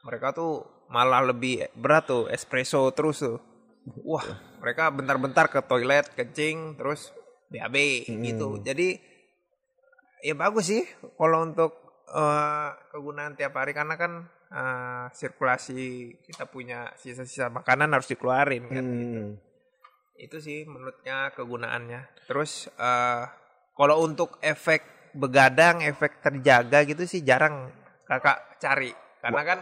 Mereka 0.04 0.36
tuh 0.36 0.60
malah 0.86 1.24
lebih 1.24 1.64
berat 1.72 2.06
tuh 2.06 2.28
espresso 2.28 2.84
terus 2.92 3.24
tuh. 3.24 3.40
Wah, 4.04 4.26
mereka 4.60 4.92
bentar-bentar 4.92 5.48
ke 5.48 5.64
toilet 5.64 6.12
kencing 6.12 6.76
terus 6.76 7.08
BAB 7.48 8.04
Hmm. 8.04 8.20
gitu. 8.20 8.48
Jadi 8.60 9.00
ya 10.20 10.34
bagus 10.34 10.68
sih 10.68 10.84
kalau 11.16 11.42
untuk 11.42 11.72
eh, 12.06 12.70
kegunaan 12.92 13.34
tiap 13.34 13.56
hari 13.56 13.72
karena 13.72 13.96
kan 13.96 14.12
eh, 14.46 15.04
sirkulasi 15.10 15.80
kita 16.22 16.46
punya 16.46 16.92
sisa-sisa 16.94 17.48
makanan 17.48 17.96
harus 17.96 18.06
dikeluarin 18.06 18.64
kan. 18.68 18.84
Hmm. 18.84 19.26
Itu 20.14 20.36
sih 20.38 20.68
menurutnya 20.68 21.32
kegunaannya. 21.32 22.28
Terus 22.28 22.68
eh 22.70 23.24
kalau 23.72 24.04
untuk 24.04 24.36
efek 24.40 24.95
begadang, 25.16 25.80
efek 25.82 26.20
terjaga 26.20 26.84
gitu 26.84 27.08
sih 27.08 27.24
jarang 27.24 27.72
kakak 28.04 28.60
cari. 28.60 28.92
Karena 29.24 29.42
kan 29.42 29.58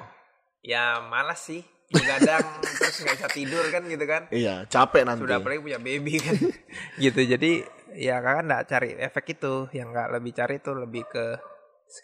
ya 0.61 1.01
malas 1.07 1.41
sih 1.47 1.63
begadang 1.89 2.43
terus 2.81 2.97
nggak 3.05 3.17
bisa 3.17 3.29
tidur 3.31 3.65
kan 3.71 3.83
gitu 3.87 4.05
kan. 4.05 4.23
Iya, 4.35 4.67
capek 4.67 5.03
nanti. 5.07 5.23
Sudah 5.25 5.39
apalagi 5.41 5.63
punya 5.63 5.81
baby 5.81 6.15
kan. 6.19 6.35
gitu. 7.05 7.21
Jadi 7.25 7.63
ya 7.95 8.19
kakak 8.21 8.45
nggak 8.45 8.65
cari 8.69 8.91
efek 8.99 9.25
itu. 9.39 9.55
Yang 9.73 9.89
nggak 9.95 10.09
lebih 10.21 10.33
cari 10.35 10.57
tuh 10.61 10.75
lebih 10.83 11.05
ke 11.07 11.27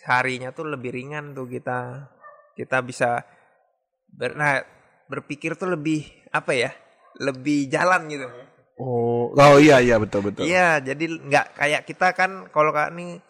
harinya 0.06 0.54
tuh 0.54 0.70
lebih 0.70 0.94
ringan 0.94 1.34
tuh 1.34 1.50
kita 1.50 2.06
kita 2.54 2.84
bisa 2.84 3.24
ber, 4.06 4.36
nah, 4.36 4.60
berpikir 5.10 5.58
tuh 5.58 5.74
lebih 5.74 6.06
apa 6.30 6.54
ya? 6.54 6.70
Lebih 7.18 7.66
jalan 7.66 8.06
gitu. 8.06 8.26
Oh, 8.80 9.28
oh 9.36 9.56
iya 9.60 9.76
iya 9.84 10.00
betul 10.00 10.32
betul. 10.32 10.48
Iya, 10.48 10.80
jadi 10.80 11.04
nggak 11.20 11.46
kayak 11.52 11.82
kita 11.84 12.16
kan 12.16 12.48
kalau 12.48 12.72
kak 12.72 12.96
nih 12.96 13.20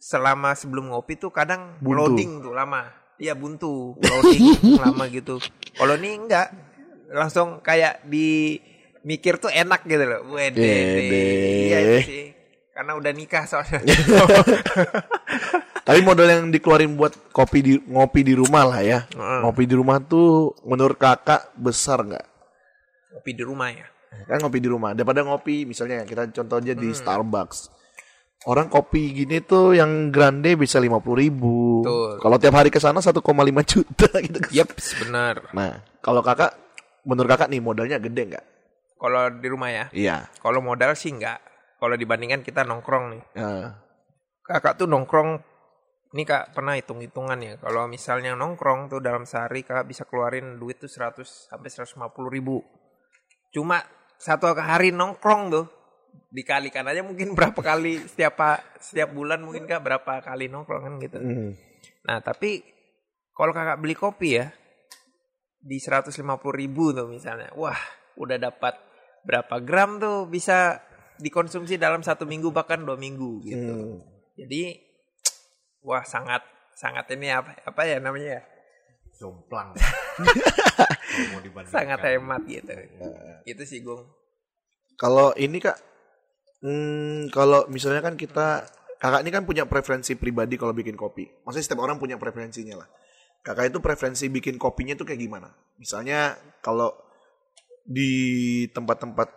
selama 0.00 0.56
sebelum 0.56 0.88
ngopi 0.88 1.14
tuh 1.14 1.28
kadang 1.28 1.76
Buntu. 1.78 2.16
loading 2.16 2.40
tuh 2.40 2.50
lama. 2.50 2.88
Iya 3.20 3.36
buntu, 3.36 3.94
loading 4.00 4.74
lama 4.80 5.04
gitu. 5.06 5.36
Kalau 5.76 5.94
nih 5.94 6.16
enggak, 6.16 6.46
langsung 7.12 7.60
kayak 7.60 8.00
di 8.02 8.58
mikir 9.02 9.36
tuh 9.36 9.46
enak 9.46 9.84
gitu 9.84 10.02
loh. 10.02 10.32
Wede, 10.32 10.58
iya 11.68 11.78
itu 11.78 11.98
sih. 12.02 12.24
Karena 12.72 12.96
udah 12.96 13.12
nikah 13.12 13.44
soalnya. 13.44 13.76
Tapi 15.80 16.00
modal 16.00 16.28
yang 16.28 16.48
dikeluarin 16.48 16.94
buat 16.94 17.12
kopi 17.28 17.58
di 17.60 17.72
ngopi 17.82 18.20
di 18.22 18.32
rumah 18.32 18.62
lah 18.64 18.80
ya. 18.80 18.98
Heeh. 19.04 19.38
Ngopi 19.42 19.62
di 19.64 19.74
rumah 19.74 19.98
tuh 19.98 20.54
menurut 20.64 20.96
kakak 20.96 21.50
besar 21.54 22.00
nggak? 22.00 22.26
ngopi 23.10 23.30
di 23.34 23.42
rumah 23.44 23.68
ya. 23.68 23.84
Kan 24.24 24.38
ngopi 24.40 24.58
di 24.58 24.68
rumah 24.70 24.90
daripada 24.94 25.20
ngopi 25.20 25.66
misalnya 25.66 26.02
kita 26.02 26.30
contoh 26.32 26.56
aja 26.56 26.72
Hmm. 26.72 26.78
di 26.78 26.88
Starbucks. 26.90 27.58
Orang 28.48 28.72
kopi 28.72 29.12
gini 29.12 29.44
tuh 29.44 29.76
yang 29.76 30.08
grande 30.08 30.56
bisa 30.56 30.80
lima 30.80 30.96
puluh 30.96 31.28
ribu. 31.28 31.84
Kalau 32.16 32.40
tiap 32.40 32.56
hari 32.56 32.72
ke 32.72 32.80
sana 32.80 33.04
1,5 33.04 33.20
juta 33.68 34.08
gitu. 34.24 34.38
Yep, 34.48 34.68
benar. 35.04 35.52
Nah, 35.52 35.84
kalau 36.00 36.24
kakak, 36.24 36.56
menurut 37.04 37.28
kakak 37.28 37.52
nih 37.52 37.60
modalnya 37.60 38.00
gede 38.00 38.22
nggak? 38.32 38.44
Kalau 38.96 39.22
di 39.36 39.48
rumah 39.48 39.68
ya. 39.68 39.84
Iya. 39.92 40.16
Kalau 40.40 40.64
modal 40.64 40.96
sih 40.96 41.12
enggak. 41.12 41.36
Kalau 41.76 41.96
dibandingkan 42.00 42.40
kita 42.40 42.64
nongkrong 42.64 43.04
nih. 43.12 43.22
Nah, 43.36 43.76
kakak 44.44 44.80
tuh 44.80 44.88
nongkrong 44.88 45.50
ini 46.10 46.26
kak 46.26 46.50
pernah 46.50 46.74
hitung-hitungan 46.74 47.38
ya 47.38 47.54
kalau 47.62 47.86
misalnya 47.86 48.34
nongkrong 48.34 48.90
tuh 48.90 48.98
dalam 48.98 49.22
sehari 49.22 49.62
kakak 49.62 49.86
bisa 49.86 50.02
keluarin 50.10 50.58
duit 50.58 50.82
tuh 50.82 50.90
100 50.90 51.22
sampai 51.22 51.70
150 51.70 52.34
ribu 52.34 52.58
cuma 53.54 53.78
satu 54.18 54.50
hari 54.58 54.90
nongkrong 54.90 55.42
tuh 55.54 55.64
dikalikan 56.30 56.86
aja 56.86 57.02
mungkin 57.02 57.32
berapa 57.38 57.58
kali 57.58 58.06
setiap 58.06 58.38
setiap 58.78 59.10
bulan 59.10 59.42
mungkin 59.42 59.66
kak 59.66 59.82
berapa 59.82 60.22
kali 60.22 60.46
nongkrong 60.46 60.82
kan 60.86 60.94
gitu 61.02 61.18
hmm. 61.18 61.50
nah 62.06 62.22
tapi 62.22 62.62
kalau 63.34 63.54
kakak 63.56 63.80
beli 63.80 63.96
kopi 63.96 64.38
ya 64.38 64.52
di 65.60 65.76
150 65.76 66.16
ribu 66.56 66.92
tuh 66.96 67.08
misalnya 67.08 67.52
wah 67.56 67.76
udah 68.16 68.36
dapat 68.40 68.74
berapa 69.26 69.60
gram 69.60 70.00
tuh 70.00 70.24
bisa 70.24 70.80
dikonsumsi 71.20 71.76
dalam 71.76 72.00
satu 72.00 72.24
minggu 72.24 72.48
bahkan 72.48 72.80
dua 72.80 72.96
minggu 72.96 73.44
gitu 73.44 73.74
Hmm. 73.76 74.00
jadi 74.40 74.80
wah 75.84 76.00
sangat 76.00 76.40
sangat 76.72 77.12
ini 77.12 77.28
apa 77.28 77.60
apa 77.60 77.82
ya 77.84 78.00
namanya 78.00 78.40
ya 78.40 78.42
Jomplang. 79.20 79.76
Sangat 81.68 82.00
hemat 82.08 82.40
gitu. 82.48 82.72
Nah. 82.72 83.44
Itu 83.44 83.68
sih 83.68 83.84
Gung. 83.84 84.08
Kalau 84.96 85.36
ini 85.36 85.60
kak, 85.60 85.76
hmm, 86.60 87.32
kalau 87.32 87.66
misalnya 87.68 88.00
kan 88.00 88.14
kita, 88.16 88.64
kakak 89.00 89.20
ini 89.24 89.30
kan 89.32 89.44
punya 89.48 89.64
preferensi 89.64 90.14
pribadi 90.16 90.60
kalau 90.60 90.72
bikin 90.76 90.96
kopi. 90.96 91.24
Maksudnya 91.44 91.64
setiap 91.64 91.82
orang 91.84 91.96
punya 91.96 92.20
preferensinya 92.20 92.84
lah. 92.84 92.88
Kakak 93.40 93.72
itu 93.72 93.78
preferensi 93.80 94.28
bikin 94.28 94.60
kopinya 94.60 94.92
itu 94.92 95.04
kayak 95.08 95.20
gimana? 95.20 95.48
Misalnya 95.80 96.36
kalau 96.60 96.92
di 97.84 98.12
tempat-tempat 98.70 99.28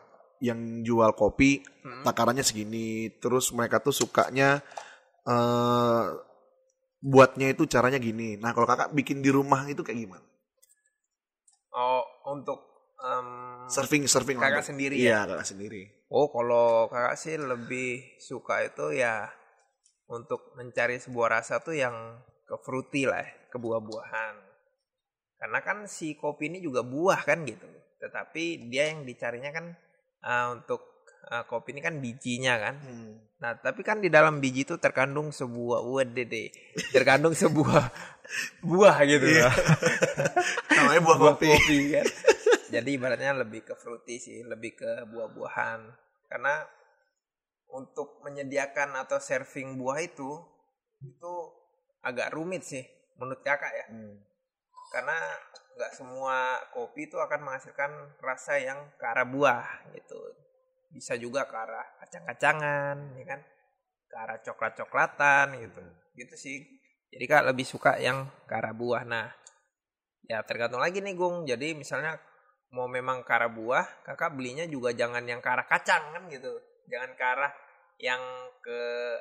yang 0.43 0.83
jual 0.83 1.15
kopi, 1.15 1.63
Hmm. 1.87 2.03
takarannya 2.03 2.43
segini, 2.43 3.07
terus 3.23 3.51
mereka 3.55 3.79
tuh 3.79 3.95
sukanya 3.95 4.59
eh 5.23 6.05
buatnya 7.03 7.51
itu 7.51 7.63
caranya 7.67 7.99
gini. 7.99 8.35
Nah 8.39 8.51
kalau 8.55 8.67
kakak 8.67 8.91
bikin 8.91 9.19
di 9.23 9.31
rumah 9.31 9.63
itu 9.67 9.83
kayak 9.83 9.99
gimana? 10.03 10.25
Oh 11.73 12.03
untuk 12.27 12.59
em, 12.99 13.27
Surfing, 13.71 14.03
surfing 14.07 14.39
kakak 14.39 14.59
lah. 14.59 14.67
sendiri 14.67 14.95
Iya 14.99 15.23
ya. 15.23 15.31
kakak 15.31 15.47
sendiri. 15.47 15.81
Oh 16.13 16.29
kalau 16.29 16.93
kakak 16.93 17.17
sih 17.17 17.41
lebih 17.41 18.21
suka 18.21 18.61
itu 18.61 18.93
ya 18.93 19.33
untuk 20.05 20.53
mencari 20.53 21.01
sebuah 21.01 21.41
rasa 21.41 21.57
tuh 21.57 21.73
yang 21.73 22.21
ke 22.45 22.53
fruity 22.61 23.09
lah, 23.09 23.25
ya, 23.25 23.49
ke 23.49 23.57
buah-buahan. 23.57 24.35
Karena 25.41 25.59
kan 25.65 25.89
si 25.89 26.13
kopi 26.13 26.53
ini 26.53 26.61
juga 26.61 26.85
buah 26.85 27.25
kan 27.25 27.41
gitu. 27.49 27.65
Tetapi 27.97 28.69
dia 28.69 28.93
yang 28.93 29.09
dicarinya 29.09 29.49
kan 29.49 29.65
eh, 30.21 30.45
untuk 30.53 31.09
eh, 31.33 31.49
kopi 31.49 31.73
ini 31.73 31.81
kan 31.81 31.97
bijinya 31.97 32.61
kan. 32.61 32.75
Hmm. 32.77 33.13
Nah, 33.41 33.57
tapi 33.57 33.81
kan 33.81 33.97
di 33.97 34.13
dalam 34.13 34.37
biji 34.37 34.69
itu 34.69 34.77
terkandung 34.77 35.33
sebuah 35.33 35.81
deh, 36.13 36.47
terkandung 36.93 37.33
sebuah 37.33 37.89
buah 38.69 39.01
gitu 39.09 39.25
loh. 39.25 39.53
Namanya 40.77 41.01
buah 41.01 41.17
kopi. 41.17 41.49
kan. 41.97 42.05
Jadi 42.73 42.97
ibaratnya 42.97 43.45
lebih 43.45 43.61
ke 43.69 43.77
fruity 43.77 44.17
sih, 44.17 44.41
lebih 44.41 44.73
ke 44.73 45.05
buah-buahan. 45.05 45.79
Karena 46.25 46.65
untuk 47.69 48.21
menyediakan 48.25 48.97
atau 49.05 49.21
serving 49.21 49.77
buah 49.77 50.01
itu 50.01 50.41
itu 51.05 51.33
agak 52.01 52.33
rumit 52.33 52.65
sih 52.65 52.81
menurut 53.21 53.45
kakak 53.45 53.69
ya. 53.69 53.85
Hmm. 53.93 54.17
Karena 54.89 55.17
nggak 55.73 55.91
semua 55.93 56.57
kopi 56.73 57.09
itu 57.09 57.17
akan 57.17 57.39
menghasilkan 57.45 57.91
rasa 58.21 58.57
yang 58.57 58.77
ke 58.97 59.05
arah 59.05 59.25
buah 59.25 59.93
gitu. 59.93 60.17
Bisa 60.93 61.13
juga 61.17 61.45
ke 61.45 61.55
arah 61.57 61.85
kacang-kacangan, 62.01 63.17
ya 63.17 63.25
kan? 63.25 63.41
Ke 64.09 64.15
arah 64.17 64.37
coklat-coklatan 64.41 65.45
gitu. 65.61 65.83
Gitu 66.17 66.35
sih. 66.37 66.57
Jadi 67.13 67.25
kak 67.29 67.45
lebih 67.49 67.65
suka 67.65 68.01
yang 68.01 68.29
ke 68.49 68.53
arah 68.53 68.73
buah. 68.73 69.05
Nah, 69.05 69.29
ya 70.25 70.41
tergantung 70.45 70.81
lagi 70.81 71.01
nih 71.01 71.13
Gung. 71.17 71.45
Jadi 71.45 71.73
misalnya 71.77 72.17
mau 72.73 72.89
memang 72.89 73.21
ke 73.21 73.31
arah 73.31 73.53
buah, 73.53 74.01
kakak 74.01 74.33
belinya 74.33 74.65
juga 74.65 74.89
jangan 74.97 75.21
yang 75.29 75.39
ke 75.39 75.49
arah 75.49 75.65
kacang 75.69 76.09
kan 76.09 76.25
gitu. 76.27 76.57
Jangan 76.89 77.13
ke 77.13 77.23
arah 77.23 77.53
yang 78.01 78.21
ke 78.59 78.79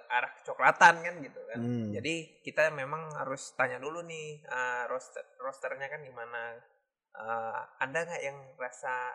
arah 0.08 0.32
kecoklatan 0.40 0.94
kan 1.04 1.14
gitu 1.20 1.40
kan. 1.44 1.60
Hmm. 1.60 1.92
Jadi 1.92 2.40
kita 2.40 2.72
memang 2.72 3.12
harus 3.12 3.52
tanya 3.52 3.76
dulu 3.76 4.00
nih 4.08 4.40
eh, 4.40 4.84
roster 4.88 5.22
rosternya 5.36 5.92
kan 5.92 6.00
gimana. 6.00 6.56
Eh, 7.12 7.60
ada 7.76 7.98
nggak 8.08 8.22
yang 8.24 8.38
rasa 8.56 9.12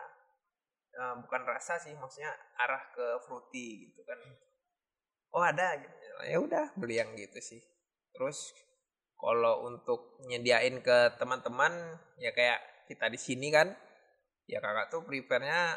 eh, 0.94 1.14
bukan 1.18 1.42
rasa 1.42 1.82
sih 1.82 1.98
maksudnya 1.98 2.30
arah 2.62 2.94
ke 2.94 3.18
fruity 3.26 3.90
gitu 3.90 4.06
kan. 4.06 4.22
Oh 5.34 5.42
ada 5.42 5.74
gitu. 5.82 5.94
Ya 6.22 6.38
udah 6.38 6.64
beli 6.78 7.02
yang 7.02 7.18
gitu 7.18 7.42
sih. 7.42 7.60
Terus 8.14 8.54
kalau 9.18 9.66
untuk 9.66 10.22
nyediain 10.30 10.78
ke 10.78 11.18
teman-teman 11.18 11.98
ya 12.22 12.30
kayak 12.30 12.62
kita 12.86 13.10
di 13.10 13.18
sini 13.18 13.50
kan 13.50 13.74
ya 14.48 14.58
kakak 14.58 14.88
tuh 14.88 15.04
prepare-nya 15.04 15.76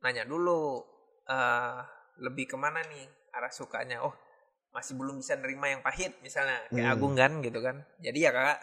nanya 0.00 0.22
dulu 0.24 0.80
eh 1.26 1.80
lebih 2.16 2.46
ke 2.46 2.56
mana 2.56 2.78
nih 2.80 3.04
arah 3.34 3.50
sukanya 3.50 3.98
oh 4.00 4.14
masih 4.70 4.94
belum 4.94 5.18
bisa 5.18 5.34
nerima 5.34 5.66
yang 5.66 5.82
pahit 5.82 6.14
misalnya 6.20 6.62
kayak 6.68 6.82
Hmm. 6.84 6.94
Agung 6.94 7.14
kan 7.14 7.32
gitu 7.40 7.58
kan 7.58 7.82
jadi 7.98 8.18
ya 8.20 8.30
kakak 8.30 8.60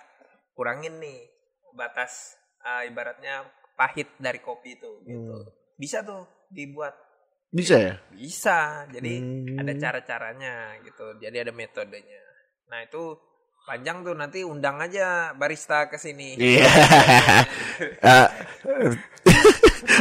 kurangin 0.54 0.96
nih 0.98 1.28
batas 1.74 2.36
eh, 2.62 2.88
ibaratnya 2.88 3.44
pahit 3.76 4.08
dari 4.18 4.40
kopi 4.40 4.76
itu 4.76 4.92
gitu 5.04 5.36
Hmm. 5.36 5.48
bisa 5.76 6.00
tuh 6.02 6.24
dibuat 6.48 6.96
Bisa 7.50 7.76
ya? 7.76 7.94
bisa 8.10 8.88
jadi 8.88 9.14
Hmm. 9.20 9.60
ada 9.60 9.74
cara-caranya 9.76 10.56
gitu 10.84 11.20
jadi 11.20 11.44
ada 11.44 11.52
metodenya 11.52 12.24
nah 12.68 12.80
itu 12.80 13.20
panjang 13.62 14.00
tuh 14.02 14.16
nanti 14.16 14.42
undang 14.42 14.80
aja 14.80 15.34
barista 15.34 15.86
ke 15.86 15.96
sini 15.96 16.40
Iya. 16.40 16.64
Ah, 18.02 18.28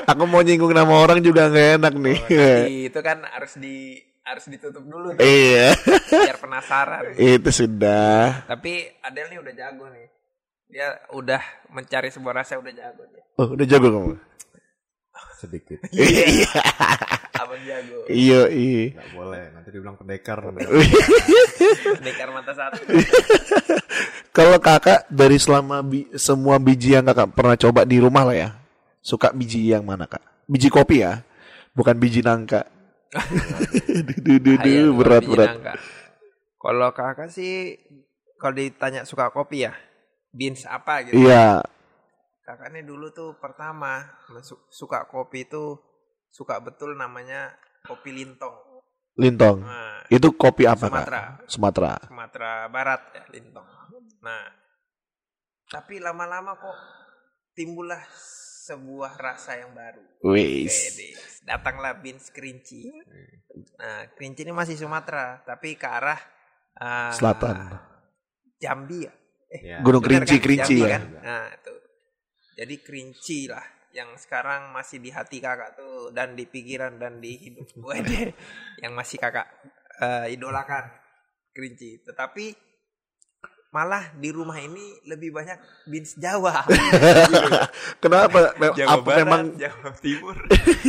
Aku 0.06 0.22
mau 0.24 0.40
nyinggung 0.40 0.70
nama 0.70 0.92
orang 0.92 1.20
juga 1.20 1.46
nggak 1.46 1.68
enak 1.78 1.94
nih. 1.96 2.18
Tadi 2.26 2.78
itu 2.86 3.00
kan 3.00 3.18
harus 3.24 3.56
di 3.56 3.96
harus 4.20 4.44
ditutup 4.46 4.84
dulu 4.84 5.10
tuh, 5.12 5.24
iya, 5.24 5.74
biar 6.06 6.38
penasaran. 6.38 7.16
itu 7.16 7.50
sudah. 7.50 8.46
Tapi 8.46 8.86
Adel 9.00 9.26
nih 9.26 9.38
udah 9.38 9.54
jago 9.54 9.90
nih. 9.90 10.06
Dia 10.66 10.86
udah 11.10 11.40
mencari 11.68 12.08
sebuah 12.08 12.34
rasa 12.36 12.54
udah 12.56 12.70
jago 12.70 13.02
nih. 13.10 13.22
Oh, 13.36 13.48
udah 13.50 13.66
jago 13.66 13.88
kamu. 13.90 14.14
Sedikit. 15.36 15.80
Iya, 15.90 16.52
Abang 17.34 17.62
jago. 17.64 18.04
iya, 18.06 18.40
iya. 18.46 18.92
Nggak 18.92 19.10
boleh. 19.10 19.44
Nanti 19.50 19.68
dibilang 19.70 19.96
pendekar. 19.96 20.38
Dekar 22.04 22.28
mata 22.30 22.52
satu. 22.52 22.84
Kalau 24.36 24.60
kakak 24.60 25.08
dari 25.08 25.40
selama 25.40 25.80
bi- 25.80 26.06
semua 26.14 26.60
biji 26.60 26.92
yang 26.92 27.02
kakak 27.02 27.32
pernah 27.32 27.56
coba 27.56 27.82
di 27.82 27.98
rumah 27.98 28.22
lah 28.22 28.36
ya, 28.36 28.48
suka 29.00 29.32
biji 29.32 29.72
yang 29.72 29.84
mana 29.84 30.06
kak? 30.06 30.22
Biji 30.46 30.68
kopi 30.68 31.04
ya, 31.04 31.24
bukan 31.76 31.96
biji 31.96 32.20
nangka. 32.24 32.64
duh, 34.22 34.38
duh, 34.38 34.56
duh, 34.60 34.88
berat 34.94 35.24
berat. 35.26 35.50
Kalau 36.60 36.88
kakak 36.94 37.32
sih 37.32 37.74
kalau 38.38 38.54
ditanya 38.56 39.02
suka 39.02 39.32
kopi 39.34 39.66
ya, 39.66 39.74
beans 40.30 40.64
apa 40.68 41.02
gitu. 41.08 41.26
Iya, 41.26 41.64
Kakak 42.50 42.74
nih 42.74 42.82
dulu 42.82 43.14
tuh 43.14 43.38
pertama 43.38 44.02
su- 44.42 44.58
suka 44.74 45.06
kopi 45.06 45.46
itu 45.46 45.78
suka 46.34 46.58
betul 46.58 46.98
namanya 46.98 47.54
kopi 47.86 48.10
lintong. 48.10 48.82
lintong. 49.14 49.62
Nah, 49.62 50.02
Itu 50.10 50.32
kopi 50.34 50.64
apa 50.66 50.88
Sumatera. 50.90 51.20
kak? 51.20 51.46
Sumatera. 51.46 51.92
Sumatera 52.10 52.52
Barat 52.66 53.02
ya 53.14 53.24
lintong. 53.30 53.68
Nah, 54.26 54.42
tapi 55.70 56.02
lama-lama 56.02 56.58
kok 56.58 56.78
timbullah 57.54 58.00
sebuah 58.60 59.16
rasa 59.16 59.56
yang 59.56 59.72
baru. 59.72 60.04
Wis. 60.20 61.00
Datanglah 61.48 61.96
beans 61.96 62.28
kerinci. 62.28 62.92
Nah, 63.80 64.04
kerinci 64.12 64.44
ini 64.44 64.52
masih 64.52 64.76
Sumatera, 64.76 65.40
tapi 65.48 65.80
ke 65.80 65.88
arah 65.88 66.20
eh, 66.76 67.12
Selatan. 67.16 67.72
Jambi 68.60 69.08
ya. 69.08 69.12
Ya. 69.50 69.78
Gunung 69.82 70.04
Kerinci, 70.04 70.36
kan? 70.38 70.44
Kerinci 70.44 70.76
Jambi 70.76 70.84
ya. 70.84 70.90
kan? 70.92 71.02
Nah, 71.24 71.46
itu. 71.50 71.74
Jadi 72.60 72.74
kerinci 72.84 73.40
lah 73.48 73.64
yang 73.90 74.14
sekarang 74.20 74.70
masih 74.70 75.02
di 75.02 75.10
hati 75.10 75.40
kakak 75.42 75.74
tuh 75.74 76.12
dan 76.14 76.36
di 76.38 76.44
pikiran 76.46 77.00
dan 77.00 77.18
di 77.18 77.34
hidup 77.40 77.66
Wede. 77.88 78.36
yang 78.84 78.92
masih 78.92 79.16
kakak 79.16 79.48
eh, 80.04 80.36
idolakan 80.36 80.92
kerinci. 81.56 82.04
Tetapi 82.04 82.69
malah 83.70 84.10
di 84.18 84.34
rumah 84.34 84.58
ini 84.58 84.98
lebih 85.06 85.30
banyak 85.30 85.54
beans 85.86 86.18
Jawa. 86.18 86.66
Kenapa? 88.02 88.50
Me- 88.58 88.74
Jawa 88.74 88.90
apa 88.92 89.02
Barat, 89.04 89.18
memang? 89.22 89.42
Jawa 89.54 89.88
Timur. 89.96 90.36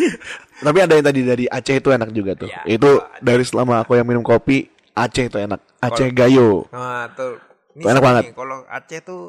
Tapi 0.66 0.78
ada 0.82 0.94
yang 0.98 1.06
tadi 1.06 1.22
dari 1.22 1.46
Aceh 1.46 1.78
itu 1.78 1.90
enak 1.90 2.10
juga 2.10 2.34
tuh. 2.34 2.50
Iya, 2.50 2.62
itu 2.68 2.90
Aceh. 2.90 3.22
dari 3.22 3.44
selama 3.46 3.82
aku 3.82 3.94
yang 3.96 4.06
minum 4.06 4.26
kopi, 4.26 4.66
Aceh 4.92 5.30
itu 5.30 5.38
enak. 5.38 5.62
Aceh 5.78 6.10
Gayo. 6.10 6.66
Nah, 6.70 7.06
tuh. 7.14 7.38
Ini 7.72 7.88
Enak 7.88 7.96
sih 7.96 8.04
banget. 8.04 8.24
Kalau 8.34 8.58
Aceh 8.68 9.00
tuh 9.02 9.22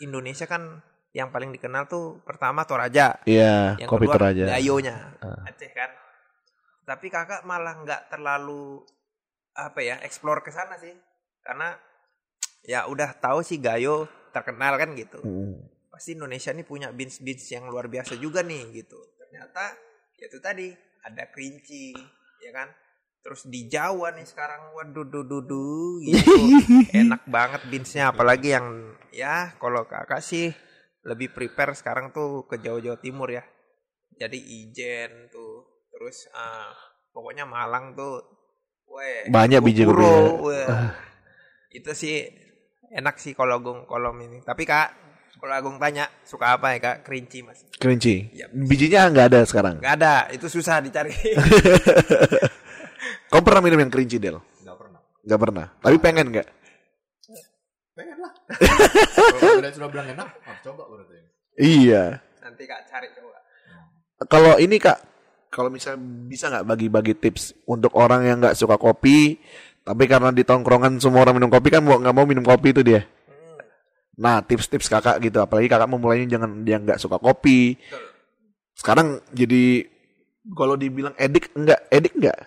Indonesia 0.00 0.48
kan 0.48 0.82
yang 1.12 1.28
paling 1.28 1.52
dikenal 1.52 1.86
tuh 1.86 2.24
pertama 2.24 2.64
Toraja. 2.64 3.20
Iya, 3.22 3.76
Yang 3.78 3.86
kopi 3.86 4.08
kedua 4.08 4.14
Toraja. 4.16 4.44
Gayonya 4.48 4.96
Ah. 5.20 5.44
Aceh 5.46 5.70
kan. 5.70 5.92
Tapi 6.82 7.06
kakak 7.06 7.44
malah 7.44 7.78
nggak 7.78 8.08
terlalu 8.08 8.80
apa 9.52 9.78
ya 9.78 10.00
explore 10.02 10.40
ke 10.40 10.50
sana 10.50 10.74
sih. 10.74 10.96
Karena 11.44 11.76
ya 12.62 12.86
udah 12.86 13.18
tahu 13.18 13.42
sih 13.42 13.58
Gayo 13.58 14.06
terkenal 14.30 14.78
kan 14.78 14.94
gitu. 14.94 15.20
Hmm. 15.20 15.58
Pasti 15.92 16.16
Indonesia 16.16 16.50
nih 16.54 16.66
punya 16.66 16.88
beans 16.94 17.20
beans 17.20 17.44
yang 17.52 17.68
luar 17.68 17.86
biasa 17.90 18.16
juga 18.16 18.40
nih 18.40 18.82
gitu. 18.82 18.98
Ternyata 19.18 19.76
ya 20.16 20.24
itu 20.30 20.38
tadi 20.40 20.66
ada 21.04 21.28
kerinci 21.28 21.94
ya 22.42 22.50
kan. 22.54 22.70
Terus 23.22 23.46
di 23.46 23.70
Jawa 23.70 24.10
nih 24.18 24.26
sekarang 24.26 24.74
waduh 24.74 25.06
duh 25.06 25.22
duh 25.22 25.42
duh 25.44 26.02
gitu. 26.02 26.32
Enak 27.02 27.22
banget 27.28 27.62
beansnya 27.70 28.10
apalagi 28.10 28.56
yang 28.56 28.98
ya 29.14 29.54
kalau 29.62 29.86
kakak 29.86 30.24
sih 30.24 30.50
lebih 31.06 31.34
prepare 31.34 31.74
sekarang 31.74 32.14
tuh 32.14 32.46
ke 32.46 32.58
Jawa-Jawa 32.58 32.98
Timur 32.98 33.30
ya. 33.30 33.44
Jadi 34.18 34.38
Ijen 34.38 35.30
tuh 35.30 35.86
terus 35.92 36.26
eh, 36.30 36.72
pokoknya 37.14 37.46
Malang 37.46 37.94
tuh 37.94 38.22
weh 38.90 39.30
Banyak 39.30 39.60
biji 39.62 39.86
weh. 39.86 40.66
Itu 41.70 41.94
sih 41.94 42.41
enak 42.92 43.16
sih 43.16 43.32
kalau 43.32 43.58
Agung 43.58 43.88
kolom 43.88 44.20
ini. 44.20 44.44
Tapi 44.44 44.68
Kak, 44.68 44.88
kalau 45.40 45.54
Agung 45.56 45.76
tanya 45.80 46.06
suka 46.22 46.60
apa 46.60 46.76
ya 46.76 46.78
Kak? 46.78 46.96
Kerinci 47.08 47.40
Mas. 47.40 47.64
Kerinci. 47.80 48.30
Yap. 48.36 48.52
Bijinya 48.52 49.08
nggak 49.08 49.26
ada 49.32 49.40
sekarang. 49.48 49.80
Gak 49.80 49.96
ada, 49.98 50.28
itu 50.30 50.46
susah 50.46 50.84
dicari. 50.84 51.12
Kau 53.32 53.40
pernah 53.40 53.64
minum 53.64 53.80
yang 53.80 53.88
kerinci, 53.88 54.20
Del? 54.20 54.36
Nggak 54.60 54.76
pernah. 54.76 55.00
Nggak 55.24 55.40
pernah. 55.40 55.66
Tapi 55.80 55.96
pengen 55.98 56.26
nggak? 56.36 56.48
Pengen 57.92 58.16
lah. 58.20 58.32
Kalau 59.40 59.60
udah 59.60 59.72
sudah 59.72 59.88
bilang 59.88 60.08
enak, 60.12 60.28
harus 60.44 60.60
coba 60.64 60.82
berarti. 60.88 61.16
Iya. 61.60 62.20
Nanti 62.44 62.62
Kak 62.68 62.80
cari 62.88 63.08
coba. 63.16 63.40
Kalau 64.30 64.54
ini 64.62 64.78
kak, 64.78 64.98
kalau 65.50 65.68
misalnya 65.68 66.00
bisa 66.30 66.48
nggak 66.48 66.64
bagi-bagi 66.64 67.14
tips 67.18 67.66
untuk 67.66 67.92
orang 67.98 68.24
yang 68.24 68.38
nggak 68.38 68.56
suka 68.56 68.78
kopi, 68.78 69.36
tapi 69.82 70.04
karena 70.06 70.30
di 70.30 70.42
tongkrongan 70.42 70.98
semua 70.98 71.26
orang 71.26 71.36
minum 71.38 71.50
kopi 71.50 71.68
kan 71.68 71.82
mau 71.82 71.98
nggak 71.98 72.14
mau 72.14 72.26
minum 72.26 72.42
kopi 72.42 72.70
itu 72.70 72.82
dia. 72.82 73.02
Hmm, 73.02 73.58
Nah 74.18 74.38
tips-tips 74.40 74.86
kakak 74.86 75.18
gitu, 75.20 75.38
apalagi 75.38 75.66
kakak 75.66 75.90
memulainya 75.90 76.38
jangan 76.38 76.62
dia 76.62 76.78
nggak 76.78 77.02
suka 77.02 77.18
kopi. 77.18 77.74
Sekarang 78.72 79.18
jadi 79.30 79.86
kalau 80.54 80.74
dibilang 80.74 81.14
edik 81.14 81.54
enggak, 81.54 81.80
edik 81.88 82.14
enggak? 82.18 82.38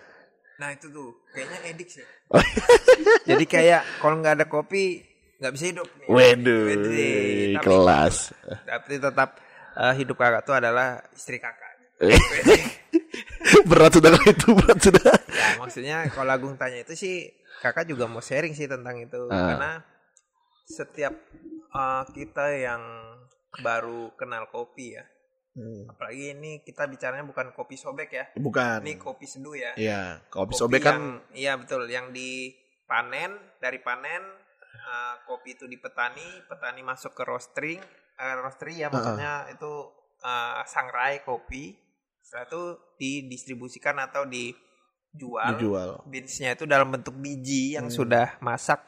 Nah 0.56 0.72
itu 0.72 0.88
tuh 0.88 1.12
kayaknya 1.32 1.58
edik 1.72 1.88
sih. 1.88 2.04
Jadi 3.30 3.44
kayak 3.46 4.02
kalau 4.02 4.18
nggak 4.18 4.34
ada 4.40 4.46
kopi 4.48 5.04
nggak 5.38 5.52
bisa 5.52 5.64
hidup. 5.70 5.88
Waduh. 6.08 6.64
Tapi- 6.74 7.60
kelas. 7.60 8.32
Tapi 8.64 8.92
tetap 8.98 9.36
eh, 9.76 9.94
hidup 9.94 10.16
kakak 10.16 10.42
tuh 10.42 10.56
adalah 10.56 11.04
istri 11.12 11.36
kakak. 11.36 11.76
berat 13.70 13.92
sudah 13.92 14.10
kalau 14.12 14.26
itu 14.26 14.48
berat 14.52 14.78
sudah. 14.78 15.04
ya 15.26 15.48
maksudnya 15.58 15.96
kalau 16.10 16.30
Agung 16.30 16.54
tanya 16.56 16.80
itu 16.80 16.92
sih 16.92 17.28
kakak 17.58 17.86
juga 17.86 18.04
mau 18.04 18.20
sharing 18.20 18.52
sih 18.52 18.66
tentang 18.66 18.96
itu. 18.98 19.28
Ah. 19.28 19.54
karena 19.54 19.72
setiap 20.66 21.14
eh, 21.70 22.04
kita 22.12 22.46
yang 22.52 22.82
baru 23.56 24.12
kenal 24.14 24.48
kopi 24.48 24.94
ya 24.94 25.04
apalagi 25.88 26.36
ini 26.36 26.60
kita 26.60 26.84
bicaranya 26.84 27.24
bukan 27.24 27.48
kopi 27.50 27.80
sobek 27.80 28.12
ya. 28.12 28.28
Bukan. 28.36 28.84
ini 28.84 29.00
kopi 29.00 29.24
seduh 29.24 29.56
ya. 29.56 29.72
Iya, 29.72 30.20
kopi 30.28 30.52
sobek 30.52 30.84
kan 30.84 31.00
yang- 31.00 31.20
iya 31.32 31.52
betul. 31.56 31.88
Yang 31.88 32.12
dipanen 32.12 33.32
dari 33.56 33.80
panen 33.80 34.20
eh, 34.76 35.14
kopi 35.24 35.56
itu 35.56 35.64
dipetani 35.64 36.44
petani 36.44 36.84
masuk 36.84 37.16
ke 37.16 37.24
roasting 37.24 37.80
eh, 38.20 38.34
roastery 38.36 38.84
ya 38.84 38.92
maksudnya 38.92 39.48
itu 39.48 39.72
eh, 40.20 40.60
sangrai 40.68 41.24
kopi 41.24 41.72
setelah 42.26 42.46
itu 42.50 42.62
didistribusikan 42.98 43.96
atau 44.02 44.26
dijual 44.26 45.54
dijual. 45.54 45.90
beansnya 46.10 46.58
itu 46.58 46.66
dalam 46.66 46.90
bentuk 46.90 47.14
biji 47.14 47.78
yang 47.78 47.86
Hmm. 47.86 47.94
sudah 48.02 48.34
masak 48.42 48.82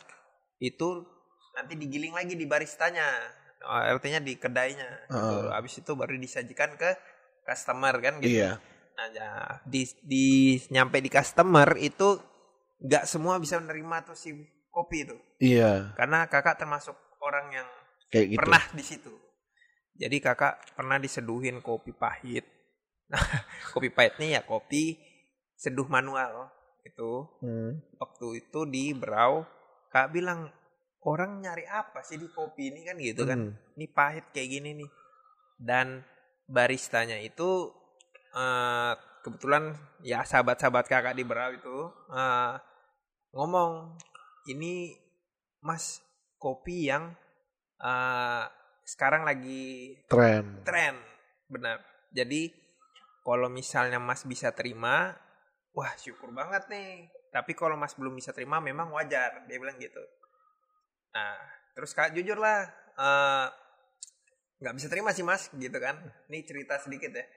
itu 0.59 1.07
nanti 1.55 1.79
digiling 1.79 2.13
lagi 2.13 2.35
di 2.35 2.45
baristanya 2.45 3.07
Oh, 3.59 3.75
artinya 3.75 4.23
di 4.23 4.39
kedainya 4.39 4.87
gitu. 5.11 5.19
Heeh. 5.19 5.51
habis 5.51 5.75
itu 5.83 5.91
baru 5.99 6.15
disajikan 6.15 6.79
ke 6.79 6.95
customer 7.43 7.91
kan 7.99 8.23
gitu 8.23 8.39
Iya. 8.39 8.55
nah 8.95 9.07
ya, 9.11 9.31
di, 9.67 9.83
di 10.03 10.27
nyampe 10.71 11.03
di 11.03 11.11
customer 11.11 11.75
itu 11.75 12.23
nggak 12.79 13.03
semua 13.07 13.35
bisa 13.43 13.59
menerima 13.59 14.07
tuh 14.07 14.15
si 14.15 14.31
kopi 14.71 15.07
itu 15.07 15.19
Iya, 15.43 15.91
karena 15.99 16.31
kakak 16.31 16.55
termasuk 16.55 16.95
orang 17.19 17.51
yang 17.51 17.69
kayak 18.11 18.27
gitu. 18.35 18.39
pernah 18.39 18.63
di 18.71 18.85
situ 18.87 19.11
jadi 19.99 20.17
kakak 20.23 20.79
pernah 20.79 21.03
diseduhin 21.03 21.59
kopi 21.59 21.91
pahit 21.91 22.47
nah 23.09 23.19
kopi 23.73 23.89
pahit 23.89 24.17
nih 24.17 24.37
ya 24.37 24.41
kopi 24.45 24.97
seduh 25.55 25.89
manual 25.89 26.53
itu 26.85 27.27
Hmm. 27.41 27.81
waktu 27.99 28.27
itu 28.43 28.65
di 28.65 28.93
Berau 28.93 29.45
kak 29.89 30.13
bilang 30.13 30.49
orang 31.03 31.41
nyari 31.41 31.65
apa 31.65 32.01
sih 32.03 32.17
di 32.17 32.29
kopi 32.29 32.69
ini 32.69 32.81
kan 32.85 32.97
gitu 32.99 33.23
kan 33.25 33.39
Hmm. 33.39 33.53
ini 33.75 33.87
pahit 33.89 34.25
kayak 34.31 34.49
gini 34.51 34.71
nih 34.79 34.91
dan 35.59 36.05
baristanya 36.47 37.19
itu 37.19 37.73
eh, 38.33 38.93
kebetulan 39.21 39.75
ya 40.01 40.23
sahabat-sahabat 40.23 40.87
kakak 40.87 41.17
di 41.17 41.25
Berau 41.25 41.53
itu 41.53 41.77
eh, 42.13 42.55
ngomong 43.33 43.97
ini 44.47 44.97
mas 45.61 46.01
kopi 46.37 46.89
yang 46.89 47.13
eh, 47.81 48.45
sekarang 48.85 49.25
lagi 49.25 49.97
Tren. 50.09 50.65
tren 50.65 50.97
benar 51.49 51.81
jadi 52.09 52.49
kalau 53.29 53.53
misalnya 53.53 54.01
mas 54.01 54.25
bisa 54.25 54.57
terima 54.57 55.13
wah 55.77 55.93
syukur 56.01 56.33
banget 56.33 56.65
nih. 56.73 57.13
Tapi 57.29 57.53
kalau 57.53 57.77
mas 57.77 57.93
belum 57.93 58.17
bisa 58.17 58.33
terima 58.33 58.57
memang 58.57 58.89
wajar 58.97 59.45
dia 59.45 59.61
bilang 59.61 59.77
gitu. 59.77 60.01
Nah 61.13 61.37
terus 61.77 61.93
kak 61.93 62.17
jujur 62.17 62.41
lah 62.41 62.65
eh, 62.97 63.47
nggak 64.65 64.75
bisa 64.81 64.89
terima 64.89 65.13
sih 65.13 65.21
mas 65.21 65.53
gitu 65.53 65.77
kan. 65.77 66.01
Ini 66.33 66.41
cerita 66.49 66.81
sedikit 66.81 67.13
ya. 67.13 67.29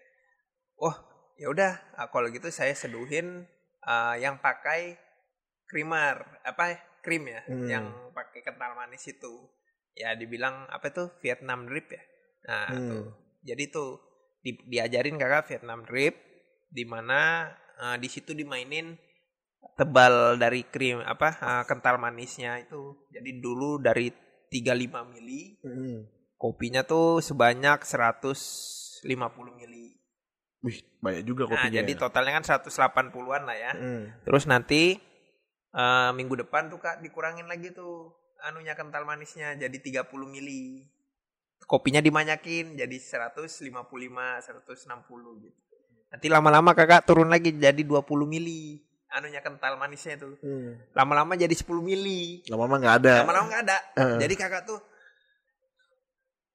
Oh 0.79 0.95
ya 1.35 1.51
udah 1.51 1.99
ah, 1.99 2.07
kalau 2.07 2.31
gitu 2.31 2.47
saya 2.47 2.71
seduhin 2.71 3.43
ah, 3.83 4.15
yang 4.15 4.39
pakai 4.39 4.95
creamer 5.67 6.23
apa 6.47 6.79
krim 7.03 7.27
ya 7.27 7.43
Hmm. 7.51 7.67
yang 7.67 7.85
pakai 8.15 8.47
kental 8.47 8.79
manis 8.79 9.03
itu. 9.11 9.43
Ya 9.91 10.15
dibilang 10.15 10.71
apa 10.71 10.87
tuh 10.95 11.11
Vietnam 11.19 11.67
drip 11.67 11.91
ya? 11.91 11.99
Nah 12.47 12.79
Hmm. 12.79 12.87
tuh. 12.87 13.03
Jadi 13.43 13.67
tuh 13.67 14.10
di- 14.41 14.61
diajarin 14.67 15.15
kakak 15.15 15.47
Vietnam 15.47 15.81
drip 15.81 16.17
di 16.67 16.83
mana 16.83 17.49
eh, 17.77 17.97
di 17.97 18.07
situ 18.07 18.33
dimainin 18.33 18.97
tebal 19.73 20.35
dari 20.35 20.61
krim 20.63 20.99
apa 20.99 21.29
eh, 21.31 21.63
kental 21.63 21.97
manisnya 21.97 22.57
itu 22.59 23.05
jadi 23.07 23.31
dulu 23.37 23.77
dari 23.77 24.09
35 24.47 24.67
mili 25.07 25.55
Hmm. 25.61 26.03
kopinya 26.35 26.81
tuh 26.81 27.21
sebanyak 27.21 27.85
150 27.85 29.05
mili 29.53 29.95
Wih, 30.61 30.77
banyak 30.99 31.23
juga 31.23 31.45
nah 31.45 31.55
kopinya. 31.57 31.73
jadi 31.75 31.91
ya. 31.91 31.99
totalnya 31.99 32.33
kan 32.35 32.45
180-an 32.45 33.41
lah 33.43 33.57
ya 33.57 33.71
Hmm. 33.73 34.03
terus 34.23 34.45
nanti 34.45 34.97
eh, 35.71 36.11
minggu 36.11 36.35
depan 36.37 36.67
tuh 36.67 36.77
kak 36.77 36.99
dikurangin 36.99 37.45
lagi 37.45 37.71
tuh 37.71 38.11
anunya 38.41 38.73
kental 38.73 39.05
manisnya 39.05 39.53
jadi 39.55 39.77
30 39.77 40.03
mili 40.25 40.89
kopinya 41.63 41.99
dimanyakin 41.99 42.73
jadi 42.73 42.97
155 42.97 43.71
160 43.71 43.77
gitu 45.39 45.59
nanti 46.07 46.27
lama-lama 46.27 46.71
kakak 46.71 47.03
turun 47.03 47.27
lagi 47.27 47.51
jadi 47.51 47.79
20 47.79 48.03
mili 48.25 48.83
anunya 49.07 49.39
kental 49.39 49.75
manisnya 49.75 50.15
tuh 50.15 50.35
Hmm. 50.39 50.75
lama-lama 50.91 51.33
jadi 51.33 51.51
10 51.51 51.67
mili 51.79 52.43
Lama-lama 52.45 52.75
nggak 52.77 52.95
ada. 52.97 53.15
lama-lama 53.21 53.45
nggak 53.49 53.63
ada 53.63 53.77
Eh. 53.95 54.17
jadi 54.19 54.33
kakak 54.37 54.63
tuh 54.65 54.79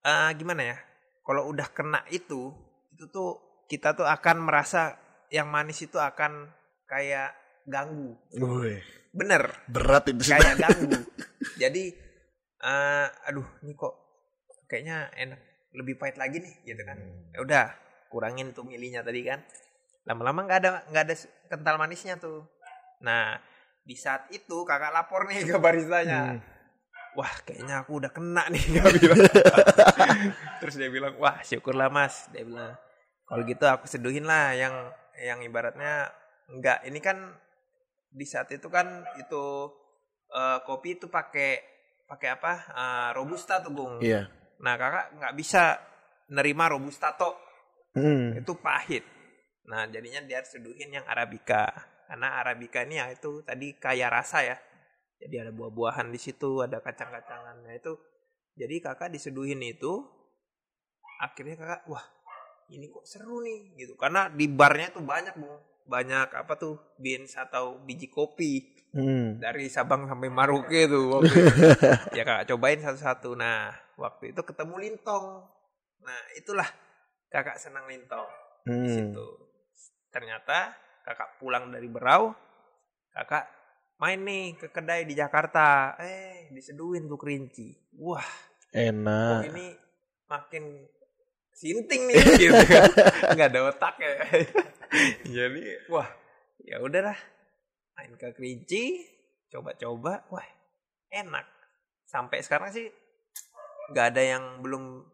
eh 0.02 0.30
gimana 0.34 0.62
ya 0.64 0.76
kalau 1.20 1.48
udah 1.48 1.66
kena 1.68 2.00
itu 2.08 2.54
itu 2.92 3.04
tuh 3.08 3.30
kita 3.66 3.92
tuh 3.92 4.06
akan 4.06 4.36
merasa 4.40 4.94
yang 5.28 5.50
manis 5.50 5.82
itu 5.82 5.98
akan 5.98 6.46
kayak 6.86 7.34
ganggu 7.66 8.14
Wih, 8.32 8.78
bener 9.10 9.50
berat 9.66 10.06
itu 10.06 10.22
sih. 10.22 10.32
kayak 10.32 10.54
ganggu 10.62 10.94
jadi 11.56 11.82
eh 12.56 13.06
aduh 13.26 13.44
ini 13.60 13.74
kok 13.74 14.05
kayaknya 14.66 15.10
enak 15.14 15.40
lebih 15.74 15.98
pahit 15.98 16.16
lagi 16.16 16.42
nih 16.42 16.54
gitu 16.66 16.82
kan. 16.82 16.98
Ya 17.34 17.38
udah 17.42 17.66
kurangin 18.10 18.54
tuh 18.54 18.64
milinya 18.66 19.02
tadi 19.02 19.22
kan. 19.26 19.42
Lama-lama 20.06 20.46
nggak 20.46 20.58
ada 20.62 20.70
nggak 20.90 21.04
ada 21.06 21.14
kental 21.50 21.76
manisnya 21.78 22.14
tuh. 22.18 22.46
Nah 23.02 23.38
di 23.86 23.94
saat 23.94 24.26
itu 24.34 24.66
kakak 24.66 24.90
lapor 24.90 25.28
nih 25.30 25.46
ke 25.46 25.56
baristanya. 25.58 26.36
Hmm. 26.36 26.42
wah 27.16 27.32
kayaknya 27.48 27.80
aku 27.80 27.96
udah 27.96 28.12
kena 28.12 28.44
nih 28.52 28.60
dia 28.76 28.84
bilang. 28.92 29.24
Terus 30.60 30.74
dia 30.76 30.90
bilang 30.92 31.16
wah 31.16 31.40
syukurlah 31.40 31.88
mas 31.88 32.28
dia 32.28 32.44
bilang. 32.44 32.76
Kalau 33.26 33.42
gitu 33.48 33.64
aku 33.64 33.88
seduhin 33.88 34.28
lah 34.28 34.52
yang 34.52 34.92
yang 35.16 35.40
ibaratnya 35.40 36.12
enggak 36.52 36.84
ini 36.84 37.00
kan 37.00 37.16
di 38.12 38.26
saat 38.28 38.52
itu 38.52 38.68
kan 38.68 39.02
itu 39.16 39.44
eh, 40.28 40.58
kopi 40.68 41.00
itu 41.00 41.08
pakai 41.08 41.64
pakai 42.06 42.28
apa? 42.36 42.52
Eh, 42.70 43.08
robusta 43.16 43.64
tuh 43.64 43.72
bung. 43.72 43.98
Iya. 44.04 44.28
Nah 44.62 44.74
kakak 44.80 45.16
nggak 45.18 45.34
bisa 45.36 45.76
nerima 46.32 46.70
robusta 46.70 47.14
tok. 47.14 47.44
Hmm. 47.96 48.36
itu 48.36 48.52
pahit. 48.60 49.08
Nah 49.72 49.88
jadinya 49.88 50.20
dia 50.28 50.44
harus 50.44 50.52
seduhin 50.52 50.92
yang 50.92 51.08
arabica. 51.08 51.72
Karena 52.06 52.36
arabica 52.44 52.84
ini 52.84 53.00
ya 53.00 53.08
itu 53.08 53.40
tadi 53.40 53.72
kaya 53.80 54.12
rasa 54.12 54.44
ya. 54.44 54.56
Jadi 55.16 55.34
ada 55.40 55.52
buah-buahan 55.56 56.12
di 56.12 56.20
situ 56.20 56.60
ada 56.60 56.84
kacang-kacangannya 56.84 57.72
itu. 57.80 57.96
Jadi 58.52 58.84
kakak 58.84 59.08
diseduhin 59.08 59.64
itu 59.64 60.04
akhirnya 61.24 61.56
kakak 61.56 61.88
wah 61.88 62.04
ini 62.68 62.92
kok 62.92 63.08
seru 63.08 63.40
nih 63.40 63.80
gitu. 63.80 63.96
Karena 63.96 64.28
di 64.28 64.44
barnya 64.44 64.92
tuh 64.92 65.00
banyak 65.00 65.34
bu 65.40 65.75
banyak 65.86 66.28
apa 66.30 66.52
tuh 66.54 66.74
beans 66.96 67.34
atau 67.34 67.78
biji 67.80 68.06
kopi 68.06 68.74
Hmm. 68.90 69.36
dari 69.36 69.68
Sabang 69.68 70.08
sampai 70.08 70.32
Maroke 70.32 70.88
tuh 70.88 71.20
waktu 71.20 71.28
itu. 71.28 71.52
ya 72.16 72.24
kakak 72.24 72.48
cobain 72.48 72.80
satu-satu. 72.80 73.36
Nah 73.36 73.68
waktu 73.94 74.32
itu 74.32 74.40
ketemu 74.40 74.74
lintong. 74.80 75.44
Nah 76.00 76.20
itulah 76.32 76.64
kakak 77.28 77.60
senang 77.60 77.84
lintong. 77.84 78.24
Di 78.64 78.72
Hmm. 78.72 78.88
situ. 78.88 79.26
Ternyata 80.08 80.72
kakak 81.04 81.36
pulang 81.36 81.68
dari 81.68 81.86
Berau 81.86 82.32
kakak 83.12 83.44
main 83.96 84.16
nih 84.18 84.56
ke 84.56 84.72
kedai 84.72 85.04
di 85.04 85.12
Jakarta. 85.12 86.00
Eh 86.00 86.48
diseduhin 86.50 87.04
tuh 87.04 87.20
kerinci 87.20 87.68
wah. 88.00 88.24
Enak. 88.72 89.52
ini 89.52 89.76
makin 90.24 90.88
sinting 91.52 92.08
nih 92.08 92.16
gitu 92.40 92.64
kan. 92.64 92.88
Nggak 93.28 93.48
ada 93.52 93.60
otak 93.68 93.94
ya 94.00 94.12
jadi 95.26 95.62
wah 95.88 96.08
ya 96.62 96.80
udahlah 96.80 97.16
main 97.94 98.12
ke 98.14 98.28
kerinci 98.32 98.84
coba-coba 99.48 100.24
wah 100.28 100.46
enak 101.08 101.46
sampai 102.04 102.42
sekarang 102.42 102.70
sih 102.70 102.88
nggak 103.90 104.06
ada 104.12 104.22
yang 104.22 104.44
belum 104.60 105.04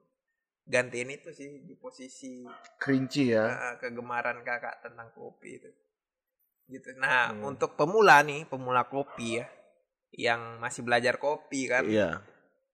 gantiin 0.64 1.10
itu 1.10 1.34
sih 1.34 1.66
di 1.66 1.74
posisi 1.74 2.46
Kerinci 2.78 3.34
ya. 3.34 3.76
kegemaran 3.76 4.40
kakak 4.40 4.80
tentang 4.80 5.10
kopi 5.12 5.58
itu 5.58 5.70
gitu 6.70 6.94
nah 6.96 7.34
Hmm. 7.34 7.52
untuk 7.52 7.74
pemula 7.74 8.22
nih 8.22 8.46
pemula 8.46 8.86
kopi 8.86 9.42
ya 9.42 9.46
yang 10.14 10.62
masih 10.62 10.86
belajar 10.86 11.18
kopi 11.18 11.66
kan 11.66 11.84
Iya. 11.84 12.22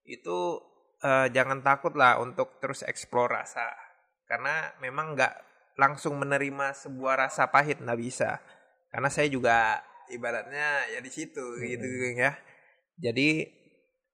itu 0.05 0.61
eh, 0.99 1.27
jangan 1.31 1.63
takut 1.63 1.95
lah 1.95 2.19
untuk 2.19 2.59
terus 2.59 2.83
eksplor 2.83 3.31
rasa 3.31 3.65
karena 4.27 4.71
memang 4.79 5.15
nggak 5.15 5.48
langsung 5.79 6.19
menerima 6.19 6.75
sebuah 6.75 7.25
rasa 7.25 7.47
pahit 7.47 7.79
nggak 7.79 7.99
bisa. 8.03 8.43
Karena 8.91 9.07
saya 9.07 9.31
juga 9.31 9.79
ibaratnya 10.11 10.91
ya 10.91 10.99
di 10.99 11.07
situ 11.07 11.39
gitu 11.63 11.87
ya. 12.19 12.35
Jadi 12.99 13.47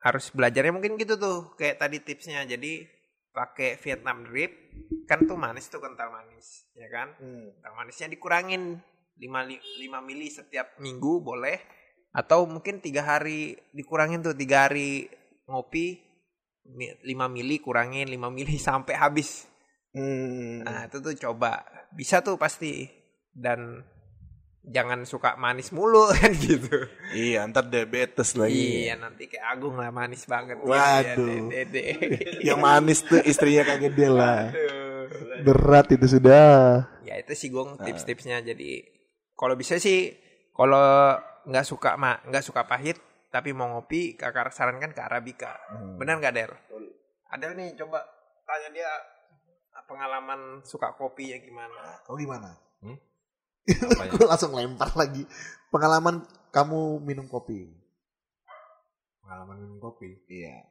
harus 0.05 0.29
belajarnya 0.29 0.69
mungkin 0.77 1.01
gitu 1.01 1.17
tuh 1.17 1.57
kayak 1.57 1.81
tadi 1.81 1.97
tipsnya. 2.05 2.45
Jadi 2.45 2.85
pakai 3.33 3.81
Vietnam 3.81 4.29
drip 4.29 4.53
kan 5.09 5.25
tuh 5.25 5.35
manis 5.35 5.65
tuh 5.67 5.81
kental 5.81 6.13
manis 6.13 6.69
ya 6.77 6.87
kan? 6.93 7.17
Hmm. 7.17 7.49
kental 7.57 7.73
manisnya 7.73 8.07
dikurangin 8.13 8.77
5, 9.17 9.25
5 9.81 10.07
mili 10.07 10.29
setiap 10.29 10.77
minggu 10.77 11.25
boleh. 11.25 11.57
Atau 12.15 12.45
mungkin 12.47 12.79
tiga 12.79 13.03
hari 13.03 13.57
dikurangin 13.73 14.21
tuh 14.21 14.37
tiga 14.37 14.69
hari 14.69 15.09
ngopi 15.49 15.99
mi- 16.69 16.95
5 17.01 17.27
mili 17.27 17.57
kurangin 17.57 18.05
5 18.05 18.29
mili 18.29 18.55
sampai 18.69 18.93
habis 18.93 19.49
Hmm. 19.95 20.59
nah 20.61 20.85
itu 20.85 20.99
tuh 20.99 21.15
coba 21.17 21.63
bisa 21.89 22.19
tuh 22.19 22.35
pasti 22.35 22.83
dan 23.31 23.79
jangan 24.61 25.03
suka 25.03 25.33
manis 25.35 25.71
mulu 25.71 26.09
kan 26.11 26.31
gitu 26.31 26.83
Iya, 27.11 27.47
ntar 27.47 27.65
diabetes 27.65 28.33
lagi. 28.33 28.83
iya 28.83 28.95
nanti 28.95 29.25
kayak 29.25 29.45
Agung 29.47 29.77
lah 29.77 29.87
manis 29.89 30.25
banget 30.25 30.57
Waduh. 30.57 31.47
Iya, 31.47 31.63
dede. 31.63 31.83
Yang 32.47 32.59
manis 32.59 32.99
tuh 33.01 33.21
istrinya 33.21 33.63
kaget 33.63 33.93
dia 33.93 34.09
lah. 34.09 34.49
Aduh. 34.49 35.05
Berat 35.43 35.87
itu 35.91 36.07
sudah. 36.09 36.91
ya 36.99 37.15
itu 37.15 37.31
sih 37.31 37.47
gong 37.47 37.77
tips-tipsnya 37.77 38.41
jadi 38.43 38.81
kalau 39.31 39.53
bisa 39.53 39.77
sih 39.77 40.11
kalau 40.51 41.13
nggak 41.45 41.63
suka 41.63 41.93
ma 41.95 42.17
nggak 42.19 42.41
suka 42.41 42.65
pahit 42.65 42.97
tapi 43.29 43.53
mau 43.53 43.69
ngopi 43.69 44.15
kakak 44.15 44.49
sarankan 44.49 44.89
ke 44.89 44.99
arabica 44.99 45.53
Hmm. 45.69 45.95
benar 45.95 46.17
nggak 46.17 46.33
Del? 46.33 46.51
Adel 47.29 47.53
nih 47.53 47.77
coba 47.77 48.01
tanya 48.43 48.73
dia 48.73 48.91
pengalaman 49.85 50.61
suka 50.65 50.93
kopinya 50.97 51.37
gimana 51.41 52.01
Kau 52.05 52.17
gimana? 52.17 52.53
Hmm? 52.81 52.97
Gue 54.13 54.25
langsung 54.29 54.53
lempar 54.53 54.93
lagi. 54.93 55.25
Pengalaman 55.73 56.21
kamu 56.53 57.01
minum 57.01 57.25
kopi. 57.25 57.65
Pengalaman 59.25 59.57
minum 59.57 59.79
kopi. 59.81 60.21
Iya. 60.29 60.69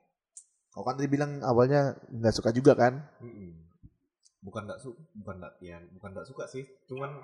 Kau 0.70 0.86
kan 0.86 0.94
tadi 0.94 1.10
bilang 1.10 1.42
awalnya 1.42 1.98
nggak 2.10 2.34
suka 2.34 2.54
juga 2.54 2.78
kan? 2.78 3.02
Mm-mm. 3.18 3.66
Bukan 4.46 4.62
nggak 4.68 4.78
suka, 4.78 4.98
bukan 5.18 5.34
nggak 5.42 5.54
ya, 5.58 5.78
bukan 5.90 6.10
nggak 6.14 6.28
suka 6.28 6.44
sih. 6.46 6.62
Cuman 6.86 7.18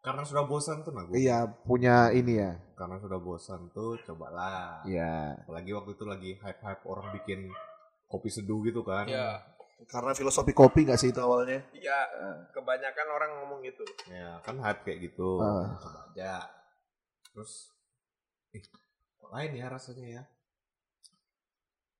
karena 0.00 0.24
sudah 0.24 0.44
bosan 0.44 0.84
tuh 0.84 0.92
nagu. 0.92 1.12
Iya, 1.12 1.48
punya 1.64 2.12
ini 2.12 2.40
ya. 2.40 2.56
Karena 2.76 3.00
sudah 3.00 3.20
bosan 3.20 3.72
tuh 3.72 4.00
cobalah. 4.04 4.84
Iya. 4.84 5.44
Apalagi 5.44 5.70
waktu 5.76 5.90
itu 5.96 6.04
lagi 6.04 6.30
hype-hype 6.40 6.84
orang 6.88 7.12
bikin 7.16 7.48
kopi 8.08 8.28
seduh 8.28 8.60
gitu 8.64 8.84
kan. 8.84 9.08
ya 9.08 9.40
Karena 9.88 10.12
filosofi 10.12 10.52
kopi 10.52 10.84
nggak 10.84 11.00
sih 11.00 11.08
itu 11.12 11.20
awalnya? 11.22 11.60
iya 11.72 11.98
kebanyakan 12.52 13.08
orang 13.08 13.30
ngomong 13.40 13.60
gitu 13.64 13.84
Ya, 14.12 14.36
kan 14.44 14.60
hype 14.60 14.84
kayak 14.84 15.10
gitu. 15.12 15.40
Ah. 15.40 15.76
Coba 15.80 16.00
aja. 16.12 16.44
Terus 17.32 17.52
eh 18.52 18.62
kok 19.16 19.30
lain 19.32 19.52
ya 19.56 19.66
rasanya 19.70 20.06
ya? 20.20 20.22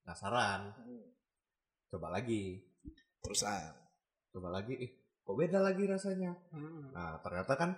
Penasaran. 0.04 0.74
Coba 1.90 2.08
lagi. 2.12 2.58
Terusan. 3.22 3.72
Coba 4.34 4.48
lagi. 4.50 4.74
Eh, 4.78 4.90
kok 5.22 5.36
beda 5.38 5.58
lagi 5.62 5.84
rasanya? 5.86 6.34
Hmm. 6.50 6.90
Nah, 6.94 7.22
ternyata 7.22 7.54
kan 7.54 7.70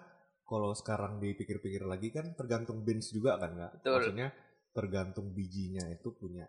kalau 0.43 0.73
sekarang 0.77 1.21
dipikir-pikir 1.21 1.85
lagi 1.85 2.13
kan 2.13 2.33
tergantung 2.37 2.85
beans 2.85 3.13
juga 3.13 3.37
kan 3.37 3.53
nggak? 3.57 3.73
Betul. 3.81 3.93
Maksudnya 4.01 4.29
tergantung 4.73 5.37
bijinya 5.37 5.85
itu 5.93 6.13
punya 6.17 6.49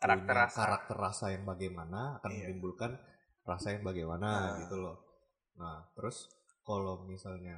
karakter 0.00 0.34
punya 0.34 0.44
rasa 0.48 0.60
karakter 0.64 0.96
rasa 0.96 1.24
yang 1.34 1.44
bagaimana 1.44 2.00
akan 2.18 2.30
Iya. 2.32 2.38
menimbulkan 2.48 2.92
rasa 3.44 3.66
yang 3.76 3.82
bagaimana 3.84 4.28
Nah. 4.28 4.56
gitu 4.64 4.76
loh. 4.80 4.96
Nah, 5.60 5.76
terus 5.96 6.16
kalau 6.64 7.04
misalnya 7.04 7.56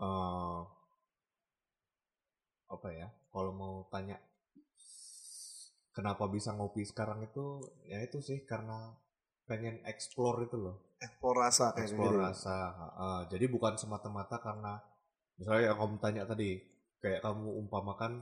eh 0.00 0.60
apa 2.66 2.88
ya 2.92 3.08
kalau 3.32 3.52
mau 3.54 3.74
tanya 3.92 4.16
kenapa 5.96 6.28
bisa 6.28 6.52
ngopi 6.52 6.82
sekarang 6.84 7.24
itu 7.24 7.44
ya 7.88 7.98
itu 8.04 8.18
sih 8.20 8.44
karena 8.44 8.92
pengen 9.48 9.80
explore 9.86 10.44
itu 10.44 10.56
loh 10.58 10.76
Ekspor 10.96 11.34
rasa 11.36 11.64
kayak 11.76 11.84
explore 11.86 12.16
gitu. 12.16 12.24
rasa 12.24 12.56
heeh. 12.80 13.18
jadi 13.32 13.46
bukan 13.52 13.74
semata-mata 13.76 14.36
karena 14.40 14.80
misalnya 15.38 15.72
yang 15.72 15.78
kamu 15.80 15.96
tanya 16.00 16.22
tadi 16.28 16.50
kayak 17.00 17.20
kamu 17.24 17.48
umpamakan 17.64 18.12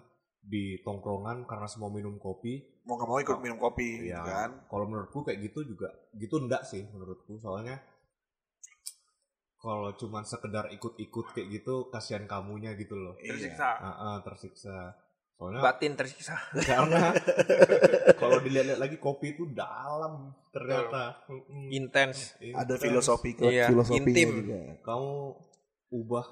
di 0.45 0.65
tongkrongan 0.79 1.45
karena 1.45 1.65
semua 1.65 1.89
minum 1.89 2.17
kopi 2.17 2.61
Mau 2.85 2.95
nggak 2.95 3.09
mau 3.09 3.17
ikut 3.17 3.39
minum 3.39 3.57
kopi, 3.57 4.05
Iya. 4.05 4.21
gitu 4.21 4.29
kan? 4.29 4.51
kalau 4.67 4.85
menurutku 4.85 5.21
kayak 5.23 5.41
gitu 5.43 5.65
juga 5.67 5.89
gitu 6.13 6.37
enggak 6.39 6.63
sih 6.63 6.85
menurutku 6.87 7.37
soalnya 7.37 7.81
kalau 9.57 9.97
cuman 9.97 10.21
sekedar 10.23 10.69
ikut-ikut 10.71 11.33
kayak 11.33 11.49
gitu 11.51 11.89
kasihan 11.89 12.25
kamunya 12.25 12.73
gitu 12.75 12.93
loh 12.95 13.17
Iya. 13.17 13.33
Tersiksa. 13.33 13.69
Ah, 13.75 13.89
ah, 13.89 14.17
tersiksa 14.21 14.77
soalnya 15.35 15.61
Batin 15.61 15.93
tersiksa. 15.95 16.37
karena 16.63 17.11
kalau 18.21 18.39
dilihat-lihat 18.39 18.79
lagi 18.79 18.97
kopi 18.97 19.33
itu 19.33 19.49
dalam 19.49 20.31
ternyata. 20.49 21.25
Intens. 21.73 22.37
Ada 22.39 22.47
Intens. 22.71 22.79
filosofi 22.79 23.33
Iya, 23.41 23.67
filosofinya 23.67 24.05
intim. 24.05 24.31
juga. 24.39 24.61
kamu 24.85 25.11
ubah 25.91 26.27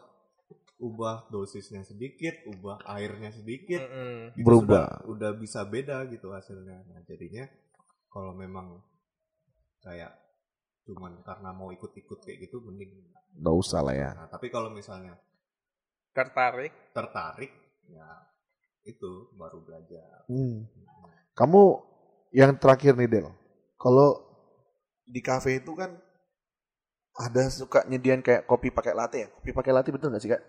ubah 0.83 1.31
dosisnya 1.31 1.87
sedikit 1.87 2.35
ubah 2.51 2.83
airnya 2.91 3.31
sedikit 3.31 3.79
Mm-mm. 3.79 4.35
gitu 4.35 4.43
Berubah. 4.43 5.07
sudah 5.07 5.07
udah 5.07 5.31
bisa 5.39 5.63
beda 5.63 6.03
gitu 6.11 6.35
hasilnya 6.35 6.83
nah 6.91 7.01
jadinya 7.07 7.47
kalau 8.11 8.35
memang 8.35 8.83
kayak 9.81 10.11
cuman 10.83 11.23
karena 11.23 11.55
mau 11.55 11.71
ikut-ikut 11.71 12.19
kayak 12.21 12.51
gitu 12.51 12.59
mending 12.61 12.91
Nggak 13.39 13.55
usah 13.55 13.81
lah 13.81 13.95
ya. 13.95 14.11
nah 14.13 14.27
tapi 14.27 14.51
kalau 14.51 14.69
misalnya 14.69 15.15
Tertarik. 16.13 16.75
tertarik 16.93 17.53
ya 17.89 18.09
itu 18.85 19.31
baru 19.33 19.63
belajar 19.63 20.27
Hmm. 20.27 20.67
Kamu 21.33 21.63
yang 22.31 22.59
terakhir 22.59 22.93
nih 22.93 23.09
Del. 23.09 23.29
Kalau 23.77 24.21
di 25.03 25.21
kafe 25.21 25.61
itu 25.61 25.73
kan 25.73 25.97
ada 27.13 27.49
suka 27.49 27.85
nyediain 27.85 28.21
kayak 28.21 28.45
kopi 28.45 28.69
pakai 28.69 28.93
latte 28.93 29.17
ya. 29.25 29.29
Kopi 29.31 29.51
pakai 29.53 29.73
latte 29.73 29.89
betul 29.93 30.13
nggak 30.13 30.21
sih 30.21 30.29
kak? 30.29 30.43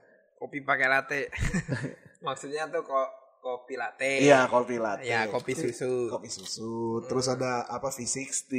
Kopi 0.43 0.59
pakai 0.59 0.87
latte. 0.91 1.31
Maksudnya 2.27 2.67
tuh 2.67 2.83
kok 2.83 3.07
kopi 3.39 3.79
latte. 3.79 4.19
Iya 4.19 4.43
kopi 4.51 4.75
latte. 4.75 5.07
Ya, 5.07 5.31
kopi 5.31 5.55
susu. 5.55 6.11
Kopi 6.11 6.27
susu. 6.27 6.99
Terus 7.07 7.31
Hmm. 7.31 7.39
ada 7.39 7.63
apa 7.71 7.87
V60, 7.87 8.51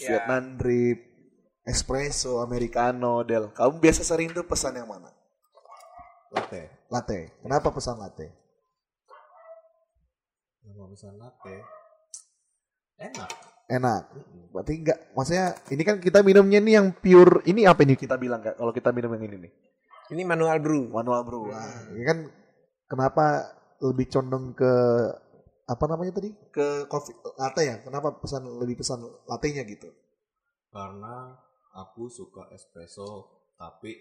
Ya. 0.00 0.16
Vietnam 0.16 0.56
drip, 0.56 1.04
espresso, 1.68 2.40
americano, 2.40 3.20
Del. 3.20 3.52
Kamu 3.52 3.76
biasa 3.76 4.00
sering 4.00 4.32
tuh 4.32 4.48
pesan 4.48 4.80
yang 4.80 4.88
mana? 4.88 5.12
latte 6.32 6.88
Latte. 6.88 7.36
Kenapa 7.44 7.68
pesan 7.68 8.00
latte? 8.00 8.32
kalau 10.66 10.92
misalnya 10.92 11.30
latte 11.30 11.56
enak 13.00 13.30
Enak. 13.66 14.02
Berarti 14.54 14.72
enggak, 14.78 14.98
maksudnya 15.10 15.50
ini 15.74 15.82
kan 15.82 15.98
kita 15.98 16.22
minumnya 16.22 16.62
nih 16.62 16.78
yang 16.78 16.94
pure, 16.94 17.42
ini 17.50 17.66
apa 17.66 17.82
ini 17.82 17.98
kita 17.98 18.14
bilang 18.14 18.38
kak? 18.38 18.54
Kalau 18.54 18.70
kita 18.70 18.94
minum 18.94 19.10
yang 19.10 19.26
ini 19.26 19.42
nih, 19.42 19.52
Ini 20.06 20.22
manual 20.22 20.58
brew. 20.58 20.86
manual 20.88 21.22
brew. 21.22 21.50
Nah, 21.50 21.90
ini 21.90 22.02
kan 22.02 22.18
kenapa 22.86 23.24
lebih 23.80 24.06
condong 24.08 24.54
ke 24.54 24.72
apa 25.66 25.84
namanya 25.86 26.14
tadi? 26.14 26.30
Ke 26.48 26.86
kopi 26.86 27.10
latte 27.34 27.62
ya? 27.62 27.76
Kenapa 27.82 28.14
pesan 28.14 28.46
lebih 28.58 28.80
pesan 28.80 29.02
latte-nya 29.26 29.62
gitu? 29.64 29.90
karena 30.66 31.32
aku 31.72 32.04
suka 32.04 32.52
espresso 32.52 33.24
tapi 33.56 33.96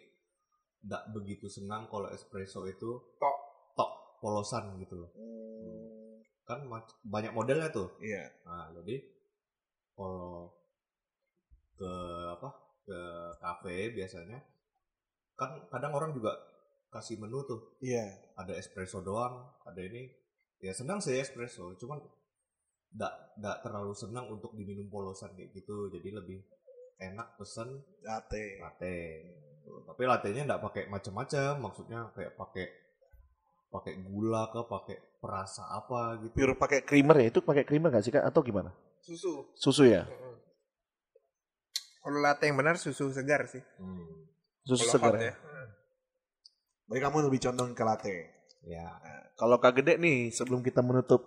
tidak 0.84 1.08
begitu 1.16 1.48
senang 1.48 1.88
kalau 1.88 2.12
espresso 2.12 2.68
itu 2.68 3.00
Tok. 3.16 3.38
tok 3.72 4.20
polosan 4.20 4.76
gitu 4.76 5.00
loh 5.00 5.08
kan 6.44 6.68
mac- 6.68 7.00
banyak 7.00 7.32
modelnya 7.32 7.72
tuh 7.72 7.96
Iya. 8.04 8.28
nah 8.44 8.76
jadi 8.76 9.08
kalau 9.96 10.52
ke 11.80 11.94
apa 12.36 12.50
ke 12.84 13.00
kafe 13.40 13.96
biasanya 13.96 14.44
kan 15.36 15.68
kadang 15.68 15.92
orang 15.92 16.12
juga 16.12 16.32
kasih 16.90 17.20
menu 17.20 17.44
tuh 17.44 17.76
Iya. 17.84 18.08
ada 18.40 18.56
espresso 18.56 19.04
doang 19.04 19.36
ada 19.68 19.80
ini 19.80 20.08
ya 20.64 20.72
senang 20.72 21.04
sih 21.04 21.20
espresso 21.20 21.76
cuman 21.76 22.00
tidak 22.92 23.14
tidak 23.36 23.58
terlalu 23.60 23.92
senang 23.92 24.26
untuk 24.32 24.56
diminum 24.56 24.88
polosan 24.88 25.36
kayak 25.36 25.52
gitu 25.52 25.92
jadi 25.92 26.16
lebih 26.16 26.40
enak 26.96 27.36
pesen 27.36 27.84
Latte. 28.00 28.64
latte 28.64 28.96
tapi 29.66 30.02
lattenya 30.08 30.48
nggak 30.48 30.64
pakai 30.64 30.84
macam-macam 30.88 31.52
maksudnya 31.60 32.00
kayak 32.16 32.40
pakai 32.40 32.66
pakai 33.68 33.94
gula 34.08 34.48
ke 34.48 34.62
pakai 34.64 34.98
perasa 35.20 35.68
apa 35.68 36.22
gitu 36.24 36.32
Pure 36.32 36.56
pakai 36.56 36.80
creamer 36.88 37.18
ya? 37.20 37.28
Itu 37.34 37.44
pakai 37.44 37.68
creamer 37.68 37.92
nggak 37.92 38.06
sih 38.08 38.14
kak? 38.14 38.24
Atau 38.24 38.40
gimana? 38.46 38.72
Susu. 39.04 39.52
Susu 39.58 39.84
ya? 39.84 40.08
Kalau 42.00 42.22
latte 42.22 42.46
yang 42.46 42.56
benar 42.56 42.78
susu 42.78 43.10
segar 43.10 43.50
sih. 43.50 43.60
Hmm, 43.82 44.30
Susu 44.66 44.90
Kalau 44.90 45.14
segar 45.14 45.16
ya? 45.22 45.34
Mm. 45.38 45.68
Berarti 46.90 47.02
kamu 47.06 47.18
lebih 47.30 47.40
condong 47.46 47.72
ke 47.78 47.84
latte. 47.86 48.18
ya 48.66 48.82
Nah, 48.82 49.22
kalau 49.38 49.62
Kak 49.62 49.78
Gede 49.78 50.02
nih, 50.02 50.34
sebelum 50.34 50.66
kita 50.66 50.82
menutup 50.82 51.22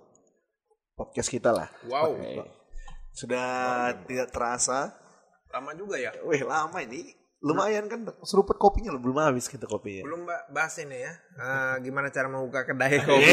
podcast 0.99 1.31
kita 1.31 1.55
lah. 1.55 1.71
Wow. 1.87 2.19
Oke. 2.19 2.43
Sudah 3.15 3.47
tidak 4.11 4.35
terasa. 4.35 4.91
Lama 5.55 5.71
juga 5.79 5.97
ya. 6.03 6.11
Wih 6.27 6.43
lama 6.43 6.83
ini. 6.83 7.15
Lumayan 7.39 7.87
kan 7.87 8.03
seruput 8.27 8.59
kopinya 8.59 8.91
loh. 8.91 8.99
Belum 8.99 9.23
habis 9.23 9.47
kita 9.47 9.71
kopinya. 9.71 10.03
Belum 10.03 10.27
mbak 10.27 10.51
bahas 10.51 10.75
ini 10.83 10.99
ya. 10.99 11.13
Ah, 11.39 11.79
gimana 11.79 12.11
cara 12.11 12.27
membuka 12.27 12.67
kedai 12.67 12.99
kopi? 13.07 13.31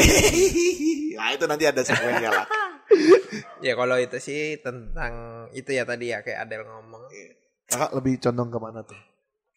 nah 1.18 1.34
itu 1.34 1.44
nanti 1.50 1.66
ada 1.66 1.82
segmennya 1.82 2.30
lah. 2.30 2.46
ya 3.66 3.74
kalau 3.74 3.98
itu 3.98 4.22
sih 4.22 4.62
tentang 4.62 5.46
itu 5.50 5.74
ya 5.74 5.82
tadi 5.82 6.14
ya 6.14 6.22
kayak 6.22 6.46
Adel 6.46 6.62
ngomong. 6.62 7.10
Kakak 7.66 7.90
lebih 7.98 8.22
condong 8.22 8.54
ke 8.54 8.58
mana 8.62 8.86
tuh? 8.86 9.15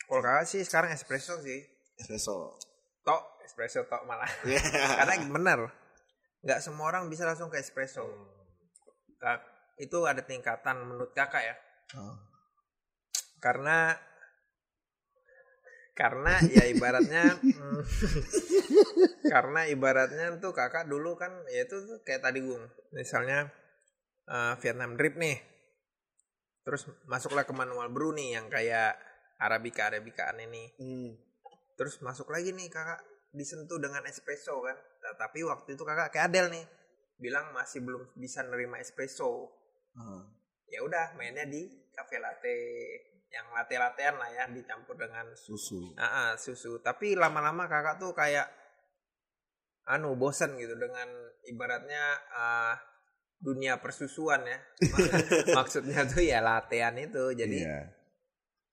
Kalau 0.10 0.26
kakak 0.26 0.50
sih 0.50 0.66
sekarang 0.66 0.90
espresso 0.90 1.38
sih. 1.38 1.62
Espresso. 2.02 2.58
Tok, 3.06 3.46
espresso 3.46 3.86
tok 3.86 4.10
malah. 4.10 4.26
Karena 4.98 5.14
bener. 5.30 5.60
Nggak 6.42 6.60
semua 6.66 6.90
orang 6.90 7.14
bisa 7.14 7.30
langsung 7.30 7.54
ke 7.54 7.62
espresso. 7.62 8.10
Kak, 9.22 9.40
itu 9.78 10.10
ada 10.10 10.26
tingkatan 10.26 10.82
menurut 10.82 11.14
kakak 11.14 11.46
ya. 11.46 11.56
Oh. 11.94 12.18
Karena 13.38 13.94
karena 15.94 16.40
ya 16.48 16.64
ibaratnya 16.64 17.36
mm, 17.44 17.84
karena 19.28 19.68
ibaratnya 19.68 20.40
tuh 20.40 20.56
kakak 20.56 20.88
dulu 20.88 21.20
kan 21.20 21.44
ya 21.52 21.68
itu 21.68 21.76
tuh 21.84 22.00
kayak 22.08 22.24
tadi 22.24 22.40
gung 22.40 22.64
misalnya 22.96 23.52
eh, 24.32 24.56
Vietnam 24.64 24.96
drip 24.96 25.20
nih 25.20 25.44
terus 26.64 26.88
masuklah 27.04 27.44
ke 27.44 27.52
manual 27.52 27.92
brew 27.92 28.16
nih 28.16 28.40
yang 28.40 28.48
kayak 28.48 28.96
arabica 29.40 29.88
arabikaan 29.88 30.38
ini 30.42 30.64
Hmm. 30.76 31.12
terus 31.74 32.00
masuk 32.00 32.28
lagi 32.28 32.52
nih 32.52 32.68
kakak 32.68 33.00
disentuh 33.32 33.78
dengan 33.78 34.04
espresso 34.04 34.60
kan 34.60 34.76
Nah, 35.00 35.16
tapi 35.18 35.42
waktu 35.42 35.74
itu 35.74 35.82
kakak 35.82 36.12
kayak 36.12 36.28
Adel 36.28 36.48
nih 36.50 36.66
bilang 37.18 37.50
masih 37.50 37.80
belum 37.80 38.14
bisa 38.14 38.44
nerima 38.44 38.78
espresso 38.78 39.48
Ah. 39.92 40.22
ya 40.66 40.80
udah 40.80 41.16
mainnya 41.16 41.44
di 41.44 41.66
cafe 41.90 42.18
latte 42.18 42.56
yang 43.28 43.48
latte 43.50 43.76
lattean 43.76 44.16
lah 44.16 44.28
ya 44.28 44.44
dicampur 44.48 44.96
dengan 44.96 45.30
Susu. 45.34 45.94
ah, 45.96 46.04
ah, 46.04 46.30
susu 46.34 46.80
tapi 46.80 47.14
lama-lama 47.14 47.66
kakak 47.66 47.98
tuh 47.98 48.12
kayak 48.12 48.48
anu 49.86 50.14
bosen 50.14 50.54
gitu 50.56 50.74
dengan 50.74 51.10
ibaratnya 51.44 52.04
ah, 52.32 52.76
dunia 53.38 53.78
persusuan 53.78 54.44
ya 54.44 54.60
maksudnya 55.58 56.04
tuh 56.06 56.22
ya 56.22 56.40
lattean 56.40 56.98
itu 56.98 57.34
jadi 57.34 57.58
Iya. 57.62 57.80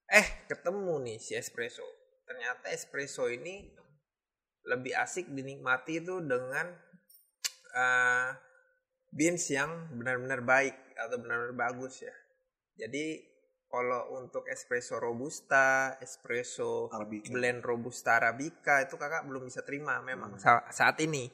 Eh 0.07 0.27
ketemu 0.47 1.03
nih 1.03 1.19
si 1.19 1.35
espresso 1.35 1.83
ternyata 2.27 2.71
espresso 2.71 3.27
ini 3.27 3.75
lebih 4.67 4.95
asik 4.99 5.31
dinikmati 5.31 6.03
itu 6.03 6.19
dengan 6.23 6.67
eh, 7.75 8.31
beans 9.15 9.47
yang 9.51 9.91
benar-benar 9.95 10.43
baik 10.43 10.75
atau 10.99 11.17
benar-benar 11.23 11.55
bagus 11.55 12.03
ya 12.03 12.15
jadi 12.77 13.23
kalau 13.67 14.15
untuk 14.23 14.47
espresso 14.47 15.03
robusta 15.03 15.99
espresso 15.99 16.87
Arabica. 16.95 17.35
blend 17.35 17.61
robusta 17.67 18.19
arabica 18.23 18.83
itu 18.87 18.95
kakak 18.95 19.27
belum 19.27 19.47
bisa 19.51 19.67
terima 19.67 19.99
memang 20.03 20.39
Hmm. 20.39 20.43
sa- 20.43 20.67
saat 20.71 20.99
ini 21.03 21.27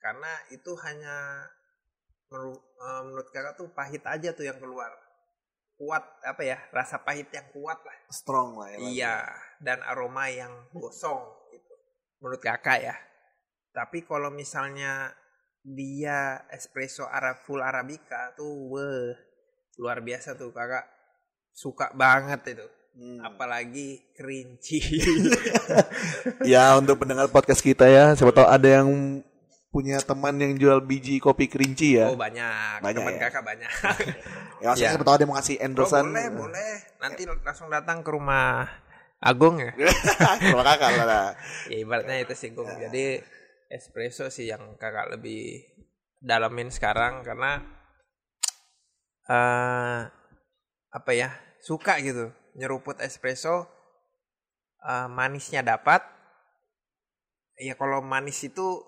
karena 0.00 0.32
itu 0.54 0.72
hanya 0.86 1.44
menurut, 2.32 2.60
eh, 2.60 3.02
menurut 3.06 3.28
kakak 3.30 3.54
tuh 3.60 3.68
pahit 3.72 4.02
aja 4.08 4.32
tuh 4.32 4.44
yang 4.48 4.56
keluar 4.56 4.88
kuat 5.76 6.04
apa 6.24 6.42
ya 6.42 6.58
rasa 6.72 7.00
pahit 7.04 7.28
yang 7.32 7.44
kuat 7.52 7.76
lah 7.80 7.96
Strong 8.08 8.56
lah 8.56 8.68
ya. 8.72 8.78
iya 8.88 9.14
dan 9.60 9.84
aroma 9.84 10.28
yang 10.32 10.52
gosong 10.72 11.20
gitu 11.52 11.74
menurut 12.20 12.40
kakak 12.40 12.80
ya 12.80 12.96
tapi 13.72 14.04
kalau 14.08 14.32
misalnya 14.32 15.12
dia 15.60 16.48
espresso 16.48 17.04
Arab 17.04 17.44
full 17.44 17.60
arabica 17.60 18.32
tuh 18.32 18.72
weh 18.72 19.12
luar 19.76 20.00
biasa 20.00 20.32
tuh 20.32 20.48
kakak 20.50 20.88
suka 21.52 21.92
banget 21.92 22.56
itu 22.56 22.68
Hmm. 22.96 23.20
apalagi 23.20 24.00
kerinci. 24.16 24.80
Ya 26.48 26.72
untuk 26.80 26.96
pendengar 26.96 27.28
podcast 27.28 27.60
kita 27.60 27.84
ya, 27.84 28.16
siapa 28.16 28.32
tahu 28.32 28.48
ada 28.48 28.64
yang 28.80 29.20
punya 29.76 30.00
teman 30.00 30.40
yang 30.40 30.56
jual 30.56 30.80
biji 30.80 31.20
kopi 31.20 31.52
kerinci 31.52 32.00
ya. 32.00 32.08
oh 32.08 32.16
banyak, 32.16 32.80
Banyak 32.80 32.96
teman 32.96 33.12
ya? 33.12 33.20
kakak 33.28 33.44
banyak. 33.44 33.70
ya 34.64 34.66
maksudnya 34.72 34.88
ya. 34.88 34.92
siapa 34.96 35.04
tahu 35.04 35.16
yang 35.20 35.28
mau 35.28 35.36
ngasih 35.36 35.56
Oh, 35.60 35.64
endorsean. 35.68 36.06
boleh, 36.08 36.28
boleh. 36.32 36.72
Nanti 37.04 37.22
langsung 37.28 37.68
datang 37.68 38.00
ke 38.00 38.08
rumah 38.08 38.64
Agung 39.20 39.60
ya. 39.60 39.76
Terima 40.40 40.64
kakak 40.64 40.90
lah. 41.04 41.36
ya 41.72 41.76
ibaratnya 41.76 42.24
itu 42.24 42.32
sih 42.32 42.56
Gung. 42.56 42.68
Jadi 42.68 43.20
espresso 43.68 44.32
sih 44.32 44.48
yang 44.48 44.80
kakak 44.80 45.12
lebih 45.12 45.60
dalamin 46.24 46.72
sekarang 46.72 47.20
karena 47.20 47.60
eh 49.26 50.00
apa 50.88 51.10
ya 51.12 51.34
suka 51.60 51.98
gitu 52.00 52.30
nyeruput 52.56 53.02
espresso 53.04 53.66
eh, 54.80 55.08
manisnya 55.10 55.60
dapat 55.60 56.00
ya 57.58 57.74
kalau 57.74 58.00
manis 58.00 58.40
itu 58.46 58.80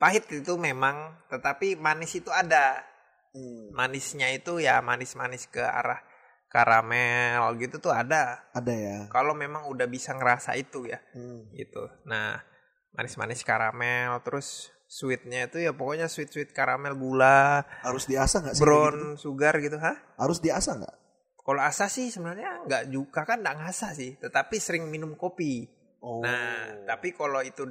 pahit 0.00 0.24
itu 0.26 0.56
memang 0.56 0.96
tetapi 1.28 1.76
manis 1.76 2.16
itu 2.16 2.32
ada 2.32 2.82
Hmm, 3.30 3.70
manisnya 3.70 4.26
itu 4.32 4.58
ya 4.58 4.82
manis-manis 4.82 5.46
ke 5.46 5.62
arah 5.62 6.02
karamel 6.50 7.40
gitu 7.56 7.78
tuh 7.78 7.94
ada 7.94 8.42
ada 8.50 8.74
ya. 8.74 9.06
kalau 9.06 9.32
memang 9.32 9.64
udah 9.64 9.86
bisa 9.86 10.10
ngerasa 10.12 10.54
itu 10.54 10.82
ya 10.84 10.98
Hmm. 11.14 11.46
gitu. 11.52 11.86
Nah, 12.04 12.42
manis-manis 12.90 13.40
karamel, 13.40 14.18
terus 14.20 14.74
sweetnya 14.86 15.46
itu 15.46 15.58
ya 15.58 15.70
pokoknya 15.70 16.06
sweet-sweet 16.06 16.50
karamel 16.50 16.94
gula, 16.94 17.62
Harus 17.80 18.04
diasah 18.04 18.42
nggak 18.42 18.54
sih? 18.54 18.58
kayak 18.58 18.66
gitu? 18.66 18.82
brown 18.82 18.98
sugar 19.14 19.54
gitu, 19.58 19.78
hah? 19.78 19.94
Harus 20.16 20.38
diasah 20.38 20.74
nggak? 20.76 20.96
Kalau 21.40 21.62
asa 21.62 21.86
sih 21.86 22.10
sebenarnya 22.10 22.66
nggak 22.66 22.84
juga 22.90 23.22
kan 23.22 23.38
nggak 23.40 23.56
ngasah 23.62 23.94
sih, 23.94 24.18
tetapi 24.18 24.58
sering 24.58 24.90
minum 24.90 25.14
kopi. 25.14 25.70
Oh. 26.02 26.18
Nah, 26.18 26.82
tapi 26.84 27.14
kalau 27.14 27.40
itu 27.40 27.62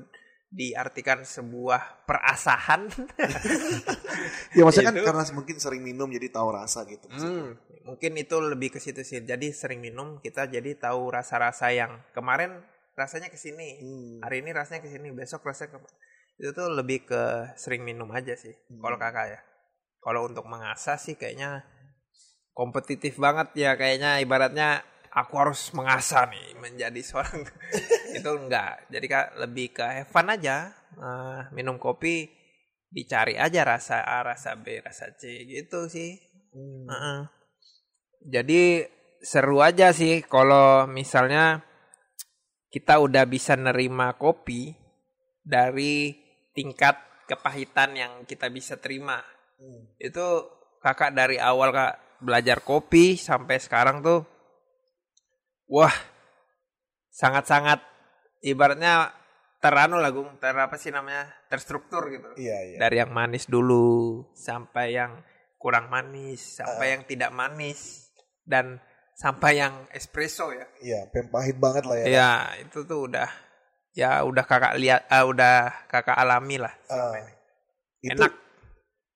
diartikan 0.50 1.22
sebuah 1.22 2.10
perasahan, 2.10 2.90
ya 4.58 4.66
maksudnya 4.66 4.90
kan 4.90 4.98
karena 4.98 5.24
mungkin 5.38 5.56
sering 5.62 5.86
minum 5.86 6.10
jadi 6.10 6.34
tahu 6.34 6.50
rasa 6.50 6.90
gitu. 6.90 7.06
hmm, 7.06 7.86
mungkin 7.86 8.12
itu 8.18 8.36
lebih 8.42 8.74
ke 8.74 8.82
situ 8.82 9.06
sih. 9.06 9.22
Jadi 9.22 9.54
sering 9.54 9.78
minum 9.78 10.18
kita 10.18 10.50
jadi 10.50 10.74
tahu 10.74 11.14
rasa-rasa 11.14 11.70
yang 11.70 12.02
kemarin 12.18 12.66
rasanya 12.98 13.32
ke 13.32 13.40
sini. 13.40 13.80
Hmm. 13.80 14.16
hari 14.28 14.44
ini 14.44 14.52
rasanya 14.52 14.84
ke 14.84 14.92
sini 14.92 15.08
besok 15.16 15.48
rasanya 15.48 15.80
ke 15.80 15.88
itu 16.40 16.52
tuh 16.52 16.68
lebih 16.72 17.08
ke 17.08 17.52
sering 17.56 17.84
minum 17.88 18.12
aja 18.12 18.36
sih 18.36 18.52
Hmm. 18.68 18.84
kalau 18.84 18.98
kakak 19.00 19.26
ya 19.32 19.40
kalau 20.04 20.28
untuk 20.28 20.44
mengasah 20.48 21.00
sih 21.00 21.16
kayaknya 21.16 21.64
kompetitif 22.52 23.16
banget 23.16 23.56
ya 23.56 23.80
kayaknya 23.80 24.20
ibaratnya 24.20 24.84
aku 25.14 25.34
harus 25.38 25.74
mengasah 25.74 26.30
nih 26.30 26.58
menjadi 26.60 27.02
seorang 27.02 27.46
itu 28.18 28.30
enggak 28.30 28.86
jadi 28.90 29.06
kak 29.06 29.28
lebih 29.42 29.68
ke 29.74 29.86
have 29.86 30.10
fun 30.10 30.30
aja 30.30 30.76
Eh, 31.00 31.42
minum 31.56 31.80
kopi 31.80 32.28
dicari 32.92 33.40
aja 33.40 33.64
rasa 33.64 34.04
A 34.04 34.20
rasa 34.26 34.58
B 34.60 34.84
rasa 34.84 35.16
C 35.16 35.48
gitu 35.48 35.88
sih 35.88 36.30
Hmm. 36.50 36.86
Heeh. 36.90 37.20
Jadi 38.26 38.62
seru 39.22 39.62
aja 39.64 39.94
sih 39.94 40.24
kalau 40.26 40.90
misalnya 40.90 41.62
kita 42.70 43.02
udah 43.02 43.26
bisa 43.26 43.58
nerima 43.58 44.14
kopi 44.18 44.74
dari 45.42 46.14
tingkat 46.54 47.26
kepahitan 47.26 47.96
yang 47.98 48.12
kita 48.26 48.50
bisa 48.50 48.78
terima. 48.78 49.22
Hmm. 49.58 49.94
Itu 49.98 50.50
kakak 50.82 51.14
dari 51.14 51.38
awal 51.38 51.74
kak 51.74 51.96
belajar 52.20 52.60
kopi 52.66 53.16
sampai 53.16 53.62
sekarang 53.62 54.04
tuh, 54.04 54.28
wah 55.70 55.94
sangat-sangat 57.10 57.80
ibaratnya 58.42 59.12
teranu 59.60 60.00
lah 60.00 60.10
Gung, 60.10 60.40
ter 60.40 60.56
apa 60.56 60.80
sih 60.80 60.90
namanya 60.90 61.28
terstruktur 61.52 62.08
gitu 62.08 62.32
Iya 62.40 62.58
iya. 62.64 62.78
dari 62.80 62.96
yang 63.04 63.12
manis 63.12 63.44
dulu 63.46 64.24
sampai 64.32 64.96
yang 64.96 65.20
kurang 65.60 65.92
manis 65.92 66.58
sampai 66.58 66.96
yang 66.96 67.04
tidak 67.04 67.36
manis 67.36 68.08
dan 68.48 68.80
sampai 69.20 69.60
yang 69.60 69.84
espresso 69.92 70.56
ya 70.56 70.64
Iya, 70.80 71.00
pahit 71.28 71.60
banget 71.60 71.84
lah 71.84 71.96
ya. 72.00 72.06
ya 72.08 72.32
itu 72.64 72.88
tuh 72.88 73.12
udah 73.12 73.28
ya 73.92 74.24
udah 74.24 74.44
kakak 74.48 74.80
lihat 74.80 75.04
ah, 75.12 75.28
udah 75.28 75.76
kakak 75.92 76.16
alami 76.16 76.56
lah 76.56 76.72
Ah, 76.88 77.20
ini. 77.20 78.16
itu 78.16 78.24
enak 78.24 78.32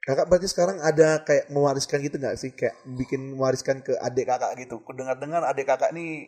kakak 0.03 0.27
berarti 0.27 0.47
sekarang 0.51 0.83
ada 0.83 1.23
kayak 1.23 1.47
mewariskan 1.47 2.03
gitu 2.03 2.19
nggak 2.19 2.35
sih 2.35 2.51
kayak 2.51 2.75
bikin 2.99 3.39
mewariskan 3.39 3.79
ke 3.79 3.95
adik 3.95 4.27
kakak 4.27 4.59
gitu. 4.59 4.83
Ku 4.83 4.91
dengar-dengar 4.91 5.47
adik 5.47 5.63
kakak 5.63 5.95
nih 5.95 6.27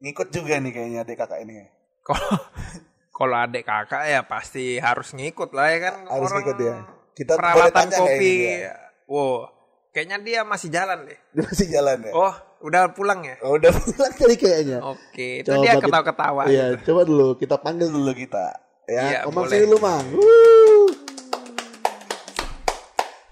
ngikut 0.00 0.28
juga 0.30 0.56
nih 0.56 0.70
kayaknya 0.70 0.98
adik 1.02 1.16
kakak 1.16 1.40
ini. 1.40 1.68
kalau 2.00 2.32
kalau 3.16 3.36
adik 3.38 3.62
kakak 3.62 4.02
ya 4.02 4.20
pasti 4.22 4.76
harus 4.76 5.12
ngikut 5.12 5.52
lah 5.52 5.68
ya 5.68 5.78
kan 5.82 5.94
Harus 6.06 6.24
Orang 6.26 6.36
ngikut 6.40 6.58
ya. 6.58 6.76
Kita 7.12 7.32
peralatan 7.34 7.86
kopi 7.90 8.32
gitu 8.38 8.64
ya. 8.64 8.74
wow 9.04 9.44
kayaknya 9.90 10.16
dia 10.18 10.40
masih 10.42 10.68
jalan 10.68 11.04
deh 11.04 11.18
Dia 11.30 11.44
masih 11.44 11.66
jalan 11.68 11.98
ya. 12.00 12.12
oh 12.12 12.32
udah 12.60 12.82
pulang 12.90 13.20
ya 13.20 13.36
Oh, 13.40 13.54
udah 13.54 13.68
pulang 13.70 14.12
kali 14.14 14.36
kayaknya. 14.36 14.78
oke 14.80 15.28
itu 15.40 15.48
Coba 15.48 15.60
dia 15.60 15.72
ketawa-ketawa 15.76 16.42
Iya, 16.46 16.64
coba 16.80 17.00
dulu 17.02 17.28
kita 17.34 17.56
panggil 17.56 17.88
dulu 17.88 18.12
kita. 18.12 18.46
Ya, 18.86 19.02
Iya, 19.06 19.18
Om 19.22 19.30
Mang 19.30 19.44
boleh. 19.44 19.52
sini 19.52 19.64
dulu, 19.64 19.78
Mang. 19.78 20.06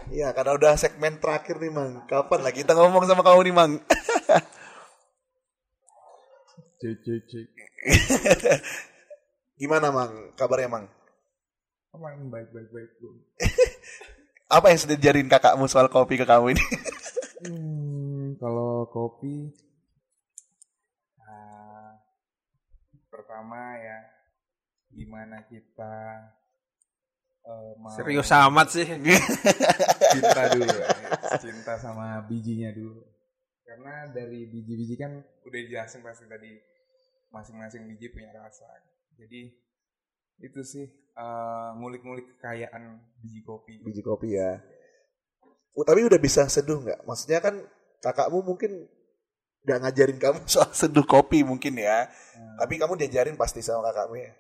Iya, 0.09 0.31
karena 0.31 0.53
udah 0.55 0.73
segmen 0.75 1.17
terakhir 1.17 1.59
nih, 1.59 1.69
Mang. 1.69 1.93
Kapan 2.07 2.41
lah 2.41 2.53
kita 2.53 2.73
ngomong 2.73 3.05
sama 3.05 3.21
kamu 3.21 3.41
nih, 3.43 3.55
Mang? 3.55 3.73
Cek 6.79 6.97
cek 7.03 7.23
cek. 7.27 7.47
Gimana, 9.61 9.91
Mang? 9.91 10.31
Kabarnya, 10.39 10.71
Mang? 10.71 10.87
Aman 11.91 12.31
baik 12.31 12.55
baik 12.55 12.71
baik 12.71 12.91
bro. 13.01 13.11
Apa 14.47 14.71
yang 14.71 14.79
sudah 14.79 14.95
diajarin 15.01 15.27
kakakmu 15.27 15.67
soal 15.67 15.91
kopi 15.91 16.21
ke 16.21 16.23
kamu 16.29 16.55
ini? 16.55 16.65
Hmm, 17.43 18.39
kalau 18.39 18.87
kopi, 18.93 19.51
ah, 21.23 21.99
pertama 23.11 23.79
ya 23.79 23.99
gimana 24.95 25.43
kita 25.47 25.95
eh, 27.47 27.73
mau 27.79 27.95
serius 27.95 28.31
amat 28.31 28.67
sih 28.75 28.87
cinta 30.15 30.43
dulu, 30.55 30.67
ya. 30.67 30.89
cinta 31.43 31.73
sama 31.83 32.23
bijinya 32.27 32.71
dulu. 32.71 33.03
Karena 33.69 34.09
dari 34.09 34.49
biji-biji 34.49 34.97
kan 34.97 35.21
udah 35.45 35.61
dijelasin 35.61 36.01
pasti 36.01 36.25
tadi 36.25 36.57
masing-masing 37.29 37.85
biji 37.85 38.09
punya 38.09 38.33
rasa. 38.33 38.65
Jadi 39.21 39.53
itu 40.41 40.61
sih 40.65 40.89
eh, 41.13 41.71
ngulik-ngulik 41.77 42.41
kekayaan 42.41 42.97
biji 43.21 43.45
kopi. 43.45 43.85
Biji 43.85 44.01
kopi 44.01 44.41
ya. 44.41 44.57
Oh, 45.77 45.85
tapi 45.85 46.09
udah 46.09 46.17
bisa 46.17 46.49
seduh 46.49 46.81
nggak? 46.81 47.05
Maksudnya 47.05 47.45
kan 47.45 47.61
kakakmu 48.01 48.41
mungkin 48.41 48.89
nggak 49.69 49.79
ngajarin 49.85 50.19
kamu 50.19 50.39
soal 50.53 50.73
seduh 50.73 51.05
kopi 51.05 51.45
mungkin 51.45 51.77
ya. 51.77 52.09
Hmm. 52.09 52.57
Tapi 52.65 52.81
kamu 52.81 52.97
diajarin 52.97 53.37
pasti 53.37 53.61
sama 53.61 53.93
kakakmu 53.93 54.17
ya. 54.17 54.33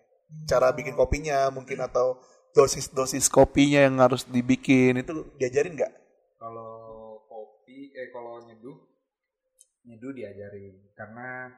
Cara 0.48 0.72
bikin 0.72 0.96
kopinya 0.96 1.52
mungkin 1.52 1.84
atau 1.84 2.16
dosis-dosis 2.56 3.28
kopinya 3.28 3.84
yang 3.84 4.00
harus 4.00 4.24
dibikin 4.24 5.04
itu 5.04 5.12
diajarin 5.36 5.76
nggak? 5.76 5.92
kalau 6.38 7.18
kopi 7.26 7.90
eh 7.92 8.08
kalau 8.14 8.38
nyeduh 8.46 8.67
nyeduh 9.88 10.12
diajarin. 10.12 10.76
Karena 10.92 11.48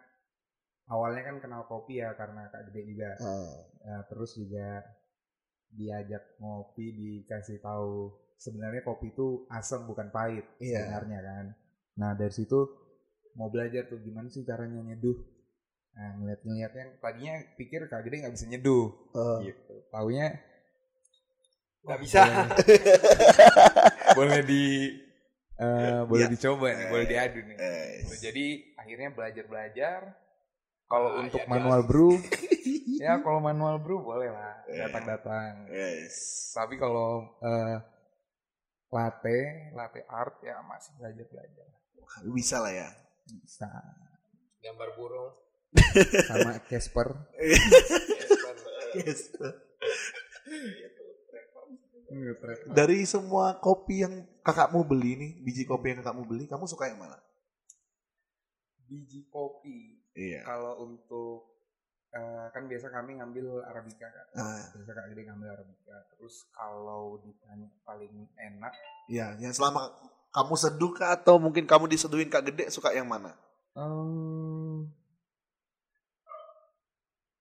awalnya 0.87 1.23
kan 1.27 1.37
kenal 1.43 1.63
kopi 1.67 1.99
ya 1.99 2.15
karena 2.15 2.47
kak 2.49 2.71
gede 2.71 2.83
juga. 2.87 3.11
Ah, 3.19 3.55
Nah, 3.81 4.05
terus 4.07 4.37
juga 4.37 4.85
diajak 5.71 6.37
ngopi 6.37 6.93
dikasih 6.93 7.59
tahu 7.59 8.13
sebenarnya 8.37 8.83
kopi 8.83 9.09
itu 9.09 9.47
asam 9.49 9.87
bukan 9.87 10.11
pahit 10.11 10.45
Iya. 10.59 10.85
sebenarnya 10.85 11.21
kan. 11.23 11.47
Nah 11.97 12.11
dari 12.13 12.33
situ 12.33 12.59
mau 13.35 13.49
belajar 13.49 13.87
tuh 13.87 14.01
gimana 14.01 14.29
sih 14.29 14.43
caranya 14.43 14.83
nyeduh. 14.83 15.17
Nah 15.97 16.19
ngeliat-ngeliat 16.19 16.73
yang 16.75 16.91
tadinya 16.99 17.35
pikir 17.57 17.87
kak 17.87 18.05
gede 18.05 18.21
nggak 18.21 18.35
bisa 18.35 18.47
nyeduh. 18.47 18.87
Ah. 19.17 19.41
gitu. 19.41 19.75
Taunya 19.89 20.27
nggak 21.81 22.01
bisa. 22.05 22.21
Boleh 24.13 24.41
di 24.45 24.65
eh, 25.61 26.01
boleh 26.09 26.25
Ya. 26.25 26.29
dicoba 26.29 26.67
nih, 26.73 26.87
boleh 26.89 27.07
diadu 27.07 27.41
nih. 27.45 27.57
Eh, 27.57 27.91
Tuh, 28.03 28.17
Jadi 28.19 28.45
akhirnya 28.75 29.09
belajar 29.13 29.45
belajar. 29.45 30.01
Kalau 30.85 31.09
Ah, 31.15 31.23
untuk 31.23 31.39
ya, 31.39 31.47
manual 31.47 31.87
brew, 31.87 32.19
ya 32.99 33.23
kalau 33.23 33.39
manual 33.39 33.79
brew 33.79 34.03
boleh 34.03 34.27
lah 34.27 34.59
datang 34.67 35.05
datang. 35.07 35.53
yes. 35.71 36.51
Tapi 36.51 36.75
kalau 36.75 37.31
eh, 37.39 37.79
latte, 38.91 39.39
latte 39.71 40.03
art 40.11 40.43
ya 40.43 40.59
masih 40.65 40.91
belajar 40.99 41.27
belajar. 41.31 41.67
Bisa 42.27 42.59
lah 42.59 42.75
ya. 42.75 42.91
Bisa 43.23 43.71
gambar 44.59 44.89
burung 44.99 45.31
sama 46.27 46.59
Casper. 46.67 47.09
Yes. 48.91 49.31
Iya, 50.51 50.89
Dari 52.75 53.07
semua 53.07 53.57
kopi 53.63 54.03
yang 54.03 54.27
kakakmu 54.43 54.83
beli 54.83 55.15
nih, 55.15 55.31
biji 55.47 55.63
kopi 55.63 55.95
yang 55.95 56.03
kakakmu 56.03 56.27
beli, 56.27 56.51
kamu 56.51 56.67
suka 56.67 56.91
yang 56.91 56.99
mana? 56.99 57.19
biji 58.91 59.31
kopi. 59.31 60.03
Iya. 60.19 60.43
Kalau 60.43 60.83
untuk 60.83 61.63
eh, 62.11 62.47
kan 62.51 62.67
biasa 62.67 62.91
kami 62.91 63.23
ngambil 63.23 63.63
arabica 63.63 64.11
kan. 64.11 64.27
Ah, 64.35 64.67
Biasa 64.75 64.91
kak 64.91 65.07
Gede 65.15 65.23
ngambil 65.31 65.49
arabica. 65.55 65.95
Terus 66.11 66.51
kalau 66.51 67.23
ditanya 67.23 67.71
paling 67.87 68.27
enak 68.35 68.75
iya, 69.07 69.39
yang 69.39 69.55
selama 69.55 69.95
kamu 70.35 70.55
seduh 70.59 70.91
kah 70.91 71.15
atau 71.15 71.39
mungkin 71.39 71.71
kamu 71.71 71.87
diseduhin 71.87 72.31
Kak 72.31 72.51
Gede 72.51 72.71
suka 72.75 72.91
yang 72.91 73.07
mana? 73.07 73.35
Em, 73.79 74.91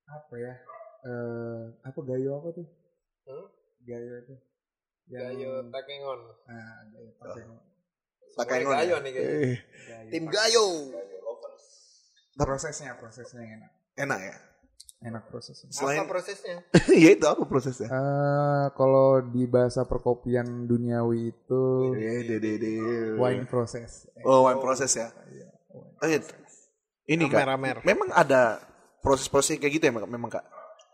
apa 0.05 0.36
ya? 0.38 0.53
Eh 1.05 1.63
apa 1.82 1.99
gayo 2.05 2.38
apa 2.38 2.49
tuh? 2.53 2.67
Hmm? 3.26 3.47
Gayo 3.86 4.13
itu. 4.22 4.36
Gayo 5.10 5.51
Takengon. 5.68 6.20
Nah, 6.45 6.86
gayo 6.88 7.10
Takengon. 7.18 7.60
Takengon 8.36 8.74
Gayo 8.74 8.95
ya? 8.95 8.97
nih 8.99 9.12
kayaknya. 9.12 9.38
Eh, 9.43 9.57
Gayo 9.84 10.10
tim. 10.10 10.24
Gayo. 10.28 10.66
Prosesnya, 12.36 12.95
prosesnya 12.95 13.41
yang 13.41 13.51
enak. 13.60 13.72
Enak 13.97 14.20
ya? 14.24 14.36
Enak 15.01 15.24
prosesnya. 15.28 15.68
Selain 15.72 16.03
Apa 16.03 16.07
prosesnya? 16.10 16.55
ya 17.03 17.10
itu 17.12 17.24
apa 17.24 17.43
prosesnya? 17.43 17.88
Eh, 17.88 18.66
kalau 18.76 19.24
di 19.26 19.43
bahasa 19.43 19.84
perkopian 19.84 20.47
duniawi 20.66 21.32
itu 21.32 21.64
Eh, 21.95 22.24
de, 22.24 22.36
de, 22.38 22.51
de. 22.55 22.74
wine 23.16 23.43
process. 23.43 24.07
Eh, 24.14 24.24
Oh, 24.24 24.43
wine 24.43 24.60
proses 24.60 24.91
ya. 24.93 25.07
iya, 25.32 25.47
Oh, 25.72 26.07
iya. 26.07 26.20
Ini 27.10 27.26
kak, 27.26 27.41
Amer-amer. 27.41 27.78
memang 27.82 28.12
ada 28.12 28.60
proses-proses 28.99 29.57
kayak 29.57 29.74
gitu 29.76 29.84
ya 29.88 29.93
memang 29.95 30.30
kak? 30.30 30.45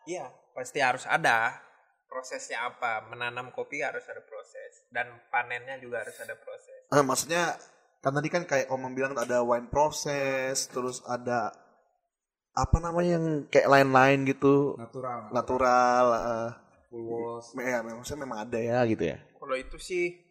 Iya, 0.05 0.29
pasti 0.53 0.79
harus 0.79 1.03
ada. 1.05 1.57
Prosesnya 2.05 2.69
apa? 2.69 3.05
Menanam 3.11 3.51
kopi 3.51 3.81
harus 3.81 4.05
ada 4.07 4.21
proses 4.23 4.85
dan 4.93 5.09
panennya 5.29 5.81
juga 5.81 6.05
harus 6.05 6.15
ada 6.21 6.35
proses. 6.39 6.79
Ah, 6.93 7.03
maksudnya 7.03 7.57
kan 7.99 8.13
tadi 8.13 8.29
kan 8.29 8.43
kayak 8.45 8.69
Om 8.69 8.93
bilang 8.93 9.17
ada 9.17 9.41
wine 9.41 9.67
proses, 9.67 10.69
terus 10.69 11.01
ada 11.09 11.51
apa 12.55 12.77
namanya 12.79 13.19
yang 13.19 13.25
kayak 13.51 13.67
lain-lain 13.67 14.23
gitu, 14.29 14.79
natural. 14.79 15.33
natural. 15.33 16.05
ah. 16.13 16.51
Full 16.87 17.03
wash. 17.11 17.51
ya, 17.59 17.83
maksudnya 17.83 18.23
memang 18.23 18.39
ada 18.47 18.59
ya 18.61 18.79
gitu 18.87 19.03
ya. 19.03 19.17
Kalau 19.35 19.55
itu 19.57 19.75
sih 19.81 20.25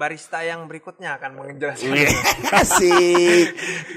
barista 0.00 0.40
yang 0.40 0.64
berikutnya 0.64 1.20
akan 1.20 1.30
menjelaskan. 1.36 1.92
Wih, 1.92 2.08
Asik. 2.60 3.46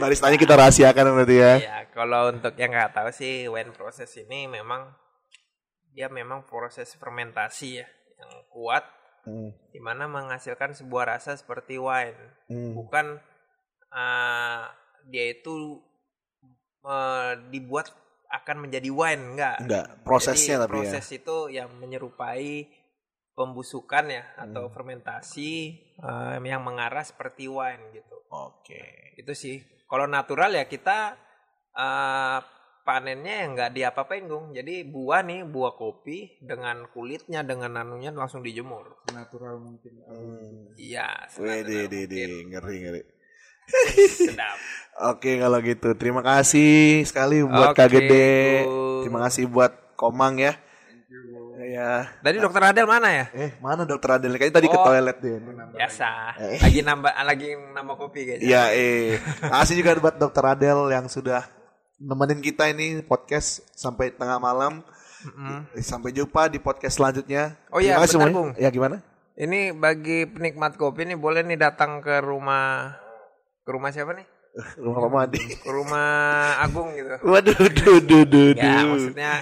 Baristanya 0.03 0.36
kita 0.36 0.53
rahasiakan 0.59 1.15
berarti 1.15 1.36
ya. 1.39 1.53
Ya, 1.63 1.78
kalau 1.95 2.28
untuk 2.32 2.53
yang 2.59 2.76
nggak 2.76 2.91
tahu 2.91 3.09
sih 3.15 3.47
wine 3.47 3.71
proses 3.71 4.11
ini 4.19 4.51
memang 4.51 4.91
dia 5.93 6.09
memang 6.09 6.43
proses 6.43 6.91
fermentasi 6.93 7.79
ya 7.79 7.87
yang 8.17 8.31
kuat 8.49 8.83
Hmm, 9.23 9.55
di 9.71 9.79
mana 9.79 10.03
menghasilkan 10.03 10.75
sebuah 10.75 11.15
rasa 11.15 11.39
seperti 11.39 11.79
wine. 11.79 12.19
hmm. 12.51 12.75
Bukan 12.75 13.23
eh, 13.87 14.63
dia 15.07 15.25
itu 15.31 15.79
eh, 16.83 17.31
dibuat 17.47 17.87
akan 18.27 18.67
menjadi 18.67 18.91
wine 18.91 19.23
enggak. 19.31 19.57
Enggak, 19.63 19.87
prosesnya 20.03 20.59
Jadi 20.59 20.63
tapi 20.65 20.71
proses 20.75 21.05
itu 21.07 21.37
yang 21.47 21.71
menyerupai 21.71 22.67
pembusukan 23.31 24.11
ya 24.11 24.23
atau 24.35 24.67
Hmm. 24.67 24.73
fermentasi 24.75 25.51
eh, 25.95 26.35
yang 26.43 26.59
mengarah 26.59 27.07
seperti 27.07 27.47
wine 27.47 27.95
gitu. 27.95 28.17
ya. 28.19 28.27
Oke. 28.27 29.15
Itu 29.15 29.31
sih. 29.31 29.63
Kalau 29.87 30.03
natural 30.03 30.51
ya 30.51 30.67
kita 30.67 31.15
eh, 31.71 32.39
panennya 32.84 33.47
yang 33.47 33.49
nggak 33.55 33.71
diapa-apain 33.73 34.27
Gung. 34.27 34.51
Jadi 34.51 34.84
buah 34.84 35.23
nih, 35.23 35.47
buah 35.47 35.73
kopi 35.73 36.38
dengan 36.39 36.86
kulitnya 36.91 37.41
dengan 37.41 37.79
anunya 37.79 38.11
langsung 38.11 38.43
dijemur. 38.43 39.07
Natural 39.09 39.55
mungkin. 39.57 39.93
Hmm. 40.03 40.75
Iya, 40.75 41.07
Wede, 41.39 41.88
senatural 41.88 41.88
de, 41.89 42.01
de, 42.05 42.21
mungkin. 42.27 42.29
ngeri, 42.51 42.75
ngeri. 42.84 43.01
Sedap. 44.05 44.57
Oke 45.15 45.39
kalau 45.39 45.57
gitu, 45.63 45.95
terima 45.95 46.21
kasih 46.21 47.01
sekali 47.07 47.41
buat 47.41 47.73
Oke, 47.73 47.79
Kak 47.79 47.89
Gede. 47.89 48.67
Gung. 48.67 49.01
Terima 49.07 49.19
kasih 49.25 49.47
buat 49.47 49.71
Komang 49.95 50.38
ya. 50.38 50.53
Ya. 51.63 52.11
Tadi 52.19 52.38
dokter 52.43 52.59
Adel 52.59 52.84
mana 52.84 53.07
ya? 53.07 53.25
Eh, 53.31 53.55
mana 53.63 53.88
dokter 53.88 54.19
Adel? 54.19 54.36
Kayaknya 54.36 54.57
tadi 54.59 54.67
ke 54.67 54.77
Oh. 54.77 54.84
toilet 54.84 55.17
dia. 55.23 55.38
Biasa. 55.71 56.09
Eh. 56.38 56.59
Lagi 56.59 56.79
nambah 56.84 57.13
lagi 57.23 57.47
nambah 57.55 57.95
kopi 57.95 58.19
kayaknya. 58.27 58.43
Iya, 58.43 58.63
eh. 58.75 59.15
Makasih 59.47 59.75
juga 59.79 59.95
buat 59.97 60.15
dokter 60.19 60.43
Adel 60.43 60.91
yang 60.91 61.07
sudah 61.07 61.45
nemenin 61.97 62.39
kita 62.39 62.67
ini 62.67 63.01
podcast 63.01 63.61
sampai 63.73 64.09
tengah 64.09 64.37
malam. 64.37 64.81
Mm-mm. 65.23 65.63
Eh, 65.71 65.79
Sampai 65.79 66.11
jumpa 66.11 66.47
di 66.47 66.59
podcast 66.59 66.99
selanjutnya. 66.99 67.55
Oh 67.71 67.79
iya, 67.79 67.95
Terima 67.95 68.03
kasih 68.03 68.17
bentar, 68.19 68.27
semuanya. 68.27 68.35
Bung. 68.35 68.49
Ya 68.59 68.69
gimana? 68.69 68.97
Ini 69.33 69.59
bagi 69.71 70.19
penikmat 70.27 70.75
kopi 70.75 71.05
nih 71.05 71.15
boleh 71.15 71.41
nih 71.41 71.57
datang 71.57 71.97
ke 71.99 72.19
rumah 72.19 72.91
ke 73.63 73.69
rumah 73.71 73.89
siapa 73.89 74.13
nih? 74.13 74.27
Rumah 74.83 74.99
Pak 74.99 75.11
Madi. 75.11 75.41
Ke 75.57 75.71
rumah 75.71 76.09
Agung 76.61 76.93
gitu. 76.93 77.09
Waduh, 77.25 77.57
duh, 77.57 77.97
duh, 77.99 78.21
duh, 78.21 78.49
Ya, 78.53 78.85
duh. 78.85 78.93
maksudnya 78.93 79.33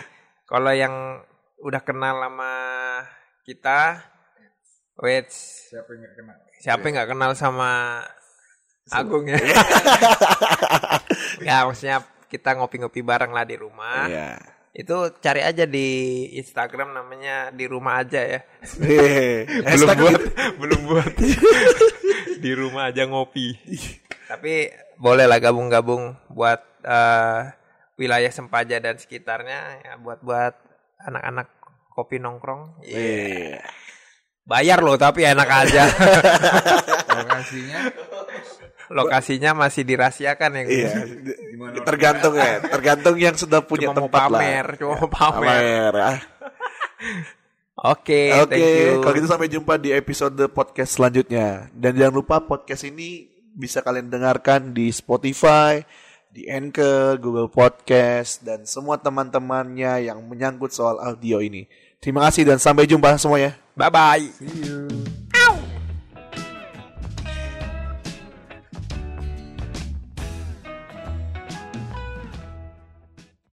kalau 0.46 0.72
yang 0.72 1.20
udah 1.60 1.82
kenal 1.84 2.16
sama 2.16 2.52
kita, 3.44 4.00
wait, 4.96 5.28
Siapa 5.28 5.84
yang 5.92 6.00
nggak 6.00 6.14
kena? 6.16 6.34
siapa 6.62 6.84
yang 6.86 6.94
nggak 6.96 7.10
kenal 7.12 7.32
sama 7.36 7.72
Agung 8.88 9.26
ya? 9.28 9.36
ya, 11.48 11.66
maksudnya 11.66 12.06
kita 12.32 12.56
ngopi-ngopi 12.56 13.04
bareng 13.04 13.36
lah 13.36 13.44
di 13.44 13.60
rumah. 13.60 14.08
Iya. 14.08 14.40
Itu 14.72 15.12
cari 15.20 15.44
aja 15.44 15.68
di 15.68 16.32
Instagram 16.40 16.96
namanya 16.96 17.52
di 17.52 17.68
rumah 17.68 18.00
aja 18.00 18.24
ya. 18.24 18.40
Belum 19.76 19.88
buat, 20.00 20.16
gitu. 20.16 20.28
belum 20.64 20.82
buat. 20.88 21.14
di 22.40 22.52
rumah 22.56 22.88
aja 22.88 23.04
ngopi. 23.04 23.60
Tapi 24.32 24.72
boleh 24.96 25.28
lah 25.28 25.44
gabung-gabung 25.44 26.16
buat 26.32 26.64
eh, 26.88 27.52
wilayah 28.00 28.32
Sempaja 28.32 28.80
dan 28.80 28.96
sekitarnya 28.96 29.84
ya 29.84 29.94
buat 30.00 30.24
buat 30.24 30.56
anak-anak 31.04 31.52
kopi 31.92 32.24
nongkrong. 32.24 32.80
Iya. 32.88 32.96
Iya. 32.96 33.62
Bayar 34.48 34.80
loh 34.80 34.96
tapi 34.96 35.28
enak 35.28 35.50
aja. 35.52 35.84
Lokasinya 37.12 37.92
Lokasinya 38.92 39.52
masih 39.56 39.84
dirahasiakan 39.88 40.50
ya. 40.54 40.64
Iya. 40.68 40.92
gimana? 41.50 41.76
Tergantung 41.90 42.34
ya, 42.36 42.60
tergantung 42.62 43.16
yang 43.16 43.36
sudah 43.36 43.64
punya 43.64 43.90
Cuma 43.90 43.96
mau 43.96 44.12
tempat 44.12 44.22
pamer, 44.28 44.66
lah. 44.66 44.78
cuma 44.78 44.94
mau 45.00 45.10
pamer. 45.10 45.42
Pamer. 45.42 45.94
ah. 45.98 46.18
Oke, 47.82 48.30
Oke, 48.38 48.52
thank 48.54 48.62
you. 48.62 49.02
kalau 49.02 49.14
gitu 49.18 49.28
sampai 49.32 49.50
jumpa 49.50 49.74
di 49.82 49.90
episode 49.90 50.38
podcast 50.54 51.02
selanjutnya. 51.02 51.66
Dan 51.74 51.98
jangan 51.98 52.14
lupa 52.14 52.38
podcast 52.38 52.86
ini 52.86 53.26
bisa 53.58 53.82
kalian 53.82 54.06
dengarkan 54.06 54.70
di 54.70 54.94
Spotify, 54.94 55.82
di 56.30 56.46
Anchor, 56.46 57.18
Google 57.18 57.50
Podcast, 57.50 58.46
dan 58.46 58.70
semua 58.70 59.02
teman-temannya 59.02 60.14
yang 60.14 60.22
menyangkut 60.22 60.70
soal 60.70 61.02
audio 61.02 61.42
ini. 61.42 61.66
Terima 61.98 62.30
kasih 62.30 62.46
dan 62.46 62.62
sampai 62.62 62.86
jumpa 62.86 63.18
semuanya. 63.18 63.58
Bye 63.74 63.90
bye. 63.90 64.26
See 64.38 64.62
you. 64.62 65.21